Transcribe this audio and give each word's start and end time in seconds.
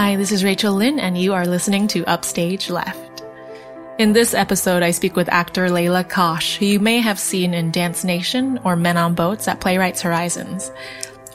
Hi, 0.00 0.14
this 0.14 0.30
is 0.30 0.44
Rachel 0.44 0.74
Lynn, 0.74 1.00
and 1.00 1.18
you 1.18 1.34
are 1.34 1.44
listening 1.44 1.88
to 1.88 2.04
Upstage 2.04 2.70
Left. 2.70 3.24
In 3.98 4.12
this 4.12 4.32
episode, 4.32 4.84
I 4.84 4.92
speak 4.92 5.16
with 5.16 5.28
actor 5.28 5.66
Layla 5.66 6.08
Kosh, 6.08 6.56
who 6.56 6.66
you 6.66 6.78
may 6.78 6.98
have 6.98 7.18
seen 7.18 7.52
in 7.52 7.72
Dance 7.72 8.04
Nation 8.04 8.60
or 8.62 8.76
Men 8.76 8.96
on 8.96 9.14
Boats 9.16 9.48
at 9.48 9.60
Playwrights 9.60 10.00
Horizons. 10.00 10.70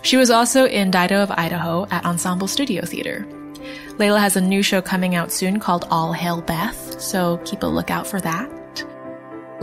She 0.02 0.16
was 0.16 0.32
also 0.32 0.64
in 0.64 0.92
Dido 0.92 1.22
of 1.22 1.30
Idaho 1.32 1.88
at 1.92 2.06
Ensemble 2.06 2.48
Studio 2.48 2.86
Theater. 2.86 3.28
Layla 3.98 4.22
has 4.22 4.38
a 4.38 4.42
new 4.42 4.64
show 4.64 4.82
coming 4.82 5.14
out 5.14 5.34
soon 5.34 5.60
called 5.60 5.86
All 5.92 6.14
Hail 6.14 6.40
Beth, 6.40 7.02
so 7.02 7.42
keep 7.44 7.64
a 7.64 7.68
lookout 7.68 8.08
for 8.08 8.22
that. 8.22 8.50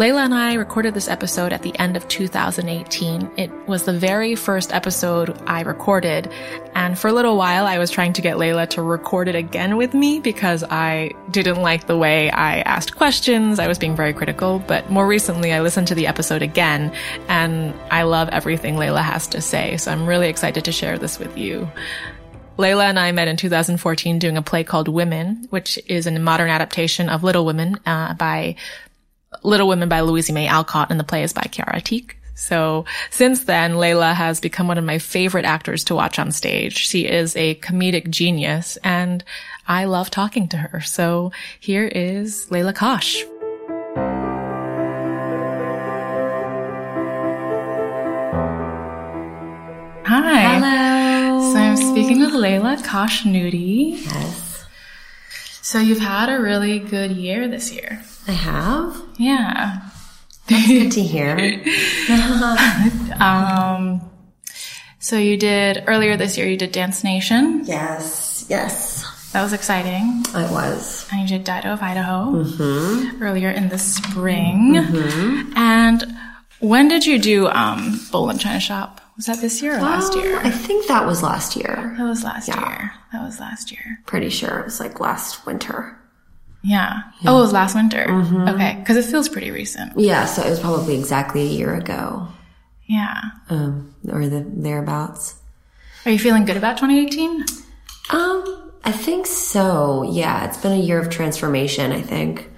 Layla 0.00 0.24
and 0.24 0.32
I 0.32 0.54
recorded 0.54 0.94
this 0.94 1.08
episode 1.08 1.52
at 1.52 1.60
the 1.60 1.78
end 1.78 1.94
of 1.94 2.08
2018. 2.08 3.32
It 3.36 3.50
was 3.68 3.84
the 3.84 3.92
very 3.92 4.34
first 4.34 4.72
episode 4.72 5.38
I 5.46 5.60
recorded, 5.60 6.32
and 6.74 6.98
for 6.98 7.08
a 7.08 7.12
little 7.12 7.36
while 7.36 7.66
I 7.66 7.76
was 7.76 7.90
trying 7.90 8.14
to 8.14 8.22
get 8.22 8.38
Layla 8.38 8.66
to 8.70 8.82
record 8.82 9.28
it 9.28 9.34
again 9.34 9.76
with 9.76 9.92
me 9.92 10.18
because 10.18 10.64
I 10.64 11.10
didn't 11.30 11.60
like 11.60 11.86
the 11.86 11.98
way 11.98 12.30
I 12.30 12.60
asked 12.60 12.96
questions. 12.96 13.58
I 13.58 13.68
was 13.68 13.78
being 13.78 13.94
very 13.94 14.14
critical, 14.14 14.58
but 14.60 14.88
more 14.88 15.06
recently 15.06 15.52
I 15.52 15.60
listened 15.60 15.88
to 15.88 15.94
the 15.94 16.06
episode 16.06 16.40
again, 16.40 16.94
and 17.28 17.74
I 17.90 18.04
love 18.04 18.30
everything 18.30 18.76
Layla 18.76 19.02
has 19.02 19.26
to 19.26 19.42
say, 19.42 19.76
so 19.76 19.92
I'm 19.92 20.06
really 20.06 20.30
excited 20.30 20.64
to 20.64 20.72
share 20.72 20.96
this 20.96 21.18
with 21.18 21.36
you. 21.36 21.70
Layla 22.56 22.84
and 22.84 22.98
I 22.98 23.12
met 23.12 23.28
in 23.28 23.36
2014 23.36 24.18
doing 24.18 24.38
a 24.38 24.42
play 24.42 24.64
called 24.64 24.88
Women, 24.88 25.46
which 25.50 25.78
is 25.86 26.06
a 26.06 26.18
modern 26.18 26.48
adaptation 26.48 27.10
of 27.10 27.22
Little 27.22 27.44
Women 27.44 27.78
uh, 27.84 28.14
by 28.14 28.56
Little 29.42 29.68
Women 29.68 29.88
by 29.88 30.00
Louisa 30.00 30.32
May 30.32 30.48
Alcott 30.48 30.90
and 30.90 30.98
the 30.98 31.04
play 31.04 31.22
is 31.22 31.32
by 31.32 31.42
Chiara 31.42 31.80
Atik. 31.80 32.14
So 32.34 32.84
since 33.10 33.44
then, 33.44 33.74
Layla 33.74 34.14
has 34.14 34.40
become 34.40 34.66
one 34.66 34.78
of 34.78 34.84
my 34.84 34.98
favorite 34.98 35.44
actors 35.44 35.84
to 35.84 35.94
watch 35.94 36.18
on 36.18 36.32
stage. 36.32 36.76
She 36.76 37.06
is 37.06 37.36
a 37.36 37.54
comedic 37.56 38.10
genius 38.10 38.76
and 38.82 39.22
I 39.68 39.84
love 39.84 40.10
talking 40.10 40.48
to 40.48 40.56
her. 40.56 40.80
So 40.80 41.32
here 41.60 41.86
is 41.86 42.46
Layla 42.50 42.74
Kosh. 42.74 43.24
Hi. 50.06 50.40
Hello. 50.58 51.52
So 51.52 51.58
I'm 51.58 51.76
speaking 51.76 52.20
with 52.20 52.32
Layla 52.32 52.82
Khoshnoudi. 52.82 54.02
Yes, 54.04 54.49
So 55.70 55.78
you've 55.78 56.00
had 56.00 56.28
a 56.28 56.40
really 56.40 56.80
good 56.80 57.12
year 57.12 57.46
this 57.46 57.70
year. 57.72 58.02
I 58.26 58.32
have. 58.32 59.00
Yeah. 59.18 59.88
That's 60.48 60.66
Good 60.66 60.90
to 60.90 61.02
hear. 61.14 61.36
Um, 63.20 64.00
so 64.98 65.16
you 65.16 65.36
did 65.36 65.84
earlier 65.86 66.16
this 66.16 66.36
year. 66.36 66.48
You 66.48 66.56
did 66.56 66.72
Dance 66.72 67.04
Nation. 67.04 67.62
yes, 67.66 68.46
yes, 68.48 69.30
That 69.30 69.42
was 69.44 69.52
exciting. 69.52 70.24
It 70.34 70.50
was. 70.50 71.06
And 71.12 71.20
you 71.20 71.28
did 71.38 71.44
Dido 71.44 71.72
of 71.74 71.82
Idaho 71.82 72.44
earlier 73.20 73.50
in 73.50 73.68
the 73.68 73.78
spring. 73.78 74.76
And 75.54 76.16
when 76.58 76.88
did 76.88 77.06
you 77.06 77.20
do 77.20 77.46
um, 77.46 78.00
Bull 78.10 78.28
and 78.28 78.40
China 78.40 78.58
Shop? 78.58 79.00
Was 79.16 79.26
that 79.26 79.40
this 79.40 79.60
year 79.62 79.76
or 79.76 79.82
last 79.82 80.14
Um, 80.14 80.20
year? 80.20 80.38
I 80.42 80.50
think 80.50 80.86
that 80.88 81.06
was 81.06 81.22
last 81.22 81.56
year. 81.56 81.94
that 81.98 82.04
was 82.04 82.24
last 82.24 82.48
Yeah. 82.48 82.60
year. 82.68 82.92
That 83.12 83.22
was 83.22 83.38
last 83.40 83.70
year. 83.70 84.00
Pretty 84.06 84.30
sure 84.30 84.58
it 84.60 84.64
was 84.64 84.80
like 84.80 84.98
last 85.00 85.44
winter. 85.46 85.96
Yeah. 86.62 87.00
Oh, 87.26 87.38
it 87.38 87.40
was 87.42 87.52
last 87.52 87.74
winter. 87.74 88.04
Okay, 88.48 88.76
because 88.80 88.96
it 88.96 89.04
feels 89.10 89.28
pretty 89.28 89.50
recent. 89.50 89.98
Yeah, 89.98 90.26
so 90.26 90.42
it 90.42 90.50
was 90.50 90.60
probably 90.60 90.98
exactly 90.98 91.42
a 91.42 91.46
year 91.50 91.74
ago, 91.74 92.28
Yeah. 92.86 93.18
um, 93.48 93.94
or 94.10 94.26
the 94.28 94.44
thereabouts. 94.46 95.34
Are 96.06 96.10
you 96.12 96.18
feeling 96.18 96.44
good 96.44 96.56
about 96.58 96.76
2018? 96.78 97.44
Um, 98.10 98.70
I 98.84 98.92
think 98.92 99.26
so. 99.26 100.02
Yeah, 100.10 100.44
it's 100.44 100.56
been 100.58 100.72
a 100.72 100.76
year 100.82 100.98
of 100.98 101.10
transformation. 101.10 101.92
I 101.92 102.00
think 102.02 102.50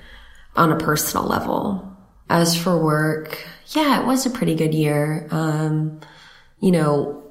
on 0.56 0.70
a 0.72 0.76
personal 0.76 1.26
level. 1.26 1.88
As 2.30 2.56
for 2.56 2.76
work, 2.82 3.38
yeah, 3.68 4.00
it 4.00 4.06
was 4.06 4.26
a 4.26 4.30
pretty 4.30 4.54
good 4.54 4.72
year. 4.74 5.26
Um, 5.30 6.00
you 6.62 6.70
know, 6.70 7.22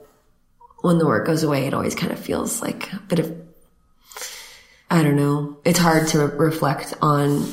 when 0.81 0.97
the 0.97 1.05
work 1.07 1.25
goes 1.25 1.41
away, 1.41 1.65
it 1.65 1.73
always 1.73 1.95
kind 1.95 2.11
of 2.11 2.19
feels 2.19 2.61
like 2.61 2.91
a 2.91 2.99
bit 2.99 3.19
of, 3.19 3.35
I 4.89 5.01
don't 5.03 5.15
know. 5.15 5.57
It's 5.63 5.79
hard 5.79 6.09
to 6.09 6.27
re- 6.27 6.37
reflect 6.47 6.93
on 7.01 7.45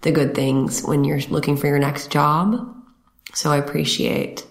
the 0.00 0.10
good 0.10 0.34
things 0.34 0.82
when 0.82 1.04
you're 1.04 1.20
looking 1.20 1.56
for 1.56 1.68
your 1.68 1.78
next 1.78 2.10
job. 2.10 2.74
So 3.34 3.52
I 3.52 3.58
appreciate 3.58 4.44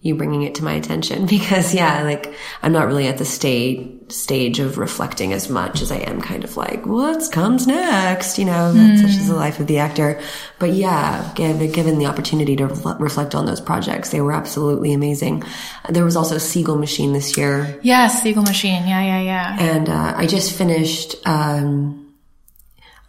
you 0.00 0.14
bringing 0.14 0.42
it 0.42 0.54
to 0.54 0.64
my 0.64 0.74
attention 0.74 1.26
because 1.38 1.74
yeah, 1.74 2.02
like 2.02 2.32
I'm 2.62 2.72
not 2.72 2.86
really 2.86 3.06
at 3.08 3.18
the 3.18 3.24
stage 3.24 3.94
stage 4.10 4.58
of 4.58 4.78
reflecting 4.78 5.32
as 5.32 5.50
much 5.50 5.82
as 5.82 5.92
I 5.92 5.98
am 5.98 6.20
kind 6.22 6.42
of 6.42 6.56
like 6.56 6.86
what 6.86 7.30
comes 7.30 7.66
next, 7.66 8.38
you 8.38 8.44
know, 8.46 8.72
that's 8.72 9.02
such 9.02 9.10
is 9.10 9.28
the 9.28 9.34
life 9.34 9.60
of 9.60 9.66
the 9.66 9.78
actor. 9.78 10.20
But 10.58 10.70
yeah, 10.70 11.30
given, 11.34 11.70
given 11.72 11.98
the 11.98 12.06
opportunity 12.06 12.56
to 12.56 12.68
refle- 12.68 12.98
reflect 12.98 13.34
on 13.34 13.44
those 13.44 13.60
projects, 13.60 14.08
they 14.10 14.22
were 14.22 14.32
absolutely 14.32 14.92
amazing. 14.94 15.42
There 15.90 16.04
was 16.04 16.16
also 16.16 16.38
Siegel 16.38 16.76
Machine 16.76 17.12
this 17.12 17.36
year, 17.36 17.78
Yes, 17.82 18.22
Siegel 18.22 18.42
Machine. 18.42 18.86
Yeah, 18.86 19.02
yeah, 19.02 19.20
yeah. 19.20 19.56
and 19.60 19.88
uh, 19.90 20.14
I 20.16 20.26
just 20.26 20.56
finished 20.56 21.16
um, 21.26 22.14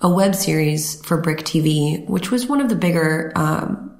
a 0.01 0.09
web 0.09 0.35
series 0.35 1.01
for 1.05 1.21
Brick 1.21 1.39
TV, 1.39 2.05
which 2.09 2.29
was 2.29 2.45
one 2.45 2.59
of 2.59 2.67
the 2.67 2.75
bigger 2.75 3.31
um, 3.35 3.97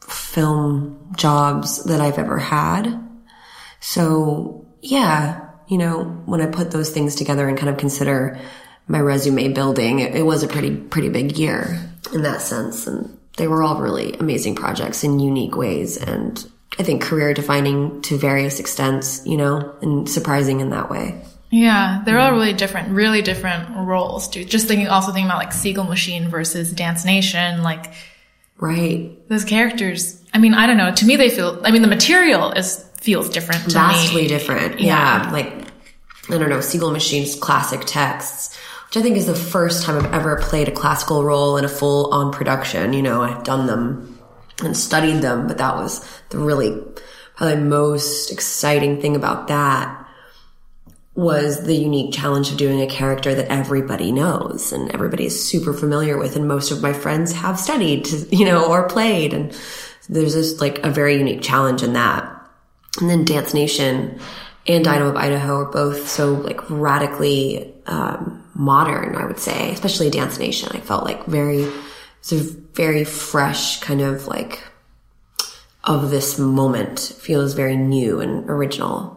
film 0.00 0.95
jobs 1.14 1.84
that 1.84 2.00
I've 2.00 2.18
ever 2.18 2.38
had. 2.38 3.02
So 3.80 4.66
yeah, 4.82 5.48
you 5.68 5.78
know, 5.78 6.04
when 6.26 6.40
I 6.40 6.46
put 6.46 6.70
those 6.70 6.90
things 6.90 7.14
together 7.14 7.48
and 7.48 7.58
kind 7.58 7.68
of 7.68 7.78
consider 7.78 8.38
my 8.88 9.00
resume 9.00 9.52
building, 9.52 9.98
it, 10.00 10.14
it 10.14 10.22
was 10.22 10.42
a 10.42 10.48
pretty 10.48 10.76
pretty 10.76 11.08
big 11.08 11.36
year 11.36 11.78
in 12.12 12.22
that 12.22 12.40
sense, 12.40 12.86
and 12.86 13.16
they 13.36 13.48
were 13.48 13.62
all 13.62 13.80
really 13.80 14.14
amazing 14.14 14.54
projects 14.54 15.02
in 15.02 15.18
unique 15.18 15.56
ways, 15.56 15.96
and 15.96 16.48
I 16.78 16.82
think 16.82 17.02
career 17.02 17.34
defining 17.34 18.02
to 18.02 18.16
various 18.16 18.60
extents, 18.60 19.26
you 19.26 19.36
know, 19.36 19.74
and 19.82 20.08
surprising 20.08 20.60
in 20.60 20.70
that 20.70 20.90
way. 20.90 21.20
Yeah, 21.50 22.02
they're 22.04 22.18
all 22.18 22.32
really 22.32 22.52
different, 22.52 22.90
really 22.90 23.22
different 23.22 23.68
roles, 23.76 24.28
dude. 24.28 24.48
Just 24.48 24.66
thinking, 24.68 24.88
also 24.88 25.12
thinking 25.12 25.26
about 25.26 25.38
like 25.38 25.52
Siegel 25.52 25.84
Machine 25.84 26.28
versus 26.28 26.72
Dance 26.72 27.04
Nation, 27.04 27.62
like 27.62 27.92
Right. 28.58 29.16
those 29.28 29.44
characters. 29.44 30.22
I 30.32 30.38
mean, 30.38 30.54
I 30.54 30.66
don't 30.66 30.76
know. 30.78 30.94
To 30.94 31.04
me, 31.06 31.16
they 31.16 31.30
feel. 31.30 31.60
I 31.64 31.70
mean, 31.70 31.82
the 31.82 31.88
material 31.88 32.52
is 32.52 32.82
feels 33.00 33.28
different 33.28 33.64
to 33.64 33.70
vastly 33.70 34.22
me. 34.22 34.28
different. 34.28 34.80
Yeah. 34.80 35.24
Yeah. 35.26 35.30
Like, 35.30 35.46
I 36.28 36.38
don't 36.38 36.48
know, 36.48 36.60
Siegel 36.60 36.90
Machine's 36.90 37.36
classic 37.36 37.82
texts, 37.86 38.56
which 38.88 38.96
I 38.96 39.02
think 39.02 39.16
is 39.16 39.26
the 39.26 39.34
first 39.34 39.84
time 39.84 39.96
I've 40.04 40.12
ever 40.12 40.36
played 40.40 40.68
a 40.68 40.72
classical 40.72 41.22
role 41.22 41.56
in 41.56 41.64
a 41.64 41.68
full 41.68 42.12
on 42.12 42.32
production. 42.32 42.92
You 42.92 43.02
know, 43.02 43.22
I've 43.22 43.44
done 43.44 43.66
them 43.66 44.18
and 44.64 44.76
studied 44.76 45.20
them, 45.22 45.46
but 45.46 45.58
that 45.58 45.76
was 45.76 46.04
the 46.30 46.38
really, 46.38 46.82
probably 47.36 47.56
most 47.62 48.32
exciting 48.32 49.00
thing 49.00 49.14
about 49.14 49.48
that 49.48 50.05
was 51.16 51.64
the 51.64 51.74
unique 51.74 52.12
challenge 52.12 52.50
of 52.50 52.58
doing 52.58 52.82
a 52.82 52.86
character 52.86 53.34
that 53.34 53.48
everybody 53.48 54.12
knows 54.12 54.70
and 54.70 54.92
everybody 54.92 55.24
is 55.24 55.48
super 55.48 55.72
familiar 55.72 56.18
with 56.18 56.36
and 56.36 56.46
most 56.46 56.70
of 56.70 56.82
my 56.82 56.92
friends 56.92 57.32
have 57.32 57.58
studied, 57.58 58.06
you 58.30 58.44
know, 58.44 58.70
or 58.70 58.86
played 58.86 59.32
and 59.32 59.58
there's 60.10 60.34
just 60.34 60.60
like 60.60 60.84
a 60.84 60.90
very 60.90 61.16
unique 61.16 61.42
challenge 61.42 61.82
in 61.82 61.94
that. 61.94 62.30
And 63.00 63.08
then 63.08 63.24
Dance 63.24 63.54
Nation 63.54 64.20
and 64.66 64.84
Dido 64.84 65.08
of 65.08 65.16
Idaho 65.16 65.60
are 65.60 65.70
both 65.70 66.06
so 66.06 66.34
like 66.34 66.68
radically 66.70 67.74
um, 67.86 68.44
modern, 68.54 69.16
I 69.16 69.24
would 69.24 69.38
say, 69.38 69.70
especially 69.72 70.10
Dance 70.10 70.38
Nation. 70.38 70.70
I 70.72 70.80
felt 70.80 71.04
like 71.04 71.24
very, 71.24 71.66
it's 72.18 72.32
a 72.32 72.36
very 72.36 73.04
fresh 73.04 73.80
kind 73.80 74.02
of 74.02 74.26
like 74.26 74.62
of 75.84 76.10
this 76.10 76.38
moment 76.38 76.98
feels 76.98 77.54
very 77.54 77.76
new 77.76 78.20
and 78.20 78.50
original. 78.50 79.15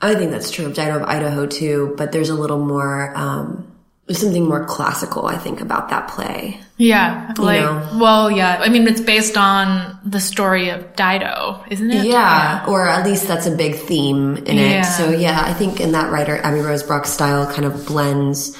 I 0.00 0.14
think 0.14 0.30
that's 0.30 0.50
true 0.50 0.66
of 0.66 0.74
Dido 0.74 0.96
of 0.96 1.02
Idaho 1.02 1.46
too, 1.46 1.94
but 1.96 2.12
there's 2.12 2.28
a 2.28 2.34
little 2.34 2.58
more, 2.64 3.12
um, 3.16 3.64
something 4.10 4.46
more 4.46 4.64
classical, 4.64 5.26
I 5.26 5.36
think, 5.36 5.60
about 5.60 5.90
that 5.90 6.08
play. 6.08 6.60
Yeah, 6.76 7.34
like 7.36 7.60
know. 7.60 7.98
well, 8.00 8.30
yeah. 8.30 8.58
I 8.60 8.68
mean, 8.68 8.86
it's 8.86 9.00
based 9.00 9.36
on 9.36 9.98
the 10.04 10.20
story 10.20 10.68
of 10.70 10.94
Dido, 10.94 11.62
isn't 11.70 11.90
it? 11.90 12.06
Yeah, 12.06 12.64
or 12.68 12.88
at 12.88 13.04
least 13.04 13.26
that's 13.26 13.46
a 13.46 13.50
big 13.50 13.74
theme 13.74 14.36
in 14.38 14.56
Yeah. 14.56 14.80
it. 14.80 14.84
So 14.84 15.10
yeah, 15.10 15.42
I 15.44 15.52
think 15.52 15.80
in 15.80 15.92
that 15.92 16.10
writer, 16.12 16.36
Abby 16.38 16.58
Rosebrock's 16.60 17.10
style 17.10 17.52
kind 17.52 17.64
of 17.64 17.84
blends 17.86 18.56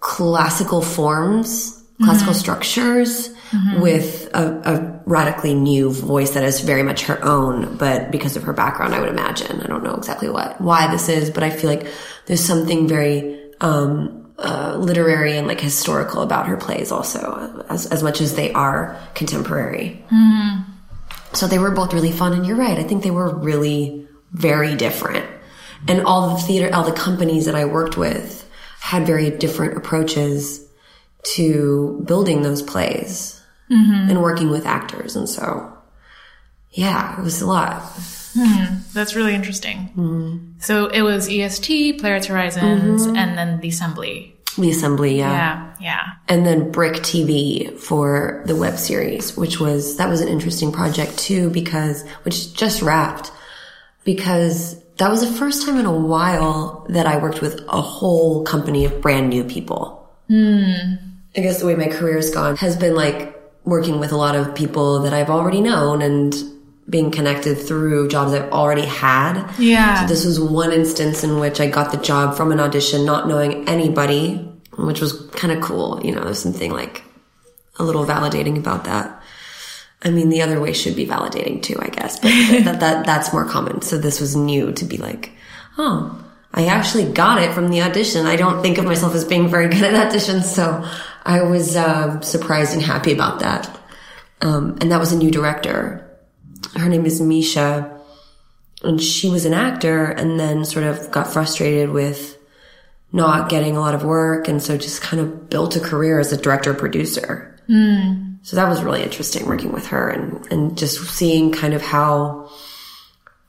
classical 0.00 0.82
forms, 0.82 1.82
classical 2.02 2.34
structures 2.34 3.30
with 3.80 4.30
a, 4.34 4.60
a 4.64 5.02
radically 5.06 5.54
new 5.54 5.90
voice 5.90 6.30
that 6.30 6.44
is 6.44 6.60
very 6.60 6.82
much 6.82 7.02
her 7.04 7.22
own, 7.24 7.76
but 7.76 8.10
because 8.10 8.36
of 8.36 8.42
her 8.44 8.52
background, 8.52 8.94
I 8.94 9.00
would 9.00 9.10
imagine. 9.10 9.60
I 9.60 9.66
don't 9.66 9.84
know 9.84 9.94
exactly 9.94 10.28
what, 10.28 10.60
why 10.60 10.90
this 10.90 11.08
is, 11.08 11.30
but 11.30 11.42
I 11.42 11.50
feel 11.50 11.70
like 11.70 11.86
there's 12.26 12.44
something 12.44 12.88
very, 12.88 13.52
um, 13.60 14.32
uh, 14.38 14.76
literary 14.78 15.36
and 15.36 15.46
like 15.46 15.60
historical 15.60 16.22
about 16.22 16.48
her 16.48 16.56
plays 16.56 16.90
also, 16.90 17.64
as, 17.68 17.86
as 17.86 18.02
much 18.02 18.20
as 18.20 18.34
they 18.34 18.52
are 18.52 18.98
contemporary. 19.14 20.04
So 21.32 21.46
they 21.46 21.58
were 21.58 21.70
both 21.70 21.92
really 21.92 22.12
fun. 22.12 22.32
And 22.32 22.44
you're 22.46 22.56
right. 22.56 22.78
I 22.78 22.82
think 22.82 23.02
they 23.02 23.12
were 23.12 23.32
really 23.32 24.08
very 24.32 24.74
different. 24.74 25.26
And 25.86 26.02
all 26.04 26.34
the 26.34 26.42
theater, 26.42 26.74
all 26.74 26.84
the 26.84 26.92
companies 26.92 27.44
that 27.44 27.54
I 27.54 27.66
worked 27.66 27.96
with 27.96 28.48
had 28.80 29.06
very 29.06 29.30
different 29.30 29.76
approaches 29.76 30.63
to 31.24 32.02
building 32.06 32.42
those 32.42 32.62
plays 32.62 33.40
mm-hmm. 33.70 34.10
and 34.10 34.22
working 34.22 34.50
with 34.50 34.66
actors. 34.66 35.16
And 35.16 35.28
so, 35.28 35.76
yeah, 36.70 37.18
it 37.18 37.22
was 37.22 37.40
a 37.40 37.46
lot. 37.46 37.82
Hmm. 38.36 38.78
That's 38.92 39.14
really 39.14 39.34
interesting. 39.34 39.90
Mm-hmm. 39.96 40.58
So 40.58 40.86
it 40.86 41.02
was 41.02 41.28
EST, 41.28 42.00
Playwrights 42.00 42.26
Horizons, 42.26 43.06
mm-hmm. 43.06 43.16
and 43.16 43.38
then 43.38 43.60
the 43.60 43.68
Assembly. 43.68 44.30
The 44.56 44.70
assembly, 44.70 45.18
yeah. 45.18 45.32
Yeah, 45.32 45.74
yeah. 45.80 46.02
And 46.28 46.46
then 46.46 46.70
Brick 46.70 46.94
TV 46.94 47.76
for 47.76 48.44
the 48.46 48.54
web 48.54 48.78
series, 48.78 49.36
which 49.36 49.58
was, 49.58 49.96
that 49.96 50.08
was 50.08 50.20
an 50.20 50.28
interesting 50.28 50.70
project 50.70 51.18
too, 51.18 51.50
because, 51.50 52.06
which 52.22 52.54
just 52.54 52.80
wrapped, 52.80 53.32
because 54.04 54.80
that 54.96 55.10
was 55.10 55.22
the 55.22 55.38
first 55.38 55.66
time 55.66 55.76
in 55.78 55.86
a 55.86 55.98
while 55.98 56.86
that 56.88 57.04
I 57.04 57.16
worked 57.16 57.40
with 57.40 57.62
a 57.68 57.80
whole 57.80 58.44
company 58.44 58.84
of 58.84 59.00
brand 59.00 59.28
new 59.28 59.42
people. 59.42 60.08
Hmm. 60.28 61.13
I 61.36 61.40
guess 61.40 61.60
the 61.60 61.66
way 61.66 61.74
my 61.74 61.88
career's 61.88 62.30
gone 62.30 62.56
has 62.56 62.76
been 62.76 62.94
like 62.94 63.34
working 63.64 63.98
with 63.98 64.12
a 64.12 64.16
lot 64.16 64.36
of 64.36 64.54
people 64.54 65.00
that 65.00 65.12
I've 65.12 65.30
already 65.30 65.60
known 65.60 66.02
and 66.02 66.34
being 66.88 67.10
connected 67.10 67.56
through 67.56 68.08
jobs 68.08 68.32
I've 68.32 68.50
already 68.52 68.84
had. 68.84 69.50
Yeah. 69.58 70.02
So 70.02 70.06
this 70.06 70.24
was 70.24 70.38
one 70.38 70.72
instance 70.72 71.24
in 71.24 71.40
which 71.40 71.60
I 71.60 71.68
got 71.68 71.92
the 71.92 71.98
job 71.98 72.36
from 72.36 72.52
an 72.52 72.60
audition, 72.60 73.04
not 73.04 73.26
knowing 73.26 73.66
anybody, 73.68 74.36
which 74.76 75.00
was 75.00 75.28
kind 75.30 75.52
of 75.52 75.62
cool. 75.62 76.00
You 76.04 76.14
know, 76.14 76.24
there's 76.24 76.42
something 76.42 76.70
like 76.70 77.02
a 77.78 77.84
little 77.84 78.04
validating 78.04 78.58
about 78.58 78.84
that. 78.84 79.22
I 80.02 80.10
mean, 80.10 80.28
the 80.28 80.42
other 80.42 80.60
way 80.60 80.74
should 80.74 80.94
be 80.94 81.06
validating 81.06 81.62
too, 81.62 81.76
I 81.80 81.88
guess, 81.88 82.18
but 82.20 82.28
that, 82.64 82.80
that, 82.80 83.06
that's 83.06 83.32
more 83.32 83.46
common. 83.46 83.80
So 83.80 83.96
this 83.96 84.20
was 84.20 84.36
new 84.36 84.72
to 84.72 84.84
be 84.84 84.98
like, 84.98 85.32
oh, 85.78 86.22
I 86.52 86.66
actually 86.66 87.10
got 87.10 87.42
it 87.42 87.54
from 87.54 87.68
the 87.68 87.80
audition. 87.80 88.26
I 88.26 88.36
don't 88.36 88.62
think 88.62 88.76
of 88.76 88.84
myself 88.84 89.14
as 89.14 89.24
being 89.24 89.48
very 89.48 89.68
good 89.68 89.82
at 89.82 90.12
auditions. 90.12 90.44
So 90.44 90.86
I 91.24 91.42
was, 91.42 91.76
uh, 91.76 92.20
surprised 92.20 92.74
and 92.74 92.82
happy 92.82 93.12
about 93.12 93.40
that. 93.40 93.68
Um, 94.40 94.76
and 94.80 94.92
that 94.92 95.00
was 95.00 95.12
a 95.12 95.16
new 95.16 95.30
director. 95.30 96.00
Her 96.76 96.88
name 96.88 97.06
is 97.06 97.20
Misha 97.20 97.90
and 98.82 99.00
she 99.00 99.28
was 99.28 99.44
an 99.46 99.54
actor 99.54 100.04
and 100.04 100.38
then 100.38 100.64
sort 100.64 100.84
of 100.84 101.10
got 101.10 101.32
frustrated 101.32 101.90
with 101.90 102.38
not 103.12 103.48
getting 103.48 103.76
a 103.76 103.80
lot 103.80 103.94
of 103.94 104.04
work 104.04 104.48
and 104.48 104.62
so 104.62 104.76
just 104.76 105.00
kind 105.00 105.22
of 105.22 105.48
built 105.48 105.76
a 105.76 105.80
career 105.80 106.18
as 106.18 106.32
a 106.32 106.36
director 106.36 106.74
producer. 106.74 107.56
So 108.42 108.56
that 108.56 108.68
was 108.68 108.82
really 108.82 109.02
interesting 109.02 109.46
working 109.46 109.72
with 109.72 109.86
her 109.86 110.10
and, 110.10 110.46
and 110.52 110.76
just 110.76 111.00
seeing 111.10 111.50
kind 111.50 111.72
of 111.72 111.80
how 111.80 112.50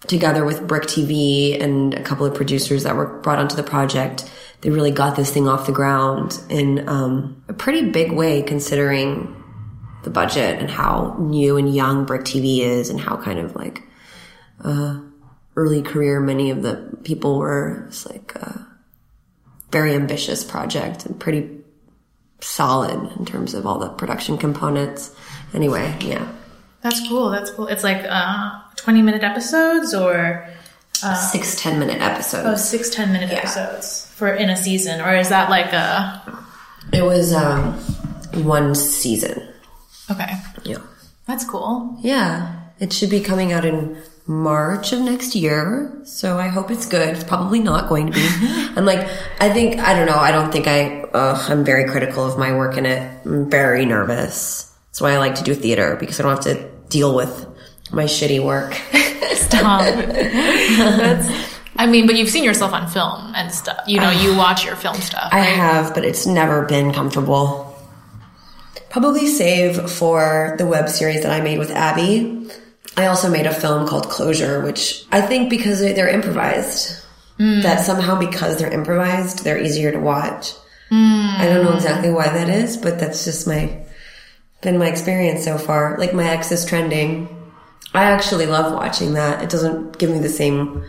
together 0.07 0.45
with 0.45 0.68
Brick 0.68 0.83
TV 0.83 1.62
and 1.62 1.94
a 1.95 2.04
couple 2.04 2.25
of 2.25 2.33
producers 2.33 2.83
that 2.83 2.95
were 2.95 3.19
brought 3.19 3.39
onto 3.39 3.56
the 3.56 3.63
project, 3.63 4.30
they 4.62 4.69
really 4.69 4.92
got 4.92 5.16
this 5.16 5.31
thing 5.31 5.48
off 5.48 5.66
the 5.66 5.72
ground 5.72 6.42
in 6.50 6.88
um, 6.90 7.44
a 7.48 7.54
pretty 7.54 7.90
big 7.90 8.12
way 8.12 8.42
considering 8.42 9.36
the 10.04 10.10
budget 10.10 10.60
and 10.60 10.69
how 10.69 11.16
new 11.19 11.57
and 11.57 11.74
young 11.75 12.06
Brick 12.06 12.22
TV 12.22 12.60
is 12.60 12.90
and 12.90 13.00
how 13.00 13.18
kind 13.18 13.40
of 13.40 13.56
like 13.56 13.84
uh, 14.63 15.00
early 15.56 15.81
career 15.81 16.19
many 16.19 16.52
of 16.52 16.62
the 16.62 16.98
people 17.04 17.38
were. 17.38 17.86
It's 17.88 18.06
like 18.06 18.34
a 18.36 18.68
very 19.72 19.94
ambitious 19.94 20.44
project 20.44 21.06
and 21.06 21.19
pretty 21.19 21.50
solid 22.40 23.12
in 23.18 23.25
terms 23.25 23.54
of 23.54 23.66
all 23.66 23.80
the 23.80 23.90
production 23.90 24.38
components. 24.38 25.16
Anyway, 25.54 25.96
yeah. 26.02 26.31
That's 26.81 27.06
cool. 27.07 27.30
That's 27.30 27.50
cool. 27.52 27.68
It's 27.68 27.84
like 27.84 28.06
uh, 28.07 28.62
20 28.78 29.02
minute 29.02 29.24
episodes 29.24 29.94
or 29.94 30.48
Six 30.95 31.56
ten 31.56 31.80
minute 31.80 32.01
oh, 32.01 32.06
episodes. 32.06 32.68
six 32.68 32.89
10 32.89 33.12
minute 33.12 33.31
episodes 33.31 34.12
for 34.15 34.30
in 34.30 34.50
a 34.50 34.57
season? 34.57 35.01
Or 35.01 35.13
is 35.15 35.30
that 35.30 35.50
like 35.50 35.74
a. 35.74 36.39
It 36.94 37.03
was 37.03 37.33
um, 37.33 37.74
one 38.44 38.75
season. 38.75 39.47
Okay. 40.09 40.33
Yeah. 40.63 40.77
That's 41.27 41.45
cool. 41.45 41.97
Yeah. 42.01 42.62
It 42.80 42.94
should 42.94 43.09
be 43.09 43.21
coming 43.21 43.53
out 43.53 43.65
in 43.65 44.01
March 44.27 44.92
of 44.92 45.01
next 45.01 45.36
year. 45.36 46.01
So 46.03 46.38
I 46.38 46.47
hope 46.47 46.71
it's 46.71 46.86
good. 46.86 47.09
It's 47.09 47.24
probably 47.24 47.59
not 47.59 47.89
going 47.89 48.07
to 48.07 48.13
be. 48.13 48.27
I'm 48.75 48.86
like, 48.86 49.07
I 49.39 49.51
think, 49.51 49.80
I 49.80 49.95
don't 49.95 50.07
know. 50.07 50.18
I 50.18 50.31
don't 50.31 50.51
think 50.51 50.68
I, 50.68 51.01
uh, 51.01 51.45
I'm 51.50 51.63
very 51.63 51.89
critical 51.89 52.25
of 52.25 52.38
my 52.38 52.56
work 52.56 52.77
in 52.77 52.86
it. 52.86 53.25
I'm 53.25 53.50
very 53.50 53.86
nervous. 53.86 54.71
That's 54.88 55.01
why 55.01 55.13
I 55.13 55.18
like 55.18 55.36
to 55.36 55.44
do 55.44 55.53
theater 55.56 55.95
because 56.00 56.19
I 56.19 56.24
don't 56.24 56.36
have 56.36 56.57
to 56.57 56.69
deal 56.89 57.15
with 57.15 57.47
my 57.92 58.06
shitty 58.06 58.44
work. 58.44 58.80
Stop. 59.57 59.81
That's. 60.06 61.56
I 61.78 61.88
mean, 61.88 62.07
but 62.07 62.16
you've 62.16 62.30
seen 62.30 62.44
yourself 62.44 62.72
on 62.72 62.88
film 62.88 63.34
and 63.36 63.52
stuff. 63.52 63.84
You 63.88 64.00
know, 64.00 64.10
you 64.10 64.31
ah. 64.31 64.38
watch 64.38 64.66
your 64.66 64.75
film 64.75 64.96
stuff. 64.96 65.30
I 65.31 65.40
have, 65.40 65.94
but 65.94 66.06
it's 66.06 66.25
never 66.25 66.66
been 66.66 66.94
comfortable. 66.94 67.74
Probably 68.90 69.28
save 69.28 69.90
for 69.90 70.56
the 70.57 70.66
web 70.66 70.88
series 70.88 71.24
that 71.24 71.31
I 71.31 71.42
made 71.42 71.60
with 71.60 71.72
Abby. 71.72 72.50
I 72.96 73.07
also 73.07 73.30
made 73.30 73.46
a 73.46 73.54
film 73.54 73.88
called 73.88 74.10
Closure, 74.10 74.62
which 74.62 75.04
I 75.12 75.19
think 75.19 75.50
because 75.50 75.81
they- 75.81 75.92
they're 75.92 76.07
improvised, 76.07 77.04
hmm. 77.38 77.60
that 77.62 77.81
somehow 77.81 78.18
because 78.18 78.57
they're 78.57 78.72
improvised, 78.72 79.44
they're 79.44 79.62
easier 79.62 79.92
to 79.92 80.00
watch. 80.00 80.54
Hmm. 80.90 81.28
I 81.38 81.46
don't 81.48 81.66
know 81.66 81.74
exactly 81.74 82.10
why 82.10 82.30
that 82.30 82.48
is, 82.48 82.78
but 82.78 83.00
that's 83.00 83.25
just 83.25 83.48
my 83.48 83.86
been 84.62 84.78
my 84.78 84.88
experience 84.88 85.44
so 85.44 85.57
far. 85.57 85.98
Like 85.98 86.13
my 86.13 86.30
ex 86.30 86.52
is 86.52 86.66
trending. 86.66 87.28
I 87.95 88.03
actually 88.03 88.45
love 88.45 88.74
watching 88.74 89.13
that. 89.13 89.44
It 89.44 89.50
doesn't 89.50 89.97
give 89.97 90.09
me 90.09 90.19
the 90.19 90.30
same 90.30 90.83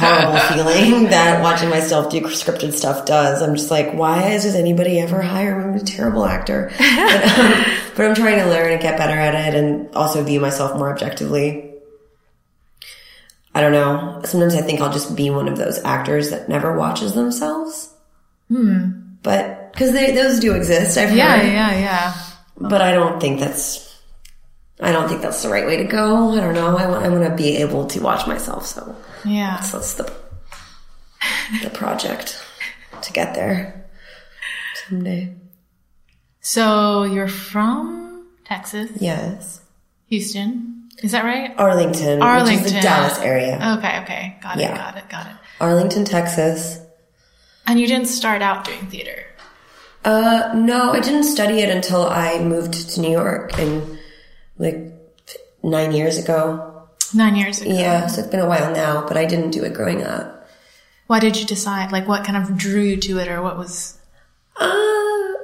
horrible 0.00 0.38
feeling 0.54 1.10
that 1.10 1.42
watching 1.42 1.68
myself 1.68 2.10
do 2.10 2.20
scripted 2.22 2.72
stuff 2.72 3.06
does. 3.06 3.42
I'm 3.42 3.54
just 3.54 3.70
like, 3.70 3.92
why 3.92 4.30
does 4.30 4.54
anybody 4.54 5.00
ever 5.00 5.20
hire 5.20 5.58
me? 5.58 5.64
I'm 5.64 5.74
a 5.74 5.80
terrible 5.80 6.24
actor. 6.24 6.72
but, 6.78 7.38
um, 7.38 7.64
but 7.96 8.06
I'm 8.06 8.14
trying 8.14 8.38
to 8.38 8.46
learn 8.46 8.72
and 8.72 8.80
get 8.80 8.98
better 8.98 9.18
at 9.18 9.34
it 9.34 9.54
and 9.54 9.94
also 9.94 10.22
view 10.24 10.40
myself 10.40 10.76
more 10.76 10.90
objectively. 10.92 11.74
I 13.54 13.60
don't 13.60 13.72
know. 13.72 14.20
Sometimes 14.24 14.54
I 14.54 14.62
think 14.62 14.80
I'll 14.80 14.92
just 14.92 15.16
be 15.16 15.30
one 15.30 15.48
of 15.48 15.58
those 15.58 15.82
actors 15.84 16.30
that 16.30 16.48
never 16.48 16.76
watches 16.76 17.14
themselves. 17.14 17.92
Hmm. 18.48 18.90
But, 19.22 19.72
cause 19.76 19.92
they, 19.92 20.12
those 20.12 20.40
do 20.40 20.54
exist. 20.54 20.96
I've 20.96 21.10
heard. 21.10 21.18
yeah, 21.18 21.42
yeah, 21.42 21.78
yeah. 21.78 22.14
But 22.56 22.80
I 22.80 22.92
don't 22.92 23.20
think 23.20 23.40
that's, 23.40 23.89
I 24.82 24.92
don't 24.92 25.08
think 25.08 25.20
that's 25.22 25.42
the 25.42 25.48
right 25.50 25.66
way 25.66 25.76
to 25.76 25.84
go. 25.84 26.30
I 26.32 26.40
don't 26.40 26.54
know. 26.54 26.76
I 26.76 26.86
want, 26.88 27.04
I 27.04 27.08
want 27.08 27.24
to 27.24 27.34
be 27.36 27.56
able 27.58 27.86
to 27.88 28.00
watch 28.00 28.26
myself. 28.26 28.66
So 28.66 28.96
Yeah. 29.24 29.60
so 29.60 29.78
that's 29.78 29.94
the, 29.94 30.10
the 31.62 31.70
project 31.70 32.42
to 33.02 33.12
get 33.12 33.34
there 33.34 33.86
someday. 34.88 35.34
So 36.40 37.02
you're 37.04 37.28
from 37.28 38.26
Texas, 38.44 38.90
Yes. 39.00 39.60
Houston. 40.08 40.88
Is 41.02 41.12
that 41.12 41.24
right? 41.24 41.52
Arlington, 41.56 42.18
which 42.18 42.18
is 42.18 42.22
Arlington. 42.22 42.74
the 42.74 42.80
Dallas 42.80 43.18
area. 43.20 43.54
Okay, 43.78 44.00
okay. 44.02 44.38
Got 44.42 44.56
it, 44.58 44.62
Yeah. 44.62 44.76
got 44.76 44.96
it, 44.96 45.08
got 45.08 45.26
it. 45.26 45.32
Arlington, 45.60 46.04
Texas. 46.04 46.80
And 47.66 47.78
you 47.78 47.86
didn't 47.86 48.08
start 48.08 48.42
out 48.42 48.64
doing 48.64 48.86
theater. 48.86 49.24
Uh, 50.04 50.52
no, 50.54 50.92
I 50.92 51.00
didn't 51.00 51.24
study 51.24 51.60
it 51.60 51.68
until 51.68 52.06
I 52.06 52.38
moved 52.42 52.72
to 52.94 53.00
New 53.00 53.10
York 53.10 53.58
in 53.58 53.98
like 54.60 54.92
nine 55.62 55.92
years 55.92 56.18
ago. 56.18 56.86
Nine 57.14 57.34
years 57.34 57.60
ago. 57.60 57.72
Yeah, 57.72 58.06
so 58.06 58.20
it's 58.20 58.30
been 58.30 58.40
a 58.40 58.48
while 58.48 58.72
now, 58.72 59.06
but 59.08 59.16
I 59.16 59.24
didn't 59.24 59.50
do 59.50 59.64
it 59.64 59.74
growing 59.74 60.02
up. 60.04 60.46
Why 61.08 61.18
did 61.18 61.36
you 61.36 61.44
decide? 61.44 61.90
Like, 61.90 62.06
what 62.06 62.24
kind 62.24 62.36
of 62.36 62.56
drew 62.56 62.82
you 62.82 62.96
to 62.98 63.18
it, 63.18 63.26
or 63.26 63.42
what 63.42 63.58
was? 63.58 63.98
Uh, 64.56 64.68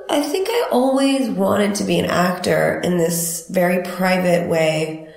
I 0.08 0.22
think 0.22 0.48
I 0.48 0.68
always 0.70 1.28
wanted 1.28 1.74
to 1.76 1.84
be 1.84 1.98
an 1.98 2.04
actor 2.04 2.80
in 2.84 2.98
this 2.98 3.48
very 3.50 3.82
private 3.82 4.48
way. 4.48 5.12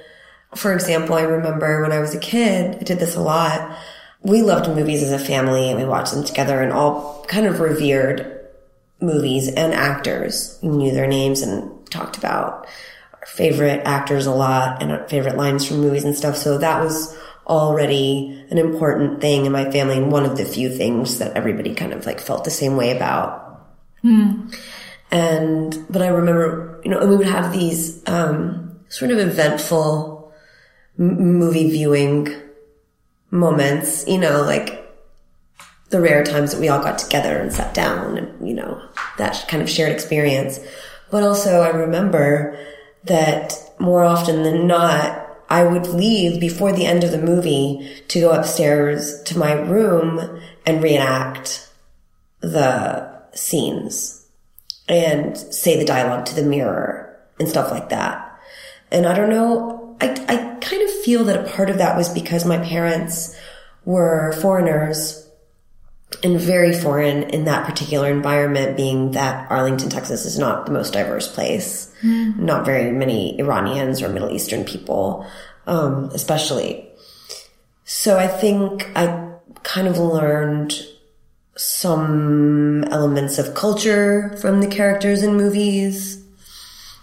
For 0.55 0.73
example, 0.73 1.15
I 1.15 1.21
remember 1.21 1.83
when 1.83 1.91
I 1.91 1.99
was 1.99 2.15
a 2.15 2.19
kid, 2.19 2.77
I 2.79 2.83
did 2.83 2.97
this 2.97 3.15
a 3.15 3.21
lot. 3.21 3.77
We 4.21 4.41
loved 4.41 4.67
movies 4.69 5.03
as 5.03 5.11
a 5.11 5.23
family 5.23 5.69
and 5.69 5.79
we 5.79 5.85
watched 5.85 6.13
them 6.13 6.23
together 6.23 6.61
and 6.61 6.73
all 6.73 7.23
kind 7.27 7.45
of 7.45 7.59
revered 7.59 8.47
movies 8.99 9.47
and 9.47 9.73
actors. 9.73 10.57
We 10.63 10.69
knew 10.69 10.91
their 10.91 11.07
names 11.07 11.41
and 11.41 11.89
talked 11.91 12.17
about 12.17 12.67
favorite 13.25 13.81
actors 13.85 14.25
a 14.25 14.31
lot 14.33 14.81
and 14.81 14.91
our 14.91 15.07
favorite 15.07 15.35
lines 15.37 15.67
from 15.67 15.79
movies 15.79 16.03
and 16.03 16.15
stuff. 16.15 16.35
So 16.37 16.57
that 16.57 16.83
was 16.83 17.17
already 17.47 18.45
an 18.51 18.57
important 18.57 19.21
thing 19.21 19.45
in 19.45 19.51
my 19.51 19.69
family 19.71 19.97
and 19.97 20.11
one 20.11 20.25
of 20.25 20.37
the 20.37 20.45
few 20.45 20.69
things 20.69 21.17
that 21.19 21.35
everybody 21.35 21.73
kind 21.73 21.93
of 21.93 22.05
like 22.05 22.19
felt 22.19 22.43
the 22.43 22.51
same 22.51 22.75
way 22.75 22.95
about. 22.95 23.67
And, 25.11 25.85
but 25.89 26.01
I 26.03 26.07
remember, 26.07 26.79
you 26.83 26.91
know, 26.91 26.99
and 26.99 27.09
we 27.09 27.17
would 27.17 27.27
have 27.27 27.51
these, 27.51 28.07
um, 28.07 28.79
sort 28.89 29.11
of 29.11 29.17
eventful 29.17 30.31
m- 30.99 31.37
movie 31.39 31.69
viewing 31.69 32.29
moments, 33.31 34.07
you 34.07 34.19
know, 34.19 34.41
like 34.43 34.85
the 35.89 35.99
rare 35.99 36.23
times 36.23 36.51
that 36.51 36.61
we 36.61 36.69
all 36.69 36.81
got 36.81 36.99
together 36.99 37.37
and 37.37 37.51
sat 37.51 37.73
down 37.73 38.17
and, 38.17 38.47
you 38.47 38.53
know, 38.53 38.79
that 39.17 39.43
kind 39.47 39.63
of 39.63 39.69
shared 39.69 39.91
experience. 39.91 40.59
But 41.09 41.23
also 41.23 41.61
I 41.61 41.69
remember 41.69 42.55
that 43.05 43.53
more 43.79 44.03
often 44.03 44.43
than 44.43 44.67
not, 44.67 45.27
I 45.49 45.63
would 45.63 45.87
leave 45.87 46.39
before 46.39 46.71
the 46.71 46.85
end 46.85 47.03
of 47.03 47.11
the 47.11 47.21
movie 47.21 48.03
to 48.09 48.21
go 48.21 48.31
upstairs 48.31 49.21
to 49.23 49.37
my 49.37 49.53
room 49.53 50.41
and 50.65 50.83
reenact 50.83 51.69
the 52.41 53.21
scenes 53.33 54.27
and 54.87 55.37
say 55.37 55.77
the 55.77 55.85
dialogue 55.85 56.25
to 56.25 56.35
the 56.35 56.43
mirror 56.43 57.19
and 57.39 57.47
stuff 57.47 57.71
like 57.71 57.89
that. 57.89 58.25
And 58.91 59.05
I 59.05 59.15
don't 59.15 59.29
know, 59.29 59.97
I, 60.01 60.09
I 60.27 60.55
kind 60.59 60.81
of 60.83 61.03
feel 61.03 61.23
that 61.25 61.45
a 61.45 61.49
part 61.51 61.69
of 61.69 61.77
that 61.77 61.95
was 61.95 62.09
because 62.09 62.45
my 62.45 62.57
parents 62.57 63.35
were 63.85 64.33
foreigners 64.41 65.28
and 66.23 66.39
very 66.39 66.73
foreign 66.73 67.23
in 67.23 67.45
that 67.45 67.65
particular 67.65 68.11
environment, 68.11 68.75
being 68.75 69.11
that 69.11 69.49
Arlington, 69.49 69.89
Texas 69.89 70.25
is 70.25 70.37
not 70.37 70.65
the 70.65 70.71
most 70.71 70.93
diverse 70.93 71.27
place. 71.27 71.93
Mm. 72.01 72.37
Not 72.37 72.65
very 72.65 72.91
many 72.91 73.39
Iranians 73.39 74.01
or 74.01 74.09
Middle 74.09 74.31
Eastern 74.31 74.63
people, 74.63 75.25
um, 75.67 76.05
especially. 76.13 76.89
So 77.83 78.17
I 78.17 78.27
think 78.27 78.89
I 78.95 79.33
kind 79.63 79.87
of 79.87 79.97
learned 79.97 80.73
some 81.55 82.85
elements 82.85 83.37
of 83.37 83.53
culture 83.53 84.35
from 84.41 84.61
the 84.61 84.67
characters 84.67 85.23
in 85.23 85.35
movies 85.35 86.23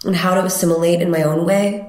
and 0.04 0.16
how 0.16 0.34
to 0.34 0.44
assimilate 0.44 1.02
in 1.02 1.10
my 1.10 1.22
own 1.22 1.44
way. 1.44 1.88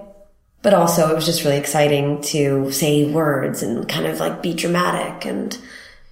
But 0.62 0.74
also 0.74 1.10
it 1.10 1.16
was 1.16 1.26
just 1.26 1.44
really 1.44 1.58
exciting 1.58 2.22
to 2.24 2.72
say 2.72 3.10
words 3.10 3.64
and 3.64 3.88
kind 3.88 4.06
of 4.06 4.20
like 4.20 4.42
be 4.42 4.54
dramatic 4.54 5.26
and 5.26 5.58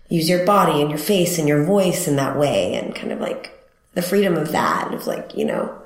use 0.09 0.29
your 0.29 0.45
body 0.45 0.81
and 0.81 0.89
your 0.89 0.99
face 0.99 1.37
and 1.37 1.47
your 1.47 1.63
voice 1.63 2.07
in 2.07 2.15
that 2.17 2.37
way 2.37 2.75
and 2.75 2.95
kind 2.95 3.11
of 3.11 3.19
like 3.19 3.51
the 3.93 4.01
freedom 4.01 4.35
of 4.35 4.51
that 4.51 4.93
of 4.93 5.07
like, 5.07 5.35
you 5.35 5.45
know, 5.45 5.81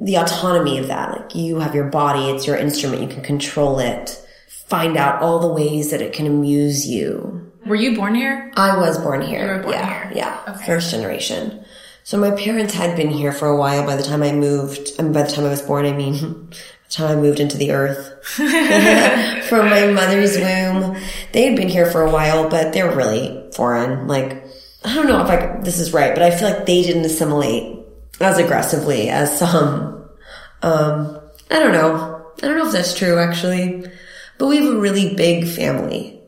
the 0.00 0.16
autonomy 0.16 0.78
of 0.78 0.88
that. 0.88 1.12
Like 1.12 1.34
you 1.34 1.60
have 1.60 1.74
your 1.74 1.88
body, 1.88 2.30
it's 2.30 2.46
your 2.46 2.56
instrument, 2.56 3.02
you 3.02 3.08
can 3.08 3.22
control 3.22 3.78
it, 3.78 4.20
find 4.48 4.96
out 4.96 5.22
all 5.22 5.38
the 5.38 5.52
ways 5.52 5.90
that 5.90 6.02
it 6.02 6.12
can 6.12 6.26
amuse 6.26 6.86
you. 6.86 7.52
Were 7.66 7.76
you 7.76 7.94
born 7.94 8.14
here? 8.14 8.52
I 8.56 8.76
was 8.76 8.98
born 8.98 9.22
here. 9.22 9.46
You 9.46 9.52
were 9.52 9.62
born 9.62 9.74
yeah, 9.74 10.08
here. 10.08 10.12
Yeah. 10.16 10.40
Okay. 10.48 10.66
First 10.66 10.90
generation. 10.90 11.64
So 12.04 12.18
my 12.18 12.32
parents 12.32 12.74
had 12.74 12.96
been 12.96 13.10
here 13.10 13.30
for 13.32 13.46
a 13.46 13.56
while 13.56 13.86
by 13.86 13.94
the 13.94 14.02
time 14.02 14.24
I 14.24 14.32
moved. 14.32 14.90
I 14.98 15.02
mean, 15.02 15.12
by 15.12 15.22
the 15.22 15.30
time 15.30 15.44
I 15.44 15.50
was 15.50 15.62
born, 15.62 15.86
I 15.86 15.92
mean, 15.92 16.50
time 16.92 17.20
moved 17.20 17.40
into 17.40 17.56
the 17.56 17.72
earth 17.72 18.24
from 19.48 19.66
my 19.70 19.86
mother's 19.86 20.36
womb. 20.36 20.96
They 21.32 21.44
had 21.44 21.56
been 21.56 21.68
here 21.68 21.90
for 21.90 22.02
a 22.02 22.10
while, 22.10 22.48
but 22.48 22.72
they 22.72 22.82
were 22.82 22.94
really 22.94 23.50
foreign. 23.54 24.06
Like, 24.06 24.44
I 24.84 24.94
don't 24.94 25.06
know 25.06 25.24
if 25.24 25.30
I, 25.30 25.60
this 25.62 25.78
is 25.78 25.92
right, 25.92 26.14
but 26.14 26.22
I 26.22 26.30
feel 26.30 26.50
like 26.50 26.66
they 26.66 26.82
didn't 26.82 27.04
assimilate 27.04 27.78
as 28.20 28.38
aggressively 28.38 29.08
as 29.08 29.38
some. 29.38 30.08
Um, 30.62 31.20
I 31.50 31.58
don't 31.58 31.72
know. 31.72 32.26
I 32.42 32.46
don't 32.46 32.58
know 32.58 32.66
if 32.66 32.72
that's 32.72 32.96
true 32.96 33.18
actually, 33.18 33.88
but 34.38 34.46
we 34.46 34.56
have 34.56 34.74
a 34.74 34.78
really 34.78 35.14
big 35.14 35.46
family. 35.46 36.20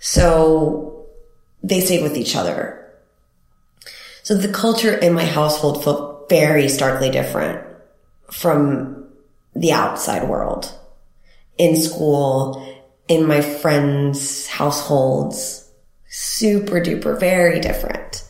So 0.00 1.06
they 1.62 1.80
stayed 1.80 2.02
with 2.02 2.16
each 2.16 2.36
other. 2.36 2.74
So 4.22 4.34
the 4.34 4.52
culture 4.52 4.94
in 4.94 5.14
my 5.14 5.24
household 5.24 5.82
felt 5.82 6.28
very 6.28 6.68
starkly 6.68 7.10
different 7.10 7.66
from 8.30 8.97
the 9.58 9.72
outside 9.72 10.28
world 10.28 10.72
in 11.58 11.76
school, 11.76 12.64
in 13.08 13.26
my 13.26 13.40
friends' 13.40 14.46
households. 14.46 15.68
Super 16.08 16.80
duper, 16.80 17.18
very 17.18 17.60
different. 17.60 18.24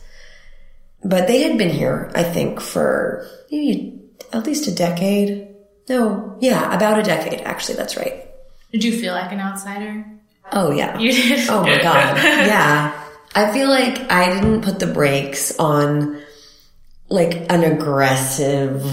But 1.03 1.27
they 1.27 1.43
had 1.43 1.57
been 1.57 1.69
here, 1.69 2.11
I 2.15 2.23
think, 2.23 2.59
for 2.59 3.25
maybe 3.51 4.01
at 4.33 4.45
least 4.45 4.67
a 4.67 4.75
decade. 4.75 5.47
No, 5.87 6.37
yeah, 6.39 6.75
about 6.75 6.99
a 6.99 7.03
decade, 7.03 7.41
actually, 7.41 7.75
that's 7.75 7.95
right. 7.95 8.25
Did 8.71 8.83
you 8.83 8.99
feel 8.99 9.13
like 9.13 9.31
an 9.31 9.39
outsider? 9.39 10.05
Oh, 10.51 10.71
yeah. 10.71 10.97
You 10.97 11.11
did? 11.11 11.47
Oh 11.49 11.61
my 11.61 11.81
God. 11.81 12.17
Yeah. 12.17 13.05
I 13.35 13.53
feel 13.53 13.69
like 13.69 14.11
I 14.11 14.33
didn't 14.33 14.61
put 14.61 14.79
the 14.79 14.87
brakes 14.87 15.57
on 15.59 16.21
like 17.09 17.51
an 17.51 17.63
aggressive 17.63 18.83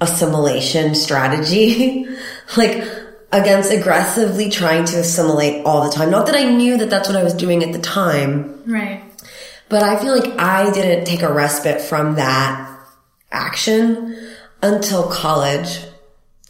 assimilation 0.00 0.94
strategy. 0.94 2.06
like 2.56 2.84
against 3.32 3.70
aggressively 3.70 4.48
trying 4.48 4.84
to 4.86 4.98
assimilate 4.98 5.64
all 5.66 5.84
the 5.84 5.94
time. 5.94 6.10
Not 6.10 6.26
that 6.26 6.34
I 6.34 6.44
knew 6.44 6.78
that 6.78 6.90
that's 6.90 7.08
what 7.08 7.16
I 7.16 7.22
was 7.22 7.34
doing 7.34 7.62
at 7.62 7.72
the 7.72 7.78
time. 7.78 8.62
Right. 8.64 9.02
But 9.68 9.82
I 9.82 10.00
feel 10.00 10.18
like 10.18 10.38
I 10.38 10.70
didn't 10.70 11.04
take 11.04 11.22
a 11.22 11.32
respite 11.32 11.80
from 11.80 12.14
that 12.14 12.64
action 13.30 14.16
until 14.62 15.08
college, 15.08 15.80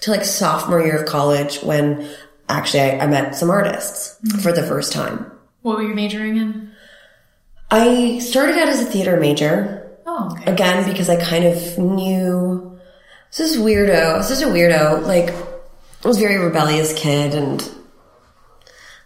to 0.01 0.13
like 0.13 0.25
sophomore 0.25 0.81
year 0.81 1.03
of 1.03 1.07
college 1.07 1.59
when 1.63 2.09
actually 2.49 2.83
I, 2.83 3.01
I 3.01 3.07
met 3.09 3.35
some 3.35 3.51
artists 3.51 4.17
mm-hmm. 4.25 4.39
for 4.39 4.53
the 4.53 4.63
first 4.63 4.93
time. 4.93 5.31
What 5.63 5.77
were 5.77 5.83
you 5.83 5.95
majoring 5.95 6.37
in? 6.37 6.73
I 7.71 8.21
started 8.21 8.57
out 8.57 8.69
as 8.69 8.81
a 8.81 8.85
theater 8.85 9.19
major. 9.19 9.99
Oh, 10.07 10.31
okay. 10.33 10.53
Again, 10.53 10.89
because 10.89 11.11
I 11.11 11.23
kind 11.23 11.45
of 11.45 11.79
knew 11.79 12.68
this 13.31 13.41
is 13.41 13.57
weirdo. 13.57 14.15
I 14.15 14.17
was 14.17 14.29
such 14.29 14.43
a 14.43 14.51
weirdo. 14.51 15.07
Like, 15.07 15.31
I 15.31 16.09
was 16.09 16.17
a 16.17 16.21
very 16.21 16.39
rebellious 16.39 16.93
kid 16.93 17.35
and 17.35 17.63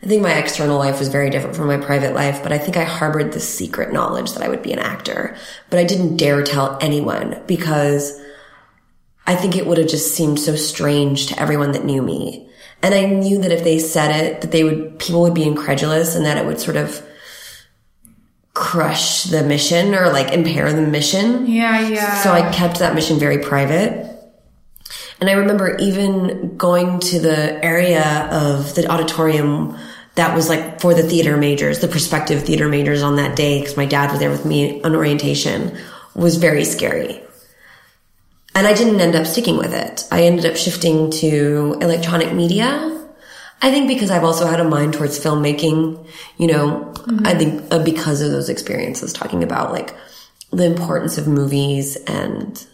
I 0.02 0.06
think 0.06 0.22
my 0.22 0.34
external 0.34 0.78
life 0.78 0.98
was 0.98 1.08
very 1.08 1.30
different 1.30 1.54
from 1.54 1.68
my 1.68 1.76
private 1.76 2.12
life, 2.12 2.42
but 2.42 2.52
I 2.52 2.58
think 2.58 2.76
I 2.76 2.82
harbored 2.82 3.32
this 3.32 3.48
secret 3.48 3.92
knowledge 3.92 4.32
that 4.32 4.42
I 4.42 4.48
would 4.48 4.62
be 4.62 4.72
an 4.72 4.80
actor, 4.80 5.36
but 5.70 5.78
I 5.78 5.84
didn't 5.84 6.16
dare 6.16 6.42
tell 6.42 6.76
anyone 6.80 7.40
because 7.46 8.20
I 9.26 9.36
think 9.36 9.56
it 9.56 9.64
would 9.64 9.78
have 9.78 9.88
just 9.88 10.14
seemed 10.14 10.40
so 10.40 10.56
strange 10.56 11.26
to 11.26 11.40
everyone 11.40 11.70
that 11.72 11.84
knew 11.84 12.02
me. 12.02 12.48
And 12.82 12.96
I 12.96 13.06
knew 13.06 13.38
that 13.42 13.52
if 13.52 13.62
they 13.62 13.78
said 13.78 14.10
it, 14.10 14.40
that 14.40 14.50
they 14.50 14.64
would, 14.64 14.98
people 14.98 15.20
would 15.22 15.34
be 15.34 15.44
incredulous 15.44 16.16
and 16.16 16.26
that 16.26 16.36
it 16.36 16.46
would 16.46 16.58
sort 16.58 16.76
of 16.76 17.06
crush 18.54 19.24
the 19.24 19.44
mission 19.44 19.94
or 19.94 20.10
like 20.12 20.32
impair 20.32 20.72
the 20.72 20.82
mission. 20.82 21.46
Yeah, 21.46 21.86
yeah. 21.86 22.20
So 22.22 22.32
I 22.32 22.50
kept 22.52 22.80
that 22.80 22.96
mission 22.96 23.20
very 23.20 23.38
private. 23.38 24.11
And 25.22 25.30
I 25.30 25.34
remember 25.34 25.76
even 25.76 26.56
going 26.56 26.98
to 26.98 27.20
the 27.20 27.64
area 27.64 28.28
of 28.32 28.74
the 28.74 28.88
auditorium 28.88 29.78
that 30.16 30.34
was 30.34 30.48
like 30.48 30.80
for 30.80 30.94
the 30.94 31.04
theater 31.04 31.36
majors, 31.36 31.78
the 31.78 31.86
prospective 31.86 32.42
theater 32.42 32.68
majors 32.68 33.04
on 33.04 33.14
that 33.14 33.36
day, 33.36 33.60
because 33.60 33.76
my 33.76 33.86
dad 33.86 34.10
was 34.10 34.18
there 34.18 34.32
with 34.32 34.44
me 34.44 34.82
on 34.82 34.96
orientation, 34.96 35.78
was 36.16 36.38
very 36.38 36.64
scary. 36.64 37.22
And 38.56 38.66
I 38.66 38.74
didn't 38.74 39.00
end 39.00 39.14
up 39.14 39.28
sticking 39.28 39.58
with 39.58 39.72
it. 39.72 40.08
I 40.10 40.24
ended 40.24 40.44
up 40.44 40.56
shifting 40.56 41.12
to 41.12 41.78
electronic 41.80 42.32
media. 42.32 43.06
I 43.62 43.70
think 43.70 43.86
because 43.86 44.10
I've 44.10 44.24
also 44.24 44.46
had 44.46 44.58
a 44.58 44.64
mind 44.64 44.94
towards 44.94 45.20
filmmaking, 45.20 46.04
you 46.36 46.48
know, 46.48 46.92
mm-hmm. 46.94 47.24
I 47.24 47.34
think 47.34 47.72
uh, 47.72 47.78
because 47.84 48.22
of 48.22 48.32
those 48.32 48.48
experiences 48.48 49.12
talking 49.12 49.44
about 49.44 49.70
like 49.70 49.94
the 50.50 50.64
importance 50.64 51.16
of 51.16 51.28
movies 51.28 51.94
and 52.08 52.66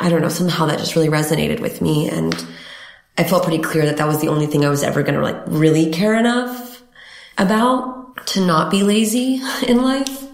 I 0.00 0.08
don't 0.08 0.22
know, 0.22 0.30
somehow 0.30 0.66
that 0.66 0.78
just 0.78 0.96
really 0.96 1.08
resonated 1.08 1.60
with 1.60 1.82
me. 1.82 2.08
And 2.08 2.34
I 3.18 3.24
felt 3.24 3.44
pretty 3.44 3.62
clear 3.62 3.84
that 3.84 3.98
that 3.98 4.08
was 4.08 4.20
the 4.20 4.28
only 4.28 4.46
thing 4.46 4.64
I 4.64 4.70
was 4.70 4.82
ever 4.82 5.02
going 5.02 5.14
to 5.14 5.20
like 5.20 5.40
really 5.46 5.90
care 5.90 6.16
enough 6.16 6.82
about 7.36 8.26
to 8.28 8.44
not 8.44 8.70
be 8.70 8.82
lazy 8.82 9.40
in 9.66 9.82
life. 9.82 10.26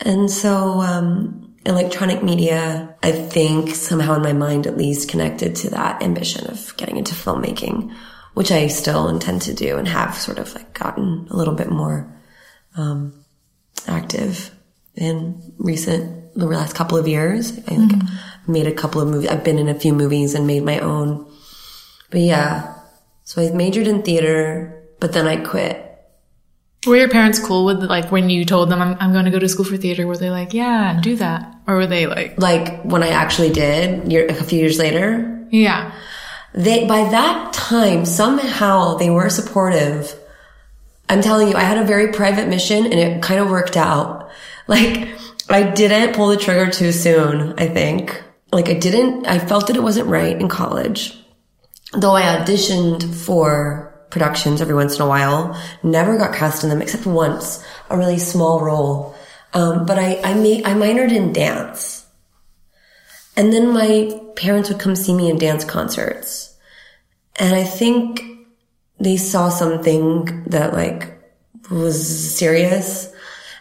And 0.00 0.30
so, 0.30 0.80
um, 0.82 1.54
electronic 1.64 2.22
media, 2.22 2.94
I 3.02 3.12
think 3.12 3.74
somehow 3.74 4.14
in 4.14 4.22
my 4.22 4.34
mind 4.34 4.66
at 4.66 4.76
least 4.76 5.08
connected 5.08 5.56
to 5.56 5.70
that 5.70 6.02
ambition 6.02 6.46
of 6.48 6.76
getting 6.76 6.98
into 6.98 7.14
filmmaking, 7.14 7.94
which 8.34 8.52
I 8.52 8.68
still 8.68 9.08
intend 9.08 9.42
to 9.42 9.54
do 9.54 9.78
and 9.78 9.88
have 9.88 10.14
sort 10.14 10.38
of 10.38 10.54
like 10.54 10.74
gotten 10.74 11.26
a 11.30 11.36
little 11.36 11.54
bit 11.54 11.70
more, 11.70 12.14
um, 12.76 13.24
active 13.88 14.54
in 14.94 15.54
recent, 15.58 16.34
the 16.34 16.46
last 16.46 16.74
couple 16.74 16.98
of 16.98 17.08
years. 17.08 17.56
I 17.58 17.60
think 17.62 17.92
mm-hmm. 17.92 18.06
Made 18.48 18.66
a 18.66 18.72
couple 18.72 19.00
of 19.00 19.08
movies. 19.08 19.30
I've 19.30 19.44
been 19.44 19.58
in 19.58 19.68
a 19.68 19.78
few 19.78 19.92
movies 19.92 20.34
and 20.34 20.46
made 20.46 20.64
my 20.64 20.78
own. 20.78 21.30
But 22.10 22.20
yeah, 22.20 22.74
so 23.24 23.42
I 23.42 23.50
majored 23.50 23.86
in 23.86 24.02
theater, 24.02 24.84
but 25.00 25.12
then 25.12 25.26
I 25.26 25.36
quit 25.36 25.86
were 26.86 26.96
your 26.96 27.08
parents 27.08 27.38
cool 27.38 27.64
with 27.64 27.82
like 27.82 28.10
when 28.12 28.30
you 28.30 28.44
told 28.44 28.70
them 28.70 28.80
I'm, 28.80 28.96
I'm 29.00 29.12
going 29.12 29.24
to 29.24 29.30
go 29.30 29.38
to 29.38 29.48
school 29.48 29.64
for 29.64 29.76
theater? 29.76 30.06
Were 30.06 30.16
they 30.16 30.30
like, 30.30 30.54
yeah, 30.54 30.98
do 31.02 31.16
that? 31.16 31.54
Or 31.66 31.76
were 31.76 31.86
they 31.86 32.06
like, 32.06 32.38
like 32.38 32.82
when 32.82 33.02
I 33.02 33.08
actually 33.08 33.50
did 33.50 34.10
year, 34.10 34.26
a 34.26 34.34
few 34.34 34.58
years 34.58 34.78
later? 34.78 35.46
Yeah. 35.50 35.92
They, 36.54 36.86
by 36.86 37.08
that 37.10 37.52
time, 37.52 38.06
somehow 38.06 38.94
they 38.94 39.10
were 39.10 39.28
supportive. 39.28 40.14
I'm 41.08 41.20
telling 41.20 41.48
you, 41.48 41.54
I 41.54 41.62
had 41.62 41.78
a 41.78 41.84
very 41.84 42.12
private 42.12 42.48
mission 42.48 42.84
and 42.84 42.94
it 42.94 43.22
kind 43.22 43.40
of 43.40 43.50
worked 43.50 43.76
out. 43.76 44.30
Like 44.68 45.08
I 45.48 45.62
didn't 45.62 46.14
pull 46.14 46.28
the 46.28 46.36
trigger 46.36 46.70
too 46.70 46.92
soon, 46.92 47.54
I 47.58 47.68
think. 47.68 48.22
Like 48.56 48.70
I 48.70 48.74
didn't, 48.74 49.26
I 49.26 49.38
felt 49.38 49.66
that 49.66 49.76
it 49.76 49.82
wasn't 49.82 50.08
right 50.08 50.40
in 50.40 50.48
college. 50.48 51.14
Though 51.92 52.16
I 52.16 52.22
auditioned 52.22 53.02
for 53.14 53.86
productions 54.10 54.62
every 54.62 54.74
once 54.74 54.96
in 54.96 55.02
a 55.02 55.08
while. 55.08 55.60
Never 55.82 56.16
got 56.16 56.34
cast 56.34 56.62
in 56.62 56.70
them 56.70 56.80
except 56.80 57.06
once, 57.06 57.62
a 57.90 57.98
really 57.98 58.18
small 58.18 58.60
role. 58.60 59.14
Um, 59.52 59.84
but 59.84 59.98
I, 59.98 60.20
I 60.22 60.34
made, 60.34 60.64
I 60.64 60.72
minored 60.72 61.12
in 61.12 61.32
dance. 61.32 62.06
And 63.36 63.52
then 63.52 63.72
my 63.72 64.18
parents 64.36 64.70
would 64.70 64.80
come 64.80 64.96
see 64.96 65.12
me 65.12 65.28
in 65.28 65.38
dance 65.38 65.64
concerts. 65.64 66.56
And 67.38 67.54
I 67.54 67.64
think 67.64 68.22
they 68.98 69.18
saw 69.18 69.50
something 69.50 70.44
that 70.46 70.72
like 70.72 71.12
was 71.70 72.34
serious. 72.34 73.12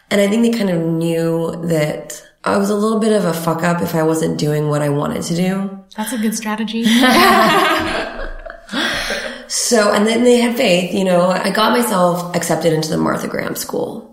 And 0.09 0.21
I 0.21 0.27
think 0.29 0.43
they 0.43 0.57
kind 0.57 0.69
of 0.69 0.81
knew 0.81 1.67
that 1.67 2.23
I 2.45 2.57
was 2.57 2.69
a 2.69 2.75
little 2.75 2.99
bit 2.99 3.11
of 3.11 3.25
a 3.25 3.33
fuck 3.33 3.63
up 3.63 3.81
if 3.81 3.95
I 3.95 4.03
wasn't 4.03 4.37
doing 4.37 4.69
what 4.69 4.83
I 4.83 4.89
wanted 4.89 5.23
to 5.23 5.35
do. 5.35 5.83
That's 5.97 6.13
a 6.13 6.17
good 6.19 6.35
strategy. 6.35 6.83
so, 9.47 9.91
and 9.91 10.05
then 10.05 10.23
they 10.23 10.37
had 10.37 10.55
faith, 10.55 10.93
you 10.93 11.03
know, 11.03 11.31
I 11.31 11.49
got 11.49 11.75
myself 11.75 12.35
accepted 12.35 12.71
into 12.71 12.89
the 12.89 12.97
Martha 12.97 13.27
Graham 13.27 13.55
School. 13.55 14.11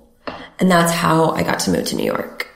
And 0.58 0.70
that's 0.70 0.92
how 0.92 1.32
I 1.32 1.42
got 1.42 1.58
to 1.60 1.70
move 1.70 1.84
to 1.86 1.96
New 1.96 2.06
York. 2.06 2.48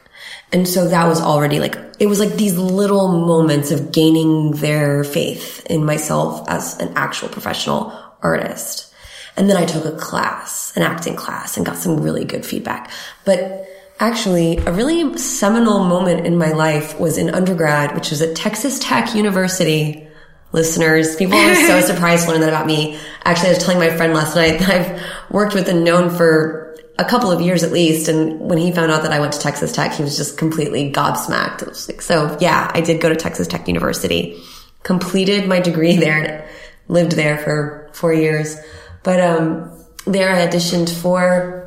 And 0.51 0.67
so 0.67 0.89
that 0.89 1.07
was 1.07 1.21
already 1.21 1.61
like, 1.61 1.77
it 1.99 2.07
was 2.07 2.21
like 2.21 2.37
these 2.37 2.57
little 2.57 3.09
moments 3.09 3.71
of 3.71 3.93
gaining 3.93 4.53
their 4.53 5.05
faith 5.05 5.67
in 5.67 5.85
myself 5.85 6.49
as 6.49 6.79
an 6.79 6.95
actual 6.97 7.29
professional 7.29 7.93
artist. 8.23 8.95
And 9.37 9.51
then 9.51 9.59
I 9.59 9.67
took 9.67 9.85
a 9.85 9.93
class, 9.93 10.75
an 10.75 10.83
acting 10.83 11.17
class 11.17 11.59
and 11.59 11.67
got 11.67 11.77
some 11.77 12.01
really 12.01 12.25
good 12.25 12.47
feedback. 12.47 12.91
But 13.27 13.69
actually 13.99 14.59
a 14.59 14.73
really 14.73 15.17
seminal 15.19 15.85
moment 15.85 16.27
in 16.27 16.37
my 16.37 16.53
life 16.53 16.99
was 16.99 17.19
in 17.19 17.31
undergrad, 17.31 17.95
which 17.95 18.11
was 18.11 18.21
at 18.23 18.37
Texas 18.37 18.79
Tech 18.79 19.15
University. 19.15 20.07
Listeners, 20.53 21.17
people 21.17 21.37
are 21.37 21.55
so 21.55 21.81
surprised 21.95 22.27
to 22.27 22.33
learn 22.33 22.41
that 22.41 22.49
about 22.49 22.67
me. 22.67 22.99
Actually, 23.25 23.51
I 23.51 23.53
was 23.55 23.65
telling 23.65 23.79
my 23.79 23.97
friend 23.97 24.15
last 24.15 24.37
night 24.37 24.59
that 24.61 24.71
I've 24.71 25.31
worked 25.31 25.55
with 25.55 25.69
and 25.69 25.85
known 25.85 26.11
for 26.11 26.77
a 26.99 27.05
couple 27.05 27.31
of 27.31 27.41
years 27.41 27.63
at 27.63 27.73
least. 27.73 28.09
And 28.09 28.41
when 28.41 28.59
he 28.59 28.73
found 28.73 28.91
out 28.91 29.03
that 29.03 29.13
I 29.13 29.21
went 29.21 29.33
to 29.35 29.39
Texas 29.39 29.73
Tech, 29.73 29.93
he 29.93 30.03
was 30.03 30.17
just 30.17 30.39
completely 30.39 30.91
gobsmacked. 30.93 31.63
It 31.63 31.69
was 31.69 31.89
like, 31.89 32.01
so 32.01 32.37
yeah, 32.41 32.71
I 32.73 32.81
did 32.81 33.01
go 33.01 33.09
to 33.09 33.17
Texas 33.17 33.47
Tech 33.47 33.69
University, 33.69 34.41
completed 34.83 35.49
my 35.49 35.61
degree 35.61 35.97
there 35.99 36.23
and 36.23 36.45
lived 36.89 37.13
there 37.13 37.39
for 37.39 37.91
four 37.93 38.13
years. 38.13 38.57
But, 39.03 39.21
um, 39.21 39.73
there 40.07 40.33
I 40.33 40.47
auditioned 40.47 40.89
for 41.03 41.66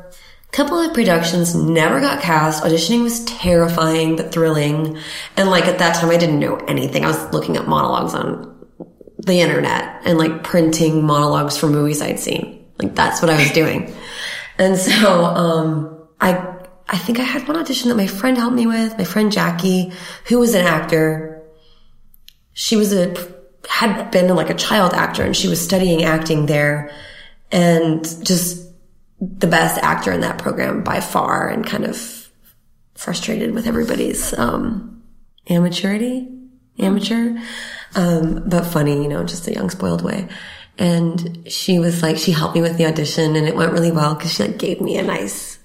couple 0.52 0.78
of 0.78 0.92
productions, 0.92 1.54
never 1.54 2.00
got 2.00 2.22
cast. 2.22 2.64
Auditioning 2.64 3.02
was 3.02 3.24
terrifying, 3.24 4.16
but 4.16 4.32
thrilling. 4.32 4.98
And 5.36 5.48
like 5.48 5.66
at 5.66 5.78
that 5.78 5.94
time, 5.96 6.10
I 6.10 6.16
didn't 6.16 6.40
know 6.40 6.56
anything. 6.56 7.04
I 7.04 7.08
was 7.08 7.32
looking 7.32 7.56
up 7.56 7.66
monologues 7.66 8.14
on 8.14 8.68
the 9.18 9.40
internet 9.40 10.02
and 10.04 10.18
like 10.18 10.42
printing 10.42 11.04
monologues 11.04 11.56
for 11.56 11.68
movies 11.68 12.02
I'd 12.02 12.18
seen. 12.18 12.66
Like 12.78 12.94
that's 12.94 13.22
what 13.22 13.30
I 13.30 13.40
was 13.40 13.52
doing. 13.52 13.94
And 14.58 14.76
so, 14.76 15.24
um, 15.24 16.06
I, 16.20 16.36
I 16.86 16.98
think 16.98 17.18
I 17.18 17.22
had 17.22 17.48
one 17.48 17.56
audition 17.56 17.88
that 17.88 17.94
my 17.94 18.06
friend 18.06 18.36
helped 18.36 18.54
me 18.54 18.66
with, 18.66 18.98
my 18.98 19.04
friend 19.04 19.32
Jackie, 19.32 19.90
who 20.26 20.38
was 20.38 20.54
an 20.54 20.66
actor. 20.66 21.42
She 22.52 22.76
was 22.76 22.92
a, 22.92 23.16
had 23.66 24.10
been 24.10 24.28
like 24.34 24.50
a 24.50 24.54
child 24.54 24.92
actor 24.92 25.22
and 25.22 25.34
she 25.34 25.48
was 25.48 25.64
studying 25.64 26.04
acting 26.04 26.44
there 26.44 26.92
and 27.50 28.04
just 28.22 28.69
the 29.20 29.46
best 29.46 29.78
actor 29.82 30.12
in 30.12 30.20
that 30.20 30.38
program 30.38 30.82
by 30.82 31.00
far 31.00 31.48
and 31.48 31.66
kind 31.66 31.84
of 31.84 32.28
frustrated 32.94 33.52
with 33.52 33.66
everybody's, 33.66 34.32
um, 34.38 35.02
amateurity, 35.48 36.28
amateur, 36.78 37.38
um, 37.94 38.42
but 38.46 38.64
funny, 38.64 39.02
you 39.02 39.08
know, 39.08 39.24
just 39.24 39.48
a 39.48 39.52
young 39.52 39.70
spoiled 39.70 40.02
way. 40.02 40.28
And 40.78 41.46
she 41.50 41.78
was 41.78 42.02
like, 42.02 42.16
she 42.16 42.32
helped 42.32 42.54
me 42.54 42.62
with 42.62 42.78
the 42.78 42.86
audition 42.86 43.36
and 43.36 43.46
it 43.46 43.54
went 43.54 43.72
really 43.72 43.92
well 43.92 44.14
because 44.14 44.32
she 44.32 44.44
like 44.44 44.58
gave 44.58 44.80
me 44.80 44.96
a 44.96 45.02
nice 45.02 45.58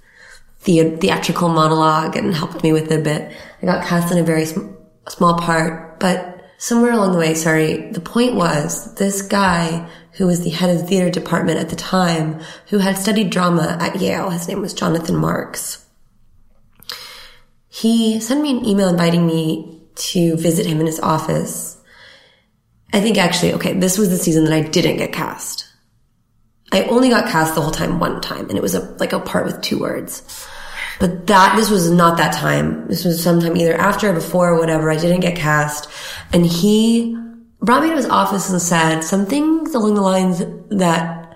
the- 0.66 0.98
theatrical 0.98 1.50
monologue 1.50 2.18
and 2.18 2.34
helped 2.34 2.64
me 2.64 2.74
with 2.74 2.92
it 2.92 3.00
a 3.00 3.04
bit. 3.04 3.32
I 3.62 3.66
got 3.66 3.86
cast 3.86 4.12
in 4.12 4.18
a 4.18 4.24
very 4.24 4.46
sm- 4.46 4.74
small 5.08 5.38
part, 5.38 6.00
but 6.00 6.44
somewhere 6.58 6.92
along 6.92 7.14
the 7.14 7.20
way, 7.20 7.34
sorry, 7.34 7.92
the 7.92 8.02
point 8.02 8.36
was 8.36 8.94
this 8.96 9.22
guy 9.22 9.90
who 10.18 10.28
was 10.28 10.44
the 10.44 10.50
head 10.50 10.70
of 10.70 10.80
the 10.80 10.88
theater 10.88 11.10
department 11.10 11.60
at 11.60 11.70
the 11.70 11.76
time, 11.76 12.42
who 12.68 12.80
had 12.80 12.98
studied 12.98 13.30
drama 13.30 13.78
at 13.80 14.00
Yale, 14.00 14.30
his 14.30 14.48
name 14.48 14.62
was 14.62 14.74
Jonathan 14.74 15.16
Marks. 15.16 15.86
He 17.68 18.20
sent 18.20 18.42
me 18.42 18.52
an 18.52 18.66
email 18.66 18.88
inviting 18.88 19.26
me 19.28 19.82
to 19.96 20.36
visit 20.38 20.66
him 20.66 20.80
in 20.80 20.86
his 20.86 21.00
office 21.00 21.76
I 22.96 23.02
think 23.02 23.18
actually, 23.18 23.54
okay, 23.56 23.74
this 23.74 23.98
was 23.98 24.10
the 24.10 24.18
season 24.18 24.46
that 24.46 24.54
I 24.54 24.62
didn't 24.62 24.96
get 24.96 25.12
cast. 25.12 25.68
I 26.72 26.84
only 26.84 27.10
got 27.10 27.30
cast 27.30 27.54
the 27.54 27.60
whole 27.60 27.72
time 27.72 28.00
one 28.00 28.22
time, 28.22 28.48
and 28.48 28.58
it 28.58 28.62
was 28.62 28.74
a, 28.74 28.80
like 29.00 29.12
a 29.12 29.20
part 29.20 29.46
with 29.46 29.62
two 29.62 29.80
words. 29.80 30.48
But 30.98 31.28
that, 31.28 31.58
this 31.58 31.70
was 31.70 31.92
not 31.92 32.18
that 32.18 32.34
time. 32.34 32.88
This 32.88 33.04
was 33.04 33.22
sometime 33.22 33.58
either 33.58 33.74
after 33.74 34.10
or 34.10 34.14
before 34.14 34.54
or 34.54 34.60
whatever. 34.60 34.90
I 34.90 34.96
didn't 34.96 35.20
get 35.20 35.36
cast. 35.36 35.90
And 36.32 36.46
he 36.46 37.18
brought 37.62 37.84
me 37.84 37.90
to 37.90 37.96
his 37.96 38.06
office 38.06 38.50
and 38.50 38.62
said 38.62 39.02
some 39.02 39.26
things 39.26 39.74
along 39.74 39.96
the 39.96 40.02
lines 40.02 40.44
that 40.70 41.36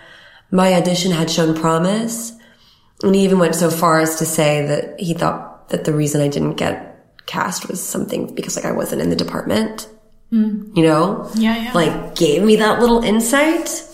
my 0.51 0.73
audition 0.73 1.11
had 1.11 1.29
shown 1.29 1.55
promise. 1.55 2.33
And 3.03 3.15
he 3.15 3.23
even 3.23 3.39
went 3.39 3.55
so 3.55 3.69
far 3.69 3.99
as 3.99 4.17
to 4.17 4.25
say 4.25 4.65
that 4.67 4.99
he 4.99 5.13
thought 5.13 5.69
that 5.69 5.85
the 5.85 5.93
reason 5.93 6.21
I 6.21 6.27
didn't 6.27 6.55
get 6.55 7.15
cast 7.25 7.67
was 7.67 7.81
something 7.81 8.33
because 8.33 8.55
like 8.55 8.65
I 8.65 8.71
wasn't 8.71 9.01
in 9.01 9.09
the 9.09 9.15
department. 9.15 9.87
Mm. 10.31 10.75
You 10.75 10.83
know? 10.83 11.29
Yeah, 11.35 11.55
yeah. 11.55 11.71
Like 11.73 12.15
gave 12.15 12.43
me 12.43 12.57
that 12.57 12.79
little 12.79 13.03
insight. 13.03 13.85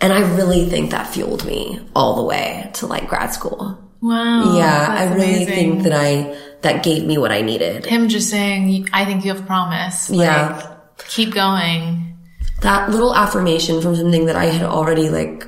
And 0.00 0.12
I 0.12 0.20
really 0.36 0.66
think 0.66 0.92
that 0.92 1.12
fueled 1.12 1.44
me 1.44 1.80
all 1.94 2.16
the 2.16 2.22
way 2.22 2.70
to 2.74 2.86
like 2.86 3.08
grad 3.08 3.34
school. 3.34 3.78
Wow. 4.00 4.56
Yeah, 4.56 4.86
I 4.88 5.12
really 5.12 5.42
amazing. 5.42 5.46
think 5.54 5.82
that 5.82 5.92
I, 5.92 6.36
that 6.60 6.84
gave 6.84 7.04
me 7.04 7.18
what 7.18 7.32
I 7.32 7.40
needed. 7.40 7.84
Him 7.84 8.08
just 8.08 8.30
saying, 8.30 8.88
I 8.92 9.04
think 9.04 9.24
you 9.24 9.34
have 9.34 9.44
promise. 9.44 10.08
Like, 10.08 10.20
yeah. 10.20 10.77
Keep 11.08 11.34
going. 11.34 12.16
That 12.62 12.90
little 12.90 13.14
affirmation 13.14 13.80
from 13.80 13.94
something 13.94 14.26
that 14.26 14.36
I 14.36 14.46
had 14.46 14.64
already 14.64 15.08
like, 15.08 15.46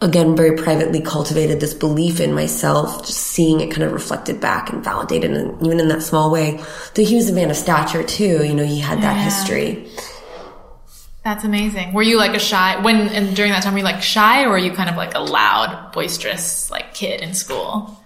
again, 0.00 0.36
very 0.36 0.56
privately 0.56 1.00
cultivated 1.00 1.60
this 1.60 1.74
belief 1.74 2.20
in 2.20 2.34
myself, 2.34 3.06
just 3.06 3.18
seeing 3.18 3.60
it 3.60 3.70
kind 3.70 3.82
of 3.84 3.92
reflected 3.92 4.40
back 4.40 4.70
and 4.70 4.84
validated, 4.84 5.30
and 5.30 5.62
even 5.64 5.80
in 5.80 5.88
that 5.88 6.02
small 6.02 6.30
way. 6.30 6.62
Though 6.94 7.04
he 7.04 7.14
was 7.14 7.30
a 7.30 7.32
man 7.32 7.50
of 7.50 7.56
stature 7.56 8.02
too, 8.02 8.44
you 8.44 8.54
know, 8.54 8.64
he 8.64 8.80
had 8.80 8.98
that 8.98 9.16
yeah. 9.16 9.24
history. 9.24 9.88
That's 11.24 11.42
amazing. 11.42 11.94
Were 11.94 12.02
you 12.02 12.18
like 12.18 12.36
a 12.36 12.38
shy 12.38 12.78
when 12.82 13.08
and 13.08 13.34
during 13.34 13.50
that 13.52 13.62
time 13.62 13.72
were 13.72 13.78
you 13.78 13.84
like 13.84 14.02
shy 14.02 14.44
or 14.44 14.50
were 14.50 14.58
you 14.58 14.72
kind 14.72 14.90
of 14.90 14.96
like 14.96 15.14
a 15.14 15.20
loud, 15.20 15.92
boisterous 15.92 16.70
like 16.70 16.92
kid 16.92 17.22
in 17.22 17.32
school? 17.32 17.98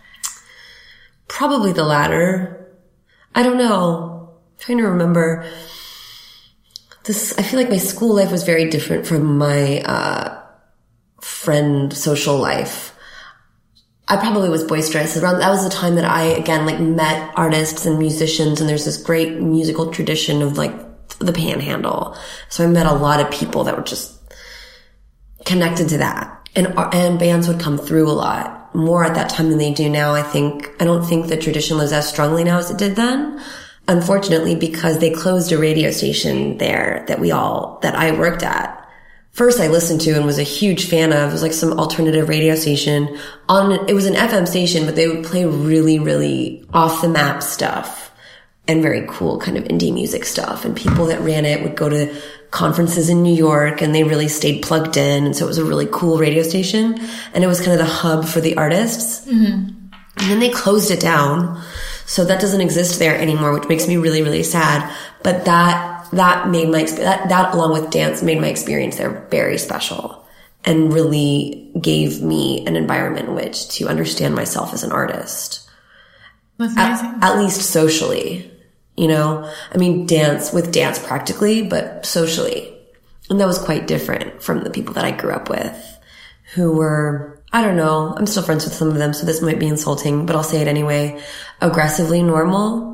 Probably 1.27 1.73
the 1.73 1.83
latter. 1.83 2.73
I 3.35 3.43
don't 3.43 3.59
know. 3.59 4.31
I'm 4.31 4.59
trying 4.59 4.79
to 4.79 4.85
remember. 4.85 5.45
This 7.09 7.37
I 7.39 7.43
feel 7.43 7.59
like 7.59 7.71
my 7.71 7.79
school 7.79 8.15
life 8.15 8.31
was 8.31 8.43
very 8.43 8.69
different 8.69 9.07
from 9.07 9.39
my 9.39 9.81
uh, 9.81 10.43
friend 11.23 11.91
social 11.91 12.37
life. 12.37 12.95
I 14.07 14.19
probably 14.19 14.51
was 14.51 14.63
boisterous. 14.63 15.17
Around 15.17 15.39
that 15.39 15.49
was 15.49 15.65
the 15.65 15.71
time 15.71 15.95
that 15.95 16.05
I 16.05 16.25
again 16.25 16.67
like 16.67 16.79
met 16.79 17.33
artists 17.35 17.87
and 17.87 17.99
musicians, 17.99 18.61
and 18.61 18.69
there's 18.69 18.85
this 18.85 19.03
great 19.03 19.41
musical 19.41 19.91
tradition 19.91 20.43
of 20.43 20.59
like 20.59 20.75
the 21.19 21.33
Panhandle. 21.33 22.15
So 22.51 22.63
I 22.63 22.67
met 22.67 22.85
a 22.85 22.93
lot 22.93 23.21
of 23.21 23.31
people 23.31 23.65
that 23.65 23.75
were 23.75 23.83
just 23.83 24.15
connected 25.47 25.89
to 25.89 25.99
that, 25.99 26.47
and 26.55 26.75
and 26.93 27.19
bands 27.19 27.49
would 27.49 27.59
come 27.59 27.79
through 27.79 28.11
a 28.11 28.13
lot 28.13 28.75
more 28.75 29.03
at 29.03 29.15
that 29.15 29.31
time 29.31 29.49
than 29.49 29.57
they 29.57 29.73
do 29.73 29.89
now. 29.89 30.13
I 30.13 30.23
think 30.23 30.71
I 30.79 30.85
don't 30.85 31.07
think 31.07 31.29
the 31.29 31.39
tradition 31.39 31.79
lives 31.79 31.93
as 31.93 32.07
strongly 32.07 32.45
now 32.45 32.59
as 32.59 32.71
it 32.71 32.77
did 32.77 32.97
then. 32.97 33.43
Unfortunately, 33.89 34.55
because 34.55 34.99
they 34.99 35.11
closed 35.11 35.51
a 35.51 35.59
radio 35.59 35.91
station 35.91 36.59
there 36.59 37.05
that 37.09 37.19
we 37.19 37.33
all 37.33 37.79
that 37.83 37.95
I 37.95 38.13
worked 38.13 38.43
at 38.43 38.79
first 39.39 39.61
I 39.61 39.69
listened 39.69 40.01
to 40.01 40.11
and 40.11 40.27
was 40.27 40.41
a 40.41 40.43
huge 40.43 40.89
fan 40.89 41.13
of. 41.13 41.31
It 41.31 41.33
was 41.33 41.43
like 41.43 41.53
some 41.53 41.79
alternative 41.79 42.29
radio 42.29 42.57
station 42.57 43.17
on, 43.49 43.89
it 43.89 43.95
was 43.95 44.07
an 44.07 44.15
FM 44.15 44.49
station, 44.49 44.85
but 44.85 44.97
they 44.97 45.07
would 45.07 45.25
play 45.25 45.45
really, 45.45 46.01
really 46.01 46.67
off 46.75 47.03
the 47.03 47.09
map 47.09 47.45
stuff 47.45 48.11
and 48.67 48.83
very 48.83 49.07
cool 49.09 49.39
kind 49.39 49.57
of 49.57 49.63
indie 49.65 49.95
music 49.95 50.25
stuff. 50.25 50.65
And 50.65 50.77
people 50.77 51.07
that 51.07 51.21
ran 51.21 51.45
it 51.45 51.63
would 51.63 51.77
go 51.77 51.89
to 51.89 52.13
conferences 52.51 53.09
in 53.09 53.23
New 53.23 53.35
York 53.35 53.81
and 53.81 53.95
they 53.95 54.03
really 54.03 54.27
stayed 54.27 54.63
plugged 54.63 54.97
in. 54.97 55.27
And 55.27 55.37
so 55.37 55.45
it 55.45 55.49
was 55.49 55.59
a 55.59 55.65
really 55.65 55.87
cool 55.93 56.19
radio 56.19 56.43
station 56.43 56.99
and 57.33 57.45
it 57.45 57.47
was 57.47 57.61
kind 57.61 57.73
of 57.73 57.79
the 57.79 57.93
hub 57.93 58.25
for 58.25 58.41
the 58.41 58.57
artists. 58.57 59.25
Mm-hmm. 59.25 59.69
And 60.21 60.31
then 60.31 60.41
they 60.41 60.51
closed 60.51 60.91
it 60.91 60.99
down. 60.99 61.63
So 62.09 62.25
that 62.25 62.41
doesn't 62.41 62.63
exist 62.63 62.99
there 62.99 63.19
anymore, 63.19 63.53
which 63.53 63.69
makes 63.69 63.87
me 63.87 63.99
really, 63.99 64.23
really 64.23 64.43
sad. 64.43 64.91
But 65.23 65.45
that 65.45 66.09
that 66.13 66.49
made 66.49 66.71
my 66.71 66.85
that 66.85 67.29
that 67.29 67.55
along 67.55 67.75
with 67.75 67.91
dance 67.91 68.23
made 68.23 68.41
my 68.41 68.47
experience 68.47 68.97
there 68.97 69.27
very 69.31 69.59
special 69.59 70.25
and 70.65 70.91
really 70.91 71.71
gave 71.79 72.23
me 72.23 72.67
an 72.67 72.77
environment 72.77 73.29
in 73.29 73.35
which 73.35 73.69
to 73.77 73.89
understand 73.89 74.35
myself 74.35 74.73
as 74.73 74.83
an 74.85 74.91
artist. 74.91 75.69
That's 76.57 76.73
amazing. 76.73 77.23
At, 77.23 77.25
at 77.25 77.39
least 77.43 77.61
socially, 77.61 78.51
you 78.97 79.07
know. 79.07 79.53
I 79.71 79.77
mean, 79.77 80.07
dance 80.07 80.51
with 80.51 80.73
dance 80.73 80.99
practically, 80.99 81.63
but 81.63 82.07
socially, 82.07 82.75
and 83.29 83.39
that 83.39 83.47
was 83.47 83.59
quite 83.59 83.87
different 83.87 84.43
from 84.43 84.65
the 84.65 84.71
people 84.71 84.95
that 84.95 85.05
I 85.05 85.11
grew 85.11 85.33
up 85.33 85.51
with, 85.51 85.99
who 86.55 86.73
were 86.73 87.38
I 87.53 87.63
don't 87.63 87.77
know. 87.77 88.15
I'm 88.17 88.27
still 88.27 88.43
friends 88.43 88.65
with 88.65 88.75
some 88.75 88.89
of 88.89 88.97
them, 88.97 89.13
so 89.13 89.25
this 89.25 89.41
might 89.41 89.59
be 89.59 89.67
insulting, 89.67 90.27
but 90.27 90.37
I'll 90.37 90.43
say 90.43 90.61
it 90.61 90.69
anyway. 90.69 91.23
Aggressively 91.61 92.23
normal 92.23 92.89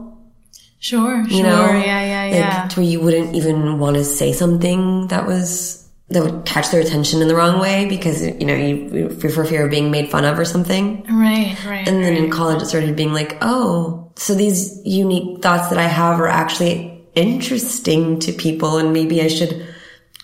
Sure, 0.84 1.22
you 1.22 1.38
sure. 1.38 1.42
Know? 1.44 1.66
Yeah, 1.72 2.04
yeah, 2.04 2.26
yeah. 2.26 2.62
Like, 2.64 2.76
where 2.76 2.84
you 2.84 3.00
wouldn't 3.00 3.34
even 3.34 3.78
want 3.78 3.96
to 3.96 4.04
say 4.04 4.34
something 4.34 5.06
that 5.06 5.26
was 5.26 5.88
that 6.10 6.22
would 6.22 6.44
catch 6.44 6.68
their 6.68 6.82
attention 6.82 7.22
in 7.22 7.28
the 7.28 7.34
wrong 7.34 7.58
way 7.58 7.86
because 7.86 8.20
you 8.22 8.44
know 8.44 8.54
you, 8.54 8.76
you 8.92 9.30
for 9.30 9.46
fear 9.46 9.64
of 9.64 9.70
being 9.70 9.90
made 9.90 10.10
fun 10.10 10.26
of 10.26 10.38
or 10.38 10.44
something. 10.44 11.02
Right, 11.04 11.56
right. 11.64 11.88
And 11.88 12.04
then 12.04 12.14
in 12.14 12.30
college, 12.30 12.60
it 12.60 12.66
started 12.66 12.96
being 12.96 13.14
like, 13.14 13.38
oh, 13.40 14.12
so 14.16 14.34
these 14.34 14.78
unique 14.84 15.40
thoughts 15.40 15.70
that 15.70 15.78
I 15.78 15.86
have 15.86 16.20
are 16.20 16.28
actually 16.28 17.02
interesting 17.14 18.18
to 18.18 18.32
people, 18.32 18.76
and 18.76 18.92
maybe 18.92 19.22
I 19.22 19.28
should 19.28 19.66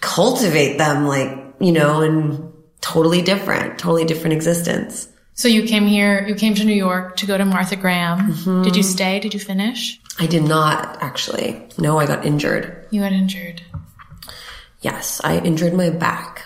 cultivate 0.03 0.77
them, 0.77 1.07
like 1.07 1.39
you 1.59 1.73
know, 1.73 2.03
and 2.03 2.50
totally 2.81 3.23
different, 3.23 3.79
totally 3.79 4.05
different 4.05 4.35
existence. 4.35 5.09
So 5.35 5.49
you 5.49 5.63
came 5.63 5.87
here, 5.87 6.27
you 6.27 6.35
came 6.35 6.55
to 6.55 6.65
New 6.65 6.75
York 6.75 7.17
to 7.19 7.27
go 7.27 7.39
to 7.39 7.45
Martha 7.45 7.77
Graham. 7.77 8.33
Mm-hmm. 8.33 8.63
Did 8.63 8.77
you 8.77 8.83
stay? 8.83 9.21
Did 9.21 9.33
you 9.33 9.41
finish? 9.41 9.99
I 10.19 10.27
did 10.27 10.43
not 10.43 10.99
actually. 11.03 11.67
No, 11.79 11.99
I 11.99 12.07
got 12.07 12.27
injured. 12.27 12.87
You 12.91 13.01
got 13.01 13.13
injured. 13.13 13.63
Yes, 14.83 15.21
I 15.25 15.39
injured 15.39 15.73
my 15.75 15.91
back. 15.91 16.43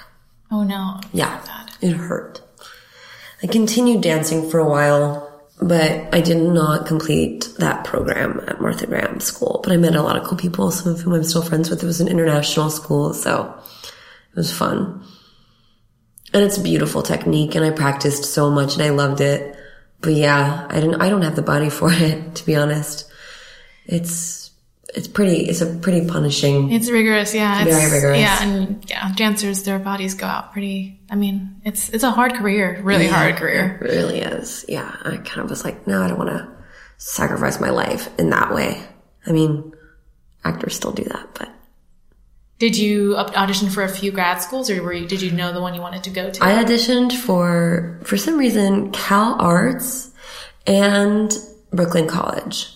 Oh 0.50 0.62
no. 0.62 1.00
Yeah, 1.12 1.40
Bad. 1.44 1.70
it 1.80 1.92
hurt. 1.92 2.40
I 3.42 3.46
continued 3.46 4.00
dancing 4.02 4.48
for 4.48 4.58
a 4.60 4.68
while, 4.68 5.28
but 5.60 6.14
I 6.14 6.20
did 6.20 6.40
not 6.40 6.86
complete 6.86 7.48
that 7.58 7.84
program 7.84 8.40
at 8.46 8.60
Martha 8.60 8.86
Graham 8.86 9.20
School. 9.20 9.60
But 9.62 9.72
I 9.72 9.76
met 9.76 9.96
a 9.96 10.02
lot 10.02 10.16
of 10.16 10.24
cool 10.24 10.38
people, 10.38 10.70
some 10.70 10.92
of 10.92 11.00
whom 11.00 11.14
I'm 11.14 11.24
still 11.24 11.42
friends 11.42 11.68
with. 11.68 11.82
It 11.82 11.86
was 11.86 12.00
an 12.00 12.08
international 12.08 12.70
school, 12.70 13.12
so 13.12 13.54
it 13.82 14.36
was 14.36 14.52
fun. 14.56 15.04
And 16.34 16.42
it's 16.42 16.58
a 16.58 16.62
beautiful 16.62 17.02
technique, 17.02 17.54
and 17.54 17.64
I 17.64 17.70
practiced 17.70 18.24
so 18.24 18.50
much, 18.50 18.74
and 18.74 18.82
I 18.82 18.90
loved 18.90 19.20
it. 19.20 19.56
But 20.00 20.14
yeah, 20.14 20.66
I 20.68 20.80
didn't. 20.80 21.00
I 21.00 21.08
don't 21.08 21.22
have 21.22 21.36
the 21.36 21.42
body 21.42 21.70
for 21.70 21.88
it, 21.92 22.34
to 22.34 22.44
be 22.46 22.56
honest. 22.56 23.10
It's 23.86 24.50
it's 24.94 25.08
pretty. 25.08 25.46
It's 25.46 25.60
a 25.60 25.66
pretty 25.66 26.06
punishing. 26.06 26.70
It's 26.70 26.90
rigorous, 26.90 27.34
yeah. 27.34 27.62
It's, 27.62 27.76
Very 27.76 27.90
rigorous. 27.92 28.18
Yeah, 28.20 28.42
and 28.42 28.90
yeah, 28.90 29.12
dancers, 29.14 29.62
their 29.62 29.78
bodies 29.78 30.14
go 30.14 30.26
out 30.26 30.52
pretty. 30.52 31.00
I 31.10 31.16
mean, 31.16 31.60
it's 31.64 31.88
it's 31.88 32.04
a 32.04 32.10
hard 32.10 32.34
career, 32.34 32.80
really 32.82 33.06
hard 33.08 33.36
career. 33.36 33.78
It 33.80 33.84
really 33.84 34.18
is. 34.20 34.64
Yeah. 34.68 34.94
I 35.04 35.16
kind 35.18 35.40
of 35.40 35.50
was 35.50 35.64
like, 35.64 35.86
no, 35.86 36.02
I 36.02 36.08
don't 36.08 36.18
want 36.18 36.30
to 36.30 36.48
sacrifice 36.98 37.60
my 37.60 37.70
life 37.70 38.08
in 38.18 38.30
that 38.30 38.52
way. 38.52 38.82
I 39.26 39.32
mean, 39.32 39.72
actors 40.44 40.76
still 40.76 40.92
do 40.92 41.04
that, 41.04 41.28
but 41.34 41.53
Did 42.58 42.76
you 42.76 43.16
audition 43.16 43.68
for 43.68 43.82
a 43.82 43.88
few 43.88 44.12
grad 44.12 44.40
schools, 44.40 44.70
or 44.70 44.80
were 44.82 44.92
you, 44.92 45.06
did 45.06 45.20
you 45.20 45.32
know 45.32 45.52
the 45.52 45.60
one 45.60 45.74
you 45.74 45.80
wanted 45.80 46.04
to 46.04 46.10
go 46.10 46.30
to? 46.30 46.44
I 46.44 46.62
auditioned 46.62 47.12
for, 47.12 48.00
for 48.04 48.16
some 48.16 48.38
reason, 48.38 48.92
Cal 48.92 49.36
Arts 49.40 50.12
and 50.66 51.32
Brooklyn 51.72 52.06
College. 52.06 52.68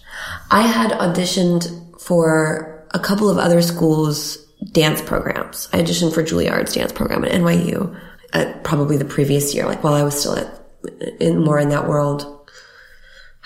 I 0.50 0.62
had 0.62 0.90
auditioned 0.92 2.00
for 2.00 2.86
a 2.90 2.98
couple 2.98 3.30
of 3.30 3.38
other 3.38 3.62
schools' 3.62 4.36
dance 4.72 5.00
programs. 5.00 5.68
I 5.72 5.80
auditioned 5.80 6.12
for 6.12 6.22
Juilliard's 6.22 6.74
dance 6.74 6.92
program 6.92 7.24
at 7.24 7.32
NYU, 7.32 7.98
at 8.32 8.46
uh, 8.48 8.58
probably 8.60 8.96
the 8.96 9.04
previous 9.04 9.54
year, 9.54 9.66
like 9.66 9.84
while 9.84 9.94
I 9.94 10.02
was 10.02 10.18
still 10.18 10.36
at, 10.36 10.60
in 11.20 11.44
more 11.44 11.58
in 11.58 11.68
that 11.68 11.88
world. 11.88 12.50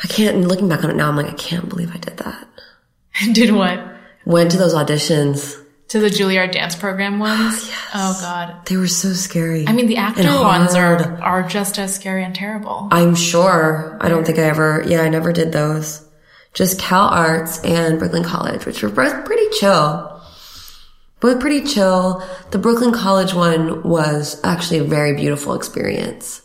I 0.02 0.06
can't, 0.06 0.36
and 0.36 0.48
looking 0.48 0.68
back 0.68 0.82
on 0.82 0.90
it 0.90 0.96
now, 0.96 1.08
I'm 1.08 1.16
like, 1.16 1.28
I 1.28 1.34
can't 1.34 1.68
believe 1.68 1.94
I 1.94 1.98
did 1.98 2.16
that. 2.18 2.48
did 3.32 3.52
what? 3.52 3.80
Went 4.24 4.50
to 4.52 4.58
those 4.58 4.74
auditions. 4.74 5.61
To 5.88 6.00
the 6.00 6.08
Juilliard 6.08 6.52
dance 6.52 6.74
program 6.74 7.18
ones? 7.18 7.70
Oh 7.94 8.18
god. 8.20 8.64
They 8.66 8.76
were 8.78 8.88
so 8.88 9.12
scary. 9.12 9.66
I 9.66 9.72
mean, 9.72 9.86
the 9.86 9.98
actor 9.98 10.22
ones 10.22 10.74
are 10.74 11.20
are 11.20 11.42
just 11.42 11.78
as 11.78 11.94
scary 11.94 12.24
and 12.24 12.34
terrible. 12.34 12.88
I'm 12.90 13.14
sure. 13.14 13.98
I 14.00 14.08
don't 14.08 14.24
think 14.24 14.38
I 14.38 14.44
ever, 14.44 14.82
yeah, 14.86 15.02
I 15.02 15.10
never 15.10 15.32
did 15.32 15.52
those. 15.52 16.06
Just 16.54 16.78
Cal 16.78 17.08
Arts 17.08 17.62
and 17.62 17.98
Brooklyn 17.98 18.24
College, 18.24 18.64
which 18.64 18.82
were 18.82 18.88
both 18.88 19.24
pretty 19.26 19.46
chill. 19.58 20.08
Both 21.20 21.40
pretty 21.40 21.66
chill. 21.66 22.26
The 22.50 22.58
Brooklyn 22.58 22.92
College 22.92 23.32
one 23.34 23.82
was 23.82 24.40
actually 24.44 24.78
a 24.78 24.84
very 24.84 25.14
beautiful 25.14 25.54
experience. 25.54 26.42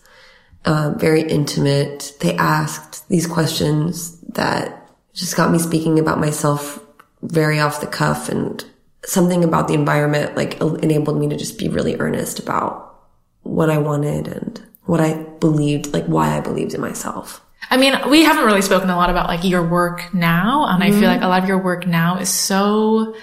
Um, 0.65 0.99
very 0.99 1.21
intimate. 1.21 2.13
They 2.19 2.35
asked 2.35 3.07
these 3.07 3.27
questions 3.27 4.19
that 4.33 4.91
just 5.13 5.35
got 5.35 5.51
me 5.51 5.59
speaking 5.59 5.99
about 5.99 6.19
myself 6.19 6.83
very 7.21 7.59
off 7.59 7.81
the 7.81 7.87
cuff 7.87 8.29
and 8.29 8.63
something 9.07 9.43
about 9.43 9.69
the 9.69 9.73
environment 9.73 10.35
like 10.35 10.59
enabled 10.59 11.17
me 11.17 11.29
to 11.29 11.37
just 11.37 11.57
be 11.57 11.69
really 11.69 11.95
earnest 11.97 12.39
about 12.39 13.05
what 13.43 13.69
I 13.69 13.77
wanted 13.77 14.27
and 14.27 14.61
what 14.83 14.99
I 14.99 15.23
believed, 15.39 15.93
like 15.93 16.05
why 16.05 16.37
I 16.37 16.41
believed 16.41 16.73
in 16.73 16.81
myself. 16.81 17.41
I 17.69 17.77
mean, 17.77 17.93
we 18.09 18.23
haven't 18.23 18.45
really 18.45 18.61
spoken 18.61 18.89
a 18.89 18.95
lot 18.95 19.09
about 19.09 19.27
like 19.27 19.43
your 19.43 19.65
work 19.65 20.13
now, 20.13 20.67
and 20.67 20.83
I 20.83 20.91
feel 20.91 21.01
mm-hmm. 21.01 21.05
like 21.05 21.21
a 21.21 21.27
lot 21.27 21.41
of 21.41 21.49
your 21.49 21.57
work 21.57 21.87
now 21.87 22.17
is 22.17 22.29
so 22.29 23.15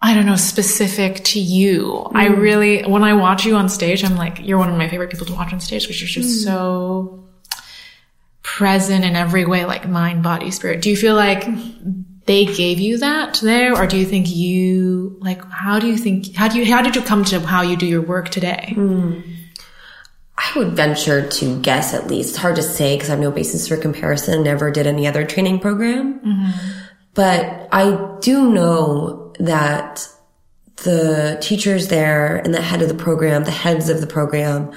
I 0.00 0.14
don't 0.14 0.26
know, 0.26 0.36
specific 0.36 1.24
to 1.24 1.40
you. 1.40 2.06
I 2.14 2.28
mm. 2.28 2.38
really, 2.38 2.82
when 2.84 3.02
I 3.02 3.14
watch 3.14 3.44
you 3.44 3.56
on 3.56 3.68
stage, 3.68 4.04
I'm 4.04 4.16
like, 4.16 4.38
you're 4.40 4.58
one 4.58 4.70
of 4.70 4.78
my 4.78 4.88
favorite 4.88 5.10
people 5.10 5.26
to 5.26 5.34
watch 5.34 5.52
on 5.52 5.58
stage 5.58 5.82
because 5.82 6.00
you're 6.00 6.22
just 6.22 6.40
mm. 6.40 6.44
so 6.44 7.24
present 8.42 9.04
in 9.04 9.16
every 9.16 9.44
way, 9.44 9.64
like 9.64 9.88
mind, 9.88 10.22
body, 10.22 10.52
spirit. 10.52 10.82
Do 10.82 10.90
you 10.90 10.96
feel 10.96 11.16
like 11.16 11.44
they 12.28 12.44
gave 12.44 12.78
you 12.78 12.98
that 12.98 13.40
there, 13.42 13.74
or 13.74 13.86
do 13.86 13.96
you 13.96 14.04
think 14.04 14.28
you, 14.28 15.16
like, 15.20 15.42
how 15.50 15.78
do 15.78 15.86
you 15.86 15.96
think, 15.96 16.34
how 16.34 16.46
do 16.46 16.58
you, 16.58 16.66
how 16.72 16.82
did 16.82 16.94
you 16.94 17.00
come 17.00 17.24
to 17.24 17.40
how 17.40 17.62
you 17.62 17.74
do 17.76 17.86
your 17.86 18.02
work 18.02 18.28
today? 18.28 18.72
Hmm. 18.74 19.20
I 20.36 20.52
would 20.56 20.74
venture 20.74 21.26
to 21.26 21.60
guess 21.60 21.94
at 21.94 22.06
least. 22.06 22.28
It's 22.30 22.38
hard 22.38 22.56
to 22.56 22.62
say 22.62 22.96
because 22.96 23.08
I 23.08 23.12
have 23.12 23.20
no 23.20 23.30
basis 23.30 23.66
for 23.66 23.76
comparison. 23.76 24.44
Never 24.44 24.70
did 24.70 24.86
any 24.86 25.06
other 25.06 25.24
training 25.24 25.58
program. 25.58 26.20
Mm-hmm. 26.20 26.50
But 27.14 27.68
I 27.72 28.16
do 28.20 28.52
know 28.52 29.32
that 29.40 30.06
the 30.84 31.38
teachers 31.40 31.88
there 31.88 32.36
and 32.36 32.54
the 32.54 32.62
head 32.62 32.82
of 32.82 32.88
the 32.88 32.94
program, 32.94 33.44
the 33.44 33.50
heads 33.50 33.88
of 33.88 34.00
the 34.00 34.06
program 34.06 34.70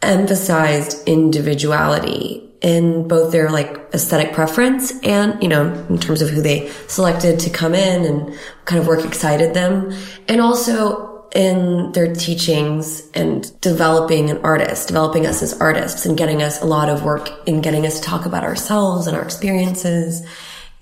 emphasized 0.00 1.08
individuality 1.08 2.53
in 2.64 3.06
both 3.06 3.30
their 3.30 3.50
like 3.50 3.90
aesthetic 3.92 4.32
preference 4.32 4.98
and, 5.02 5.40
you 5.42 5.48
know, 5.48 5.70
in 5.90 5.98
terms 5.98 6.22
of 6.22 6.30
who 6.30 6.40
they 6.40 6.70
selected 6.88 7.38
to 7.38 7.50
come 7.50 7.74
in 7.74 8.06
and 8.06 8.38
kind 8.64 8.80
of 8.80 8.86
work 8.86 9.04
excited 9.04 9.52
them. 9.52 9.94
And 10.28 10.40
also 10.40 11.28
in 11.34 11.92
their 11.92 12.14
teachings 12.14 13.02
and 13.12 13.60
developing 13.60 14.30
an 14.30 14.38
artist, 14.38 14.88
developing 14.88 15.26
us 15.26 15.42
as 15.42 15.52
artists 15.60 16.06
and 16.06 16.16
getting 16.16 16.42
us 16.42 16.62
a 16.62 16.64
lot 16.64 16.88
of 16.88 17.04
work 17.04 17.28
in 17.46 17.60
getting 17.60 17.84
us 17.84 18.00
to 18.00 18.06
talk 18.06 18.24
about 18.24 18.44
ourselves 18.44 19.06
and 19.06 19.14
our 19.14 19.22
experiences 19.22 20.26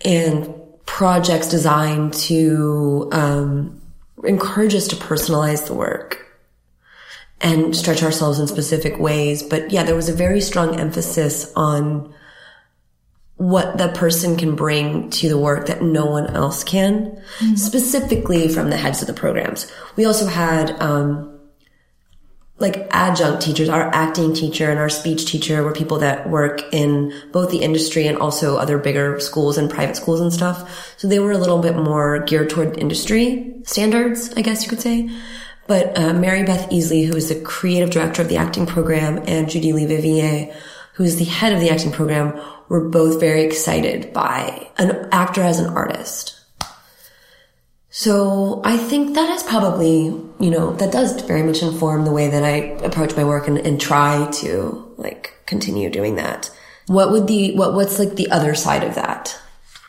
and 0.05 0.55
projects 0.87 1.49
designed 1.49 2.15
to 2.15 3.09
um, 3.11 3.81
encourage 4.23 4.77
us 4.77 4.87
to 4.87 4.95
personalize 4.95 5.67
the 5.67 5.75
work 5.75 6.32
and 7.43 7.77
stretch 7.77 8.03
ourselves 8.03 8.39
in 8.39 8.47
specific 8.47 8.99
ways. 8.99 9.43
But 9.43 9.73
yeah, 9.73 9.83
there 9.83 9.97
was 9.97 10.09
a 10.09 10.15
very 10.15 10.41
strong 10.41 10.79
emphasis 10.79 11.53
on 11.57 12.15
what 13.37 13.77
the 13.77 13.89
person 13.89 14.37
can 14.37 14.55
bring 14.55 15.11
to 15.11 15.29
the 15.29 15.39
work 15.39 15.67
that 15.67 15.83
no 15.83 16.07
one 16.07 16.29
else 16.29 16.63
can, 16.63 17.21
specifically 17.57 18.49
from 18.49 18.71
the 18.71 18.77
heads 18.77 19.01
of 19.01 19.09
the 19.09 19.13
programs. 19.13 19.71
We 19.97 20.05
also 20.05 20.27
had, 20.27 20.71
um, 20.81 21.41
like 22.59 22.87
adjunct 22.93 23.43
teachers, 23.43 23.69
our 23.69 23.93
acting 23.93 24.35
teacher 24.35 24.71
and 24.71 24.79
our 24.79 24.89
speech 24.89 25.27
teacher 25.27 25.65
were 25.65 25.73
people 25.73 25.99
that 25.99 26.31
work 26.31 26.63
in 26.73 27.13
both 27.33 27.51
the 27.51 27.63
industry 27.63 28.07
and 28.07 28.17
also 28.17 28.57
other 28.57 28.79
bigger 28.79 29.19
schools 29.19 29.59
and 29.59 29.69
private 29.69 29.97
schools 29.97 30.21
and 30.21 30.33
stuff. 30.33 30.95
So 30.97 31.09
they 31.09 31.19
were 31.19 31.33
a 31.33 31.39
little 31.39 31.59
bit 31.59 31.75
more 31.75 32.21
geared 32.21 32.51
toward 32.51 32.79
industry 32.79 33.53
standards, 33.65 34.33
I 34.37 34.43
guess 34.43 34.63
you 34.63 34.69
could 34.69 34.81
say. 34.81 35.11
But 35.73 35.97
uh, 35.97 36.13
Mary 36.13 36.43
Beth 36.43 36.69
Easley, 36.69 37.07
who 37.07 37.17
is 37.17 37.31
the 37.31 37.41
creative 37.41 37.89
director 37.89 38.21
of 38.21 38.29
the 38.29 38.37
acting 38.37 38.67
program, 38.67 39.17
and 39.27 39.49
Judylee 39.49 39.87
Vivier, 39.87 40.55
who 40.93 41.03
is 41.03 41.17
the 41.17 41.25
head 41.25 41.55
of 41.55 41.61
the 41.61 41.71
acting 41.71 41.93
program, 41.93 42.39
were 42.69 42.91
both 42.91 43.19
very 43.19 43.41
excited 43.41 44.13
by 44.13 44.69
an 44.77 45.09
actor 45.13 45.41
as 45.41 45.61
an 45.61 45.73
artist. 45.73 46.39
So 47.89 48.61
I 48.67 48.77
think 48.77 49.15
that 49.15 49.31
is 49.31 49.43
probably, 49.45 50.09
you 50.39 50.51
know, 50.51 50.75
that 50.75 50.93
does 50.93 51.23
very 51.23 51.43
much 51.43 51.63
inform 51.63 52.05
the 52.05 52.13
way 52.13 52.29
that 52.29 52.45
I 52.45 52.57
approach 52.85 53.17
my 53.17 53.25
work 53.25 53.49
and, 53.49 53.57
and 53.57 53.81
try 53.81 54.31
to 54.43 54.95
like 54.99 55.33
continue 55.47 55.89
doing 55.89 56.17
that. 56.17 56.51
What 56.87 57.13
would 57.13 57.29
the, 57.29 57.57
what, 57.57 57.73
what's 57.73 57.99
like 57.99 58.17
the 58.17 58.31
other 58.31 58.55
side 58.55 58.85
of 58.85 58.95
that? 58.97 59.41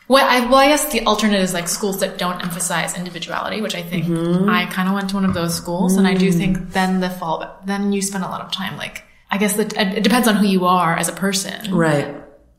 Well, 0.06 0.26
I, 0.28 0.46
well, 0.46 0.56
I 0.56 0.68
guess 0.68 0.92
the 0.92 1.00
alternate 1.04 1.40
is 1.40 1.54
like 1.54 1.66
schools 1.66 2.00
that 2.00 2.18
don't 2.18 2.42
emphasize 2.42 2.96
individuality, 2.96 3.62
which 3.62 3.74
I 3.74 3.82
think 3.82 4.04
mm-hmm. 4.04 4.48
I 4.50 4.66
kind 4.66 4.88
of 4.88 4.94
went 4.94 5.10
to 5.10 5.16
one 5.16 5.24
of 5.24 5.32
those 5.32 5.54
schools, 5.54 5.96
and 5.96 6.06
I 6.06 6.14
do 6.14 6.28
mm. 6.28 6.34
think 6.36 6.72
then 6.72 7.00
the 7.00 7.08
fall, 7.08 7.58
then 7.64 7.92
you 7.92 8.02
spend 8.02 8.22
a 8.22 8.28
lot 8.28 8.42
of 8.42 8.52
time 8.52 8.76
like, 8.76 9.04
I 9.30 9.38
guess 9.38 9.56
that 9.56 9.74
it 9.76 10.04
depends 10.04 10.28
on 10.28 10.36
who 10.36 10.46
you 10.46 10.66
are 10.66 10.94
as 10.94 11.08
a 11.08 11.12
person, 11.12 11.74
Right. 11.74 12.14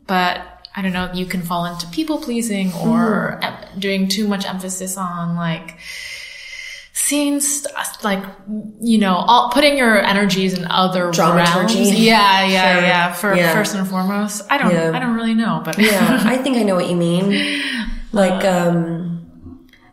but 0.07 0.41
I 0.75 0.81
don't 0.81 0.91
know, 0.91 1.11
you 1.13 1.25
can 1.25 1.43
fall 1.43 1.65
into 1.65 1.87
people 1.87 2.17
pleasing 2.17 2.73
or 2.73 3.39
mm-hmm. 3.39 3.43
em- 3.43 3.79
doing 3.79 4.07
too 4.07 4.27
much 4.27 4.45
emphasis 4.45 4.97
on 4.97 5.35
like 5.35 5.77
seeing 7.07 7.39
st- 7.39 7.73
like 8.03 8.23
you 8.81 8.97
know 8.97 9.15
all, 9.15 9.49
putting 9.51 9.77
your 9.77 9.97
energies 10.03 10.53
in 10.57 10.65
other 10.65 11.11
Dramaturgy. 11.11 11.75
realms. 11.83 11.99
Yeah, 11.99 12.45
yeah, 12.45 12.73
Sure. 12.79 12.81
yeah. 12.83 13.13
For 13.13 13.35
Yeah. 13.35 13.53
first 13.53 13.75
and 13.75 13.87
foremost, 13.87 14.41
I 14.49 14.57
don't, 14.57 14.71
Yeah. 14.71 14.91
I 14.93 14.99
don't 14.99 15.15
really 15.15 15.33
know, 15.35 15.61
but 15.63 15.77
Yeah, 15.77 16.21
I 16.25 16.37
think 16.37 16.57
I 16.57 16.63
know 16.63 16.75
what 16.75 16.89
you 16.89 16.95
mean. 16.95 17.61
Like, 18.11 18.43
um, 18.45 19.11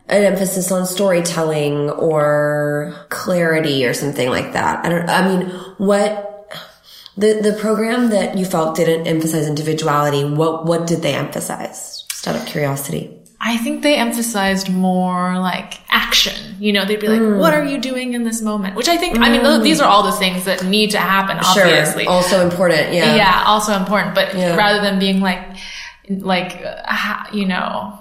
an 0.09 0.23
emphasis 0.23 0.71
on 0.71 0.85
storytelling 0.85 1.89
or 1.89 2.93
clarity 3.09 3.85
or 3.85 3.93
something 3.93 4.29
like 4.29 4.53
that. 4.53 4.85
I 4.85 4.89
don't, 4.89 5.09
I 5.09 5.21
mean, 5.27 5.49
what, 5.77 6.29
the, 7.17 7.39
the 7.41 7.53
program 7.59 8.09
that 8.09 8.37
you 8.37 8.45
felt 8.45 8.75
didn't 8.75 9.07
emphasize 9.07 9.47
individuality, 9.47 10.23
what, 10.25 10.65
what 10.65 10.87
did 10.87 11.01
they 11.01 11.13
emphasize? 11.15 12.03
Just 12.09 12.27
out 12.27 12.35
of 12.35 12.45
curiosity. 12.45 13.17
I 13.45 13.57
think 13.57 13.83
they 13.83 13.95
emphasized 13.97 14.69
more 14.71 15.37
like 15.39 15.73
action. 15.89 16.55
You 16.59 16.71
know, 16.71 16.85
they'd 16.85 16.99
be 16.99 17.09
like, 17.09 17.19
Mm. 17.19 17.39
what 17.39 17.53
are 17.53 17.65
you 17.65 17.77
doing 17.77 18.13
in 18.13 18.23
this 18.23 18.41
moment? 18.41 18.75
Which 18.75 18.87
I 18.87 18.95
think, 18.95 19.19
I 19.19 19.29
mean, 19.29 19.43
those, 19.43 19.61
these 19.63 19.81
are 19.81 19.89
all 19.89 20.03
the 20.03 20.13
things 20.13 20.45
that 20.45 20.63
need 20.63 20.91
to 20.91 20.97
happen, 20.97 21.37
obviously. 21.43 22.03
Sure. 22.05 22.13
Also 22.13 22.41
important. 22.41 22.93
Yeah. 22.93 23.15
yeah, 23.15 23.43
also 23.45 23.73
important. 23.75 24.15
But 24.15 24.33
Yeah. 24.33 24.55
rather 24.55 24.79
than 24.81 24.97
being 24.97 25.19
like, 25.19 25.43
like, 26.09 26.61
uh, 26.65 27.23
you 27.33 27.45
know, 27.45 27.99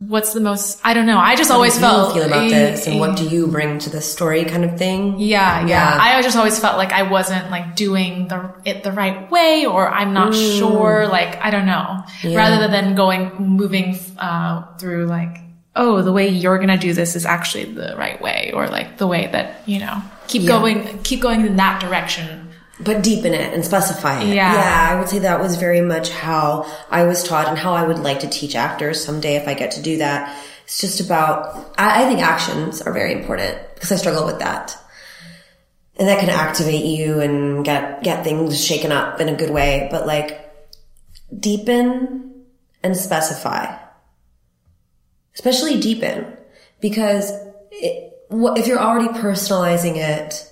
what's 0.00 0.32
the 0.32 0.40
most, 0.40 0.80
I 0.84 0.94
don't 0.94 1.06
know. 1.06 1.18
I 1.18 1.34
just 1.34 1.50
always 1.50 1.74
How 1.76 1.80
felt. 1.80 2.14
do 2.14 2.20
you 2.20 2.24
feel 2.26 2.32
about 2.32 2.48
this 2.50 2.86
and 2.86 3.00
what 3.00 3.16
do 3.16 3.24
you 3.28 3.48
bring 3.48 3.78
to 3.80 3.90
the 3.90 4.00
story 4.00 4.44
kind 4.44 4.64
of 4.64 4.78
thing? 4.78 5.18
Yeah, 5.18 5.66
yeah, 5.66 5.66
Yeah. 5.66 5.98
I 6.18 6.22
just 6.22 6.36
always 6.36 6.58
felt 6.58 6.76
like 6.76 6.92
I 6.92 7.02
wasn't 7.02 7.50
like 7.50 7.74
doing 7.74 8.28
the 8.28 8.52
it 8.64 8.84
the 8.84 8.92
right 8.92 9.28
way, 9.30 9.66
or 9.66 9.88
I'm 9.88 10.12
not 10.12 10.32
Mm. 10.34 10.58
sure. 10.58 11.08
Like 11.08 11.42
I 11.44 11.50
don't 11.50 11.66
know. 11.66 12.04
Rather 12.24 12.68
than 12.68 12.94
going 12.94 13.32
moving 13.38 13.98
uh, 14.18 14.62
through 14.78 15.06
like, 15.06 15.40
oh, 15.74 16.02
the 16.02 16.12
way 16.12 16.28
you're 16.28 16.58
gonna 16.58 16.78
do 16.78 16.92
this 16.92 17.16
is 17.16 17.26
actually 17.26 17.64
the 17.64 17.94
right 17.98 18.20
way, 18.22 18.52
or 18.54 18.68
like 18.68 18.98
the 18.98 19.06
way 19.08 19.28
that 19.32 19.62
you 19.66 19.80
know 19.80 20.00
keep 20.28 20.42
Yeah. 20.42 20.48
going, 20.50 20.98
keep 21.02 21.20
going 21.20 21.44
in 21.44 21.56
that 21.56 21.80
direction. 21.80 22.37
But 22.80 23.02
deepen 23.02 23.34
it 23.34 23.52
and 23.52 23.64
specify 23.64 24.22
it. 24.22 24.28
Yeah. 24.28 24.54
Yeah, 24.54 24.88
I 24.90 24.98
would 25.00 25.08
say 25.08 25.20
that 25.20 25.40
was 25.40 25.56
very 25.56 25.80
much 25.80 26.10
how 26.10 26.64
I 26.90 27.04
was 27.04 27.24
taught 27.24 27.48
and 27.48 27.58
how 27.58 27.72
I 27.72 27.84
would 27.84 27.98
like 27.98 28.20
to 28.20 28.28
teach 28.28 28.54
actors 28.54 29.04
someday 29.04 29.34
if 29.34 29.48
I 29.48 29.54
get 29.54 29.72
to 29.72 29.82
do 29.82 29.98
that. 29.98 30.36
It's 30.64 30.80
just 30.80 31.00
about, 31.00 31.74
I, 31.76 32.04
I 32.04 32.06
think 32.06 32.20
actions 32.20 32.80
are 32.80 32.92
very 32.92 33.12
important 33.12 33.58
because 33.74 33.90
I 33.90 33.96
struggle 33.96 34.26
with 34.26 34.38
that. 34.38 34.76
And 35.96 36.06
that 36.06 36.20
can 36.20 36.30
activate 36.30 36.84
you 36.84 37.20
and 37.20 37.64
get, 37.64 38.04
get 38.04 38.22
things 38.22 38.64
shaken 38.64 38.92
up 38.92 39.20
in 39.20 39.28
a 39.28 39.34
good 39.34 39.50
way. 39.50 39.88
But 39.90 40.06
like, 40.06 40.48
deepen 41.36 42.44
and 42.84 42.96
specify. 42.96 43.76
Especially 45.34 45.80
deepen 45.80 46.36
because 46.80 47.32
it, 47.72 48.14
if 48.30 48.66
you're 48.68 48.78
already 48.78 49.08
personalizing 49.18 49.96
it, 49.96 50.47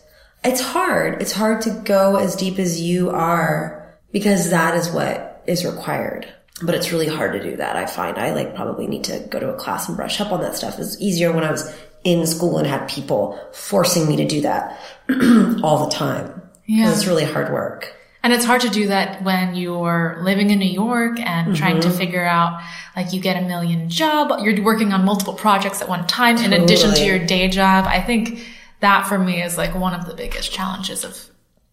it's 0.46 0.60
hard. 0.60 1.20
It's 1.20 1.32
hard 1.32 1.62
to 1.62 1.70
go 1.84 2.16
as 2.16 2.36
deep 2.36 2.58
as 2.58 2.80
you 2.80 3.10
are 3.10 3.96
because 4.12 4.50
that 4.50 4.74
is 4.76 4.90
what 4.90 5.42
is 5.46 5.64
required. 5.64 6.26
But 6.62 6.74
it's 6.74 6.90
really 6.90 7.06
hard 7.08 7.32
to 7.34 7.42
do 7.42 7.56
that. 7.56 7.76
I 7.76 7.84
find 7.86 8.16
I 8.16 8.32
like 8.32 8.54
probably 8.54 8.86
need 8.86 9.04
to 9.04 9.18
go 9.30 9.38
to 9.38 9.50
a 9.50 9.56
class 9.56 9.88
and 9.88 9.96
brush 9.96 10.20
up 10.20 10.32
on 10.32 10.40
that 10.40 10.56
stuff. 10.56 10.78
It's 10.78 10.98
easier 11.00 11.30
when 11.32 11.44
I 11.44 11.50
was 11.50 11.74
in 12.02 12.26
school 12.26 12.56
and 12.58 12.66
had 12.66 12.88
people 12.88 13.38
forcing 13.52 14.08
me 14.08 14.16
to 14.16 14.26
do 14.26 14.40
that 14.42 14.80
all 15.62 15.84
the 15.86 15.90
time. 15.94 16.40
Yeah. 16.64 16.90
It's 16.92 17.06
really 17.06 17.24
hard 17.24 17.52
work. 17.52 17.92
And 18.22 18.32
it's 18.32 18.44
hard 18.44 18.62
to 18.62 18.68
do 18.70 18.88
that 18.88 19.22
when 19.22 19.54
you're 19.54 20.18
living 20.22 20.50
in 20.50 20.58
New 20.58 20.64
York 20.70 21.20
and 21.20 21.54
trying 21.54 21.76
Mm-hmm. 21.76 21.90
to 21.90 21.96
figure 21.96 22.24
out, 22.24 22.60
like, 22.96 23.12
you 23.12 23.20
get 23.20 23.40
a 23.40 23.46
million 23.46 23.88
job, 23.88 24.32
you're 24.42 24.64
working 24.64 24.92
on 24.92 25.04
multiple 25.04 25.34
projects 25.34 25.80
at 25.80 25.88
one 25.88 26.06
time 26.08 26.36
in 26.38 26.52
addition 26.52 26.92
to 26.94 27.04
your 27.04 27.20
day 27.24 27.46
job. 27.48 27.84
I 27.86 28.00
think 28.00 28.44
that 28.80 29.06
for 29.06 29.18
me 29.18 29.42
is 29.42 29.56
like 29.56 29.74
one 29.74 29.94
of 29.94 30.06
the 30.06 30.14
biggest 30.14 30.52
challenges 30.52 31.04
of, 31.04 31.18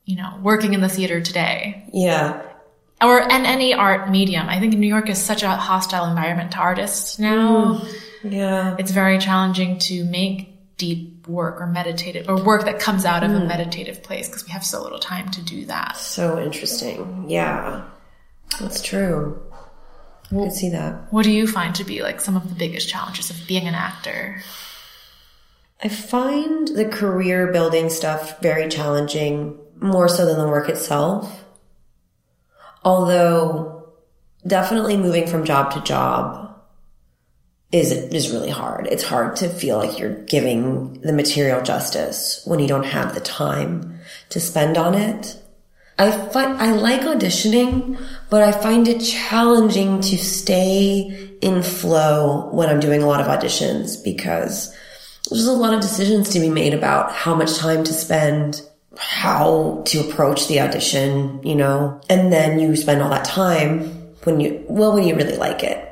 you 0.05 0.15
know, 0.15 0.39
working 0.41 0.73
in 0.73 0.81
the 0.81 0.89
theater 0.89 1.21
today. 1.21 1.87
Yeah. 1.93 2.41
Or 3.01 3.19
in 3.21 3.45
any 3.45 3.73
art 3.73 4.09
medium. 4.09 4.47
I 4.47 4.59
think 4.59 4.73
New 4.75 4.87
York 4.87 5.09
is 5.09 5.21
such 5.21 5.43
a 5.43 5.49
hostile 5.49 6.05
environment 6.05 6.51
to 6.51 6.57
artists 6.59 7.19
now. 7.19 7.81
Yeah. 8.23 8.75
It's 8.79 8.91
very 8.91 9.17
challenging 9.19 9.79
to 9.79 10.05
make 10.05 10.77
deep 10.77 11.27
work 11.27 11.59
or 11.61 11.67
meditative 11.67 12.29
or 12.29 12.41
work 12.41 12.65
that 12.65 12.79
comes 12.79 13.05
out 13.05 13.23
of 13.23 13.31
Mm. 13.31 13.43
a 13.43 13.45
meditative 13.45 14.03
place 14.03 14.27
because 14.27 14.45
we 14.45 14.51
have 14.51 14.63
so 14.63 14.81
little 14.81 14.99
time 14.99 15.29
to 15.31 15.41
do 15.41 15.65
that. 15.65 15.97
So 15.97 16.41
interesting. 16.41 17.25
Yeah. 17.27 17.83
That's 18.59 18.81
true. 18.81 19.41
I 20.25 20.35
can 20.35 20.51
see 20.51 20.69
that. 20.69 21.11
What 21.11 21.23
do 21.23 21.31
you 21.31 21.47
find 21.47 21.75
to 21.75 21.83
be 21.83 22.01
like 22.01 22.21
some 22.21 22.35
of 22.35 22.47
the 22.49 22.55
biggest 22.55 22.89
challenges 22.89 23.29
of 23.29 23.37
being 23.47 23.67
an 23.67 23.75
actor? 23.75 24.41
I 25.83 25.89
find 25.89 26.69
the 26.69 26.85
career 26.85 27.51
building 27.51 27.89
stuff 27.89 28.39
very 28.39 28.69
challenging, 28.69 29.59
more 29.81 30.07
so 30.07 30.25
than 30.25 30.37
the 30.37 30.47
work 30.47 30.69
itself. 30.69 31.43
Although 32.85 33.89
definitely 34.47 34.95
moving 34.95 35.27
from 35.27 35.43
job 35.43 35.73
to 35.73 35.81
job 35.81 36.55
is 37.73 37.91
is 37.91 38.31
really 38.31 38.49
hard. 38.49 38.87
It's 38.87 39.03
hard 39.03 39.35
to 39.37 39.49
feel 39.49 39.77
like 39.77 39.99
you're 39.99 40.23
giving 40.23 41.01
the 41.01 41.11
material 41.11 41.61
justice 41.61 42.41
when 42.45 42.59
you 42.59 42.67
don't 42.67 42.85
have 42.85 43.13
the 43.13 43.19
time 43.19 43.99
to 44.29 44.39
spend 44.39 44.77
on 44.77 44.93
it. 44.93 45.37
I 45.99 46.11
I 46.33 46.71
like 46.71 47.01
auditioning, 47.01 48.01
but 48.29 48.41
I 48.41 48.53
find 48.53 48.87
it 48.87 48.99
challenging 48.99 49.99
to 50.01 50.17
stay 50.17 51.31
in 51.41 51.61
flow 51.61 52.49
when 52.51 52.69
I'm 52.69 52.79
doing 52.79 53.03
a 53.03 53.07
lot 53.07 53.19
of 53.19 53.27
auditions 53.27 54.01
because 54.01 54.73
there's 55.29 55.45
a 55.45 55.53
lot 55.53 55.73
of 55.73 55.81
decisions 55.81 56.29
to 56.29 56.39
be 56.39 56.49
made 56.49 56.73
about 56.73 57.11
how 57.11 57.33
much 57.35 57.57
time 57.57 57.83
to 57.83 57.93
spend, 57.93 58.61
how 58.97 59.83
to 59.85 59.99
approach 60.01 60.47
the 60.47 60.59
audition, 60.59 61.41
you 61.43 61.55
know, 61.55 62.01
and 62.09 62.31
then 62.31 62.59
you 62.59 62.75
spend 62.75 63.01
all 63.01 63.09
that 63.09 63.25
time 63.25 63.81
when 64.23 64.39
you, 64.39 64.63
well, 64.67 64.93
when 64.93 65.03
you 65.03 65.15
really 65.15 65.37
like 65.37 65.63
it. 65.63 65.89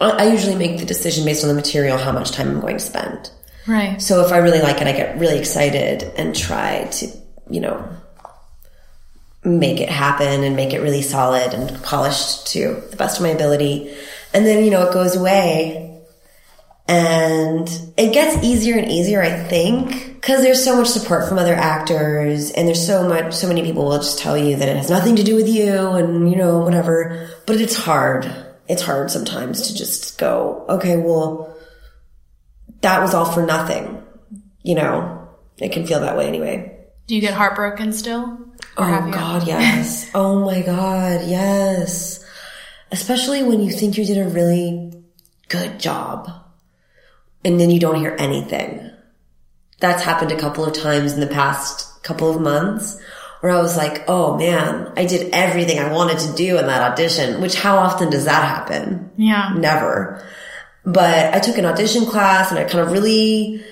I, 0.00 0.10
I 0.10 0.32
usually 0.32 0.56
make 0.56 0.78
the 0.78 0.86
decision 0.86 1.24
based 1.24 1.44
on 1.44 1.48
the 1.48 1.54
material, 1.54 1.98
how 1.98 2.12
much 2.12 2.30
time 2.30 2.48
I'm 2.48 2.60
going 2.60 2.78
to 2.78 2.84
spend. 2.84 3.30
Right. 3.66 4.00
So 4.00 4.24
if 4.24 4.32
I 4.32 4.38
really 4.38 4.60
like 4.60 4.80
it, 4.80 4.86
I 4.86 4.92
get 4.92 5.18
really 5.18 5.38
excited 5.38 6.02
and 6.16 6.34
try 6.34 6.84
to, 6.84 7.08
you 7.50 7.60
know, 7.60 7.86
make 9.44 9.80
it 9.80 9.88
happen 9.88 10.42
and 10.42 10.56
make 10.56 10.72
it 10.72 10.80
really 10.80 11.02
solid 11.02 11.52
and 11.52 11.82
polished 11.82 12.46
to 12.48 12.82
the 12.90 12.96
best 12.96 13.18
of 13.18 13.22
my 13.22 13.30
ability. 13.30 13.94
And 14.32 14.46
then, 14.46 14.64
you 14.64 14.70
know, 14.70 14.88
it 14.88 14.94
goes 14.94 15.16
away 15.16 15.97
and 16.88 17.68
it 17.98 18.14
gets 18.14 18.42
easier 18.42 18.78
and 18.78 18.90
easier, 18.90 19.20
I 19.20 19.30
think, 19.30 20.14
because 20.14 20.40
there's 20.40 20.64
so 20.64 20.74
much 20.74 20.86
support 20.86 21.28
from 21.28 21.38
other 21.38 21.54
actors 21.54 22.50
and 22.50 22.66
there's 22.66 22.84
so 22.84 23.06
much, 23.06 23.34
so 23.34 23.46
many 23.46 23.62
people 23.62 23.84
will 23.84 23.98
just 23.98 24.18
tell 24.18 24.38
you 24.38 24.56
that 24.56 24.68
it 24.70 24.76
has 24.76 24.88
nothing 24.88 25.14
to 25.16 25.22
do 25.22 25.34
with 25.34 25.48
you 25.48 25.70
and, 25.70 26.30
you 26.30 26.36
know, 26.36 26.60
whatever. 26.60 27.28
But 27.46 27.60
it's 27.60 27.76
hard. 27.76 28.24
It's 28.68 28.80
hard 28.80 29.10
sometimes 29.10 29.68
to 29.68 29.76
just 29.76 30.16
go, 30.16 30.64
okay, 30.70 30.96
well, 30.96 31.54
that 32.80 33.02
was 33.02 33.12
all 33.12 33.26
for 33.26 33.44
nothing. 33.44 34.02
You 34.62 34.76
know, 34.76 35.28
it 35.58 35.72
can 35.72 35.86
feel 35.86 36.00
that 36.00 36.16
way 36.16 36.26
anyway. 36.26 36.86
Do 37.06 37.14
you 37.14 37.20
get 37.20 37.34
heartbroken 37.34 37.92
still? 37.92 38.38
Oh 38.78 39.10
God, 39.10 39.46
yes. 39.46 40.10
oh 40.14 40.42
my 40.42 40.62
God, 40.62 41.26
yes. 41.26 42.24
Especially 42.90 43.42
when 43.42 43.60
you 43.60 43.72
think 43.72 43.98
you 43.98 44.06
did 44.06 44.18
a 44.18 44.30
really 44.30 44.90
good 45.48 45.78
job 45.78 46.37
and 47.44 47.60
then 47.60 47.70
you 47.70 47.80
don't 47.80 48.00
hear 48.00 48.16
anything. 48.18 48.90
That's 49.80 50.02
happened 50.02 50.32
a 50.32 50.38
couple 50.38 50.64
of 50.64 50.74
times 50.74 51.12
in 51.12 51.20
the 51.20 51.26
past 51.26 52.02
couple 52.02 52.34
of 52.34 52.40
months 52.40 53.00
where 53.40 53.52
I 53.52 53.60
was 53.60 53.76
like, 53.76 54.04
oh 54.08 54.36
man, 54.36 54.92
I 54.96 55.06
did 55.06 55.32
everything 55.32 55.78
I 55.78 55.92
wanted 55.92 56.18
to 56.18 56.34
do 56.34 56.58
in 56.58 56.66
that 56.66 56.92
audition, 56.92 57.40
which 57.40 57.54
how 57.54 57.78
often 57.78 58.10
does 58.10 58.24
that 58.24 58.44
happen? 58.44 59.10
Yeah. 59.16 59.54
Never. 59.56 60.26
But 60.84 61.34
I 61.34 61.38
took 61.38 61.58
an 61.58 61.64
audition 61.64 62.06
class 62.06 62.50
and 62.50 62.58
I 62.58 62.64
kind 62.64 62.80
of 62.80 62.92
really 62.92 63.64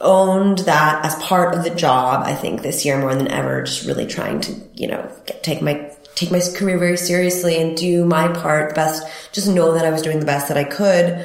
owned 0.00 0.58
that 0.60 1.04
as 1.04 1.14
part 1.16 1.54
of 1.54 1.62
the 1.62 1.70
job. 1.70 2.24
I 2.24 2.34
think 2.34 2.62
this 2.62 2.84
year 2.84 2.98
more 2.98 3.14
than 3.14 3.28
ever, 3.28 3.62
just 3.62 3.86
really 3.86 4.06
trying 4.06 4.40
to, 4.40 4.52
you 4.74 4.88
know, 4.88 5.08
get, 5.26 5.44
take 5.44 5.62
my, 5.62 5.92
take 6.16 6.32
my 6.32 6.40
career 6.56 6.78
very 6.78 6.96
seriously 6.96 7.60
and 7.60 7.76
do 7.76 8.04
my 8.04 8.28
part 8.28 8.74
best, 8.74 9.06
just 9.32 9.46
know 9.46 9.74
that 9.74 9.84
I 9.84 9.90
was 9.90 10.02
doing 10.02 10.18
the 10.18 10.26
best 10.26 10.48
that 10.48 10.56
I 10.56 10.64
could. 10.64 11.24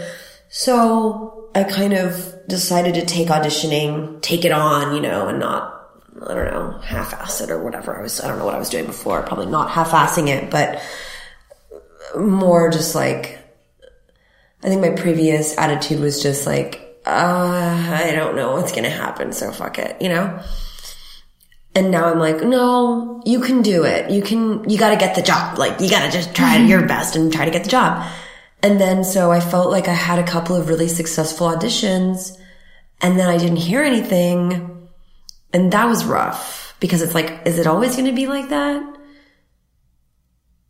So 0.49 1.38
I 1.55 1.63
kind 1.63 1.93
of 1.93 2.33
decided 2.47 2.95
to 2.95 3.05
take 3.05 3.29
auditioning, 3.29 4.21
take 4.21 4.45
it 4.45 4.51
on, 4.51 4.95
you 4.95 5.01
know, 5.01 5.27
and 5.27 5.39
not, 5.39 5.89
I 6.27 6.33
don't 6.33 6.53
know, 6.53 6.79
half-ass 6.79 7.41
it 7.41 7.49
or 7.49 7.63
whatever. 7.63 7.97
I 7.97 8.01
was, 8.01 8.21
I 8.21 8.27
don't 8.27 8.37
know 8.37 8.45
what 8.45 8.55
I 8.55 8.59
was 8.59 8.69
doing 8.69 8.85
before. 8.85 9.23
Probably 9.23 9.47
not 9.47 9.71
half-assing 9.71 10.27
it, 10.27 10.49
but 10.51 10.81
more 12.17 12.69
just 12.69 12.95
like, 12.95 13.39
I 14.63 14.67
think 14.67 14.81
my 14.81 14.91
previous 14.91 15.57
attitude 15.57 15.99
was 15.99 16.21
just 16.21 16.45
like, 16.45 17.01
uh, 17.05 17.99
I 18.03 18.11
don't 18.11 18.35
know 18.35 18.53
what's 18.53 18.71
gonna 18.71 18.89
happen, 18.89 19.31
so 19.31 19.51
fuck 19.51 19.79
it, 19.79 20.01
you 20.01 20.09
know? 20.09 20.39
And 21.75 21.91
now 21.91 22.11
I'm 22.11 22.19
like, 22.19 22.43
no, 22.43 23.21
you 23.25 23.39
can 23.39 23.61
do 23.61 23.85
it. 23.85 24.11
You 24.11 24.21
can, 24.21 24.69
you 24.69 24.77
gotta 24.77 24.97
get 24.97 25.15
the 25.15 25.21
job. 25.21 25.57
Like, 25.57 25.79
you 25.79 25.89
gotta 25.89 26.11
just 26.11 26.35
try 26.35 26.57
your 26.57 26.85
best 26.87 27.15
and 27.15 27.31
try 27.31 27.45
to 27.45 27.51
get 27.51 27.63
the 27.63 27.69
job. 27.69 28.05
And 28.61 28.79
then 28.79 29.03
so 29.03 29.31
I 29.31 29.39
felt 29.39 29.71
like 29.71 29.87
I 29.87 29.93
had 29.93 30.19
a 30.19 30.23
couple 30.27 30.55
of 30.55 30.69
really 30.69 30.87
successful 30.87 31.47
auditions 31.47 32.37
and 33.01 33.17
then 33.17 33.29
I 33.29 33.37
didn't 33.37 33.57
hear 33.57 33.81
anything. 33.81 34.89
And 35.53 35.71
that 35.71 35.85
was 35.85 36.05
rough 36.05 36.75
because 36.79 37.01
it's 37.01 37.15
like, 37.15 37.41
is 37.45 37.57
it 37.57 37.67
always 37.67 37.95
gonna 37.95 38.13
be 38.13 38.27
like 38.27 38.49
that? 38.49 38.97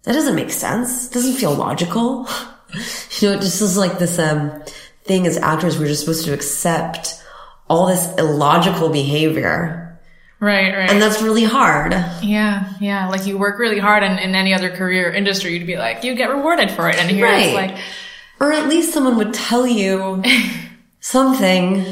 That 0.04 0.14
doesn't 0.14 0.36
make 0.36 0.52
sense. 0.52 1.08
It 1.08 1.14
doesn't 1.14 1.36
feel 1.36 1.54
logical. 1.54 2.28
you 3.20 3.30
know, 3.30 3.36
it 3.36 3.42
just 3.42 3.62
is 3.62 3.78
like 3.78 4.00
this, 4.00 4.20
um, 4.20 4.64
thing 5.10 5.26
as 5.26 5.38
actors. 5.38 5.78
We're 5.80 5.88
just 5.88 6.02
supposed 6.02 6.26
to 6.26 6.34
accept 6.34 7.22
all 7.68 7.88
this 7.88 8.14
illogical 8.18 8.90
behavior. 8.90 9.89
Right, 10.42 10.74
right. 10.74 10.90
And 10.90 11.02
that's 11.02 11.22
really 11.22 11.44
hard. 11.44 11.92
Yeah, 12.24 12.72
yeah. 12.80 13.10
Like 13.10 13.26
you 13.26 13.38
work 13.38 13.60
really 13.60 13.80
hard 13.80 14.04
and 14.04 14.18
in 14.20 14.36
any 14.36 14.54
other 14.54 14.70
career 14.70 15.12
industry, 15.12 15.54
you'd 15.58 15.68
be 15.68 15.78
like, 15.78 16.04
you 16.04 16.16
get 16.16 16.30
rewarded 16.30 16.72
for 16.72 16.88
it. 16.90 16.96
And 16.96 17.12
here 17.12 17.26
it's 17.28 17.54
like, 17.54 17.78
Or 18.40 18.54
at 18.54 18.70
least 18.70 18.94
someone 18.94 19.18
would 19.18 19.34
tell 19.34 19.68
you 19.68 20.24
something. 21.02 21.84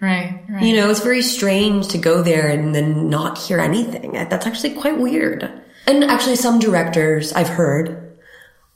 right, 0.00 0.42
right. 0.48 0.62
You 0.62 0.76
know, 0.76 0.90
it's 0.90 1.00
very 1.00 1.22
strange 1.22 1.88
to 1.88 1.98
go 1.98 2.22
there 2.22 2.48
and 2.48 2.74
then 2.74 3.08
not 3.08 3.38
hear 3.38 3.60
anything. 3.60 4.12
That's 4.12 4.46
actually 4.46 4.74
quite 4.74 4.98
weird. 4.98 5.48
And 5.86 6.04
actually, 6.04 6.36
some 6.36 6.58
directors 6.58 7.32
I've 7.32 7.48
heard 7.48 8.16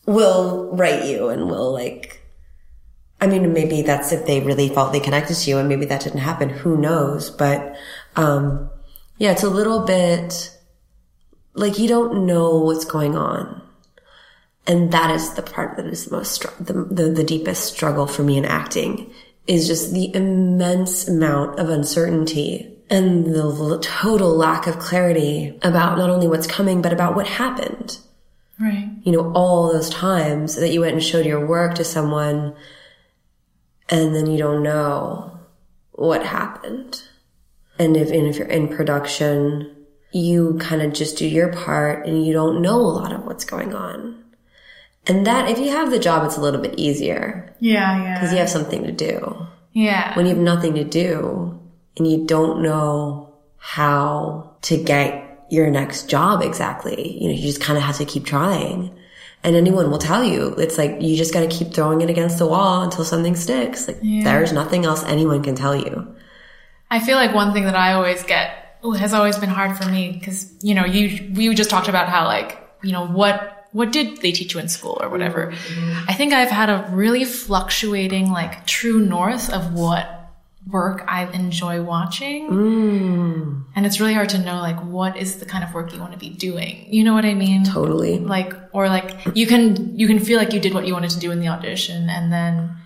will 0.07 0.71
write 0.73 1.05
you 1.05 1.29
and 1.29 1.49
will 1.49 1.73
like, 1.73 2.23
I 3.21 3.27
mean, 3.27 3.53
maybe 3.53 3.83
that's 3.83 4.12
if 4.12 4.27
they 4.27 4.41
really 4.41 4.69
felt 4.69 4.93
they 4.93 5.01
connected 5.01 5.35
to 5.35 5.51
you 5.51 5.59
and 5.59 5.69
maybe 5.69 5.87
that 5.87 6.03
didn't 6.03 6.21
happen. 6.21 6.49
Who 6.49 6.77
knows? 6.77 7.31
But, 7.31 7.77
um, 8.17 8.71
yeah, 9.18 9.33
it's 9.33 9.42
a 9.42 9.50
little 9.50 9.81
bit 9.87 10.57
like 11.55 11.79
you 11.79 11.88
don't 11.88 12.26
know 12.26 12.59
what's 12.59 12.85
going 12.85 13.16
on. 13.16 13.62
And 14.66 14.92
that 14.92 15.11
is 15.11 15.35
the 15.35 15.42
part 15.42 15.76
that 15.76 15.87
is 15.87 16.07
the 16.07 16.16
most, 16.16 16.33
str- 16.33 16.62
the, 16.62 16.72
the, 16.72 17.09
the 17.11 17.24
deepest 17.24 17.72
struggle 17.72 18.07
for 18.07 18.22
me 18.22 18.37
in 18.37 18.44
acting 18.44 19.12
is 19.46 19.68
just 19.68 19.92
the 19.92 20.14
immense 20.14 21.07
amount 21.07 21.59
of 21.59 21.68
uncertainty 21.68 22.76
and 22.90 23.26
the 23.26 23.79
total 23.81 24.37
lack 24.37 24.66
of 24.66 24.79
clarity 24.79 25.59
about 25.62 25.98
not 25.98 26.11
only 26.11 26.29
what's 26.29 26.46
coming, 26.46 26.83
but 26.83 26.92
about 26.92 27.14
what 27.14 27.26
happened. 27.26 27.98
right. 28.61 28.88
You 29.02 29.12
know, 29.12 29.33
all 29.33 29.72
those 29.72 29.88
times 29.90 30.57
that 30.57 30.72
you 30.72 30.81
went 30.81 30.94
and 30.94 31.02
showed 31.02 31.26
your 31.26 31.46
work 31.46 31.76
to 31.76 31.85
someone 31.85 32.55
and 33.88 34.14
then 34.14 34.26
you 34.26 34.37
don't 34.38 34.62
know 34.62 35.38
what 35.92 36.24
happened. 36.26 37.02
And 37.79 37.97
if, 37.97 38.09
and 38.11 38.27
if 38.27 38.37
you're 38.39 38.49
in 38.49 38.69
production, 38.69 39.75
you 40.12 40.57
kind 40.61 40.81
of 40.83 40.93
just 40.93 41.19
do 41.19 41.27
your 41.27 41.53
part 41.53 42.07
and 42.07 42.25
you 42.27 42.33
don't 42.33 42.62
know 42.62 42.77
a 42.77 42.95
lot 43.01 43.12
of 43.12 43.25
what's 43.25 43.45
going 43.45 43.75
on. 43.75 44.23
And 45.07 45.27
that, 45.27 45.49
if 45.51 45.59
you 45.59 45.69
have 45.71 45.91
the 45.91 45.99
job, 45.99 46.25
it's 46.25 46.37
a 46.37 46.41
little 46.41 46.61
bit 46.61 46.79
easier 46.79 47.55
Yeah, 47.61 48.03
yeah. 48.03 48.15
because 48.15 48.33
you 48.33 48.39
have 48.39 48.51
something 48.51 48.83
to 48.85 48.93
do. 48.93 49.47
yeah. 49.73 50.17
When 50.17 50.27
you 50.27 50.35
have 50.35 50.43
nothing 50.43 50.75
to 50.75 50.85
do 50.85 51.61
and 51.97 52.11
you 52.11 52.25
don't 52.27 52.62
know 52.62 53.35
how 53.57 54.57
to 54.62 54.83
get 54.83 55.45
your 55.51 55.71
next 55.71 56.09
job 56.09 56.43
exactly, 56.43 57.19
you 57.23 57.29
know, 57.29 57.35
you 57.35 57.43
just 57.43 57.61
kind 57.61 57.77
of 57.77 57.83
have 57.85 57.99
to 57.99 58.05
keep 58.05 58.25
trying. 58.25 58.91
And 59.45 59.55
anyone 59.55 59.91
will 59.93 59.99
tell 59.99 60.25
you, 60.25 60.55
it's 60.55 60.77
like, 60.79 61.01
you 61.03 61.15
just 61.17 61.33
got 61.33 61.41
to 61.41 61.47
keep 61.57 61.73
throwing 61.73 62.01
it 62.01 62.11
against 62.11 62.39
the 62.39 62.47
wall 62.47 62.83
until 62.83 63.05
something 63.05 63.37
sticks. 63.37 63.87
Like, 63.87 64.01
there's 64.25 64.53
nothing 64.53 64.85
else 64.85 65.05
anyone 65.05 65.43
can 65.45 65.55
tell 65.55 65.77
you. 65.77 66.15
I 66.90 67.01
feel 67.01 67.16
like 67.16 67.35
one 67.35 67.53
thing 67.53 67.64
that 67.64 67.77
I 67.77 67.94
always 67.94 68.22
get 68.22 68.79
has 68.99 69.12
always 69.12 69.37
been 69.37 69.49
hard 69.49 69.77
for 69.77 69.88
me 69.90 70.12
because 70.12 70.53
you 70.62 70.75
know 70.75 70.85
you 70.85 71.33
we 71.35 71.53
just 71.55 71.70
talked 71.70 71.88
about 71.88 72.09
how 72.09 72.25
like 72.25 72.59
you 72.83 72.92
know 72.92 73.07
what 73.07 73.68
what 73.72 73.92
did 73.92 74.18
they 74.22 74.33
teach 74.33 74.55
you 74.55 74.61
in 74.61 74.68
school 74.68 74.99
or 75.03 75.09
whatever. 75.11 75.53
Mm-hmm. 75.53 76.09
I 76.09 76.14
think 76.14 76.33
I've 76.33 76.51
had 76.51 76.70
a 76.70 76.88
really 76.92 77.25
fluctuating 77.25 78.31
like 78.31 78.66
true 78.66 79.01
north 79.01 79.53
of 79.53 79.75
what 79.75 80.12
work 80.70 81.05
I 81.07 81.27
enjoy 81.27 81.83
watching, 81.83 82.49
mm. 82.49 83.64
and 83.75 83.87
it's 83.87 84.01
really 84.01 84.14
hard 84.14 84.31
to 84.31 84.38
know 84.38 84.57
like 84.57 84.79
what 84.81 85.16
is 85.16 85.37
the 85.37 85.46
kind 85.46 85.62
of 85.62 85.75
work 85.75 85.92
you 85.92 86.01
want 86.01 86.12
to 86.12 86.18
be 86.18 86.31
doing. 86.31 86.87
You 86.88 87.05
know 87.05 87.14
what 87.14 87.25
I 87.25 87.35
mean? 87.35 87.64
Totally. 87.64 88.18
like 88.18 88.55
or 88.72 88.88
like 88.88 89.14
you 89.35 89.46
can 89.46 89.99
you 89.99 90.07
can 90.07 90.20
feel 90.20 90.38
like 90.38 90.53
you 90.53 90.61
did 90.61 90.72
what 90.72 90.87
you 90.87 90.94
wanted 90.94 91.11
to 91.11 91.18
do 91.18 91.31
in 91.31 91.40
the 91.40 91.49
audition 91.49 92.09
and 92.09 92.33
then 92.33 92.77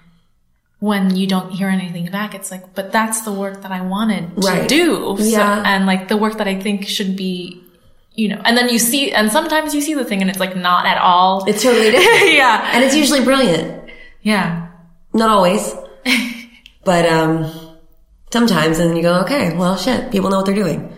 when 0.80 1.14
you 1.14 1.26
don't 1.26 1.50
hear 1.50 1.68
anything 1.68 2.06
back 2.10 2.34
it's 2.34 2.50
like 2.50 2.74
but 2.74 2.90
that's 2.90 3.20
the 3.22 3.32
work 3.32 3.60
that 3.62 3.70
i 3.70 3.80
wanted 3.80 4.34
to 4.36 4.40
Right. 4.48 4.68
do 4.68 5.16
So- 5.18 5.24
Yeah. 5.24 5.62
and 5.64 5.86
like 5.86 6.08
the 6.08 6.16
work 6.16 6.38
that 6.38 6.48
i 6.48 6.58
think 6.58 6.86
should 6.88 7.16
be 7.16 7.62
you 8.14 8.28
know 8.28 8.40
and 8.44 8.56
then 8.56 8.68
you 8.70 8.78
see 8.78 9.12
and 9.12 9.30
sometimes 9.30 9.74
you 9.74 9.80
see 9.82 9.94
the 9.94 10.04
thing 10.04 10.20
and 10.22 10.30
it's 10.30 10.40
like 10.40 10.56
not 10.56 10.86
at 10.86 10.98
all 10.98 11.44
It's 11.46 11.62
totally 11.62 11.90
different. 11.96 12.32
yeah 12.32 12.70
and 12.74 12.82
it's 12.84 12.96
usually 12.96 13.22
brilliant. 13.24 13.90
yeah 14.22 14.68
Not 15.12 15.28
always. 15.30 15.74
but, 16.84 17.04
um, 17.06 17.50
sometimes 18.32 18.78
and 18.78 18.96
you 18.96 19.02
go, 19.02 19.20
okay, 19.20 19.56
well, 19.56 19.76
shit, 19.76 20.10
people 20.12 20.30
know 20.30 20.36
what 20.38 20.46
they're 20.46 20.54
doing. 20.54 20.92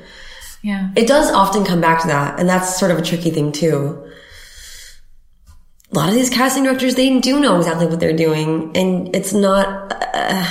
yeah 0.63 0.91
It 0.95 1.07
does 1.09 1.31
often 1.33 1.65
come 1.65 1.81
back 1.81 2.03
to 2.03 2.09
that, 2.09 2.39
and 2.39 2.49
that's 2.49 2.79
sort 2.79 2.91
of 2.93 2.99
a 2.99 3.03
tricky 3.03 3.31
thing 3.31 3.53
too. 3.53 4.02
A 5.93 5.95
lot 5.99 6.09
of 6.09 6.15
these 6.15 6.31
casting 6.31 6.65
directors, 6.65 6.95
they 6.95 7.19
do 7.21 7.39
know 7.39 7.59
exactly 7.59 7.87
what 7.87 8.01
they're 8.01 8.17
doing, 8.17 8.75
and 8.75 9.15
it's 9.15 9.33
not. 9.35 9.93
Uh, 10.15 10.47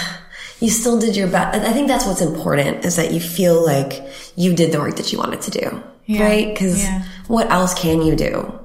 you 0.59 0.69
still 0.69 0.99
did 0.99 1.15
your 1.15 1.27
best. 1.27 1.59
I 1.65 1.73
think 1.73 1.87
that's 1.87 2.05
what's 2.05 2.21
important 2.21 2.85
is 2.85 2.95
that 2.97 3.11
you 3.11 3.19
feel 3.19 3.65
like 3.65 4.03
you 4.35 4.53
did 4.53 4.71
the 4.71 4.79
work 4.79 4.95
that 4.97 5.11
you 5.11 5.17
wanted 5.17 5.41
to 5.41 5.51
do, 5.51 5.83
Yeah. 6.05 6.23
right? 6.23 6.47
Because 6.53 6.83
Yeah. 6.83 7.03
what 7.27 7.49
else 7.51 7.73
can 7.73 8.01
you 8.01 8.15
do? 8.15 8.57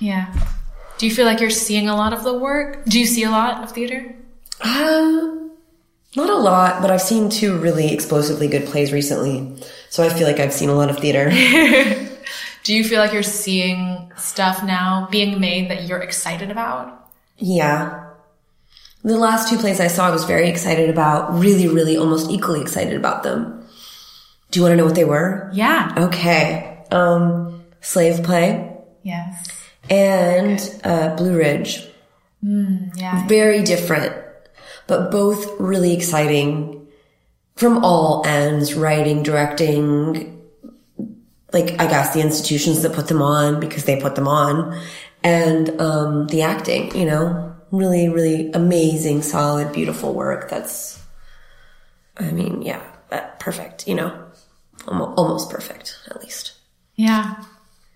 yeah 0.00 0.34
do 0.98 1.06
you 1.06 1.14
feel 1.14 1.24
like 1.26 1.38
you're 1.40 1.48
seeing 1.48 1.88
a 1.88 1.94
lot 1.94 2.12
of 2.12 2.24
the 2.24 2.32
work 2.36 2.84
do 2.86 2.98
you 2.98 3.06
see 3.06 3.22
a 3.22 3.30
lot 3.30 3.62
of 3.62 3.70
theater 3.70 4.16
Um, 4.60 5.52
not 6.16 6.28
a 6.28 6.34
lot, 6.36 6.82
but 6.82 6.90
I've 6.90 7.00
seen 7.02 7.28
two 7.30 7.56
really 7.56 7.92
explosively 7.92 8.48
good 8.48 8.66
plays 8.66 8.92
recently, 8.92 9.54
so 9.90 10.02
I 10.02 10.08
feel 10.08 10.26
like 10.26 10.40
I've 10.40 10.52
seen 10.52 10.68
a 10.70 10.74
lot 10.74 10.90
of 10.90 10.98
theater. 10.98 11.30
do 12.64 12.74
you 12.74 12.84
feel 12.84 13.00
like 13.00 13.12
you're 13.12 13.22
seeing 13.22 14.12
stuff 14.16 14.62
now 14.62 15.08
being 15.10 15.40
made 15.40 15.70
that 15.70 15.84
you're 15.84 15.98
excited 16.00 16.50
about 16.50 17.08
Yeah. 17.38 17.98
The 19.04 19.18
last 19.18 19.48
two 19.48 19.58
plays 19.58 19.80
I 19.80 19.88
saw, 19.88 20.06
I 20.06 20.10
was 20.10 20.24
very 20.24 20.48
excited 20.48 20.88
about, 20.88 21.34
really, 21.34 21.66
really 21.66 21.96
almost 21.96 22.30
equally 22.30 22.60
excited 22.60 22.94
about 22.96 23.24
them. 23.24 23.66
Do 24.52 24.60
you 24.60 24.62
want 24.62 24.72
to 24.74 24.76
know 24.76 24.84
what 24.84 24.94
they 24.94 25.04
were? 25.04 25.50
yeah 25.52 25.92
Okay. 25.96 26.78
Um, 26.92 27.64
Slave 27.80 28.22
Play 28.22 28.70
yes 29.02 29.48
and 29.90 30.60
uh, 30.84 31.16
Blue 31.16 31.36
Ridge. 31.36 31.82
yeah 32.42 33.26
Very 33.26 33.62
different, 33.62 34.14
but 34.86 35.10
both 35.10 35.58
really 35.58 35.94
exciting 35.94 36.86
from 37.56 37.84
all 37.84 38.22
ends, 38.26 38.74
writing, 38.74 39.22
directing, 39.24 40.41
like, 41.52 41.80
I 41.80 41.86
guess 41.86 42.14
the 42.14 42.20
institutions 42.20 42.82
that 42.82 42.92
put 42.92 43.08
them 43.08 43.22
on 43.22 43.60
because 43.60 43.84
they 43.84 44.00
put 44.00 44.14
them 44.14 44.28
on 44.28 44.80
and, 45.22 45.80
um, 45.80 46.26
the 46.28 46.42
acting, 46.42 46.94
you 46.96 47.04
know, 47.04 47.54
really, 47.70 48.08
really 48.08 48.50
amazing, 48.52 49.22
solid, 49.22 49.72
beautiful 49.72 50.14
work. 50.14 50.48
That's, 50.50 51.00
I 52.16 52.30
mean, 52.30 52.62
yeah, 52.62 52.82
uh, 53.10 53.20
perfect, 53.38 53.86
you 53.88 53.94
know, 53.94 54.24
almost, 54.88 55.18
almost 55.18 55.50
perfect, 55.50 55.98
at 56.10 56.20
least. 56.22 56.52
Yeah. 56.96 57.34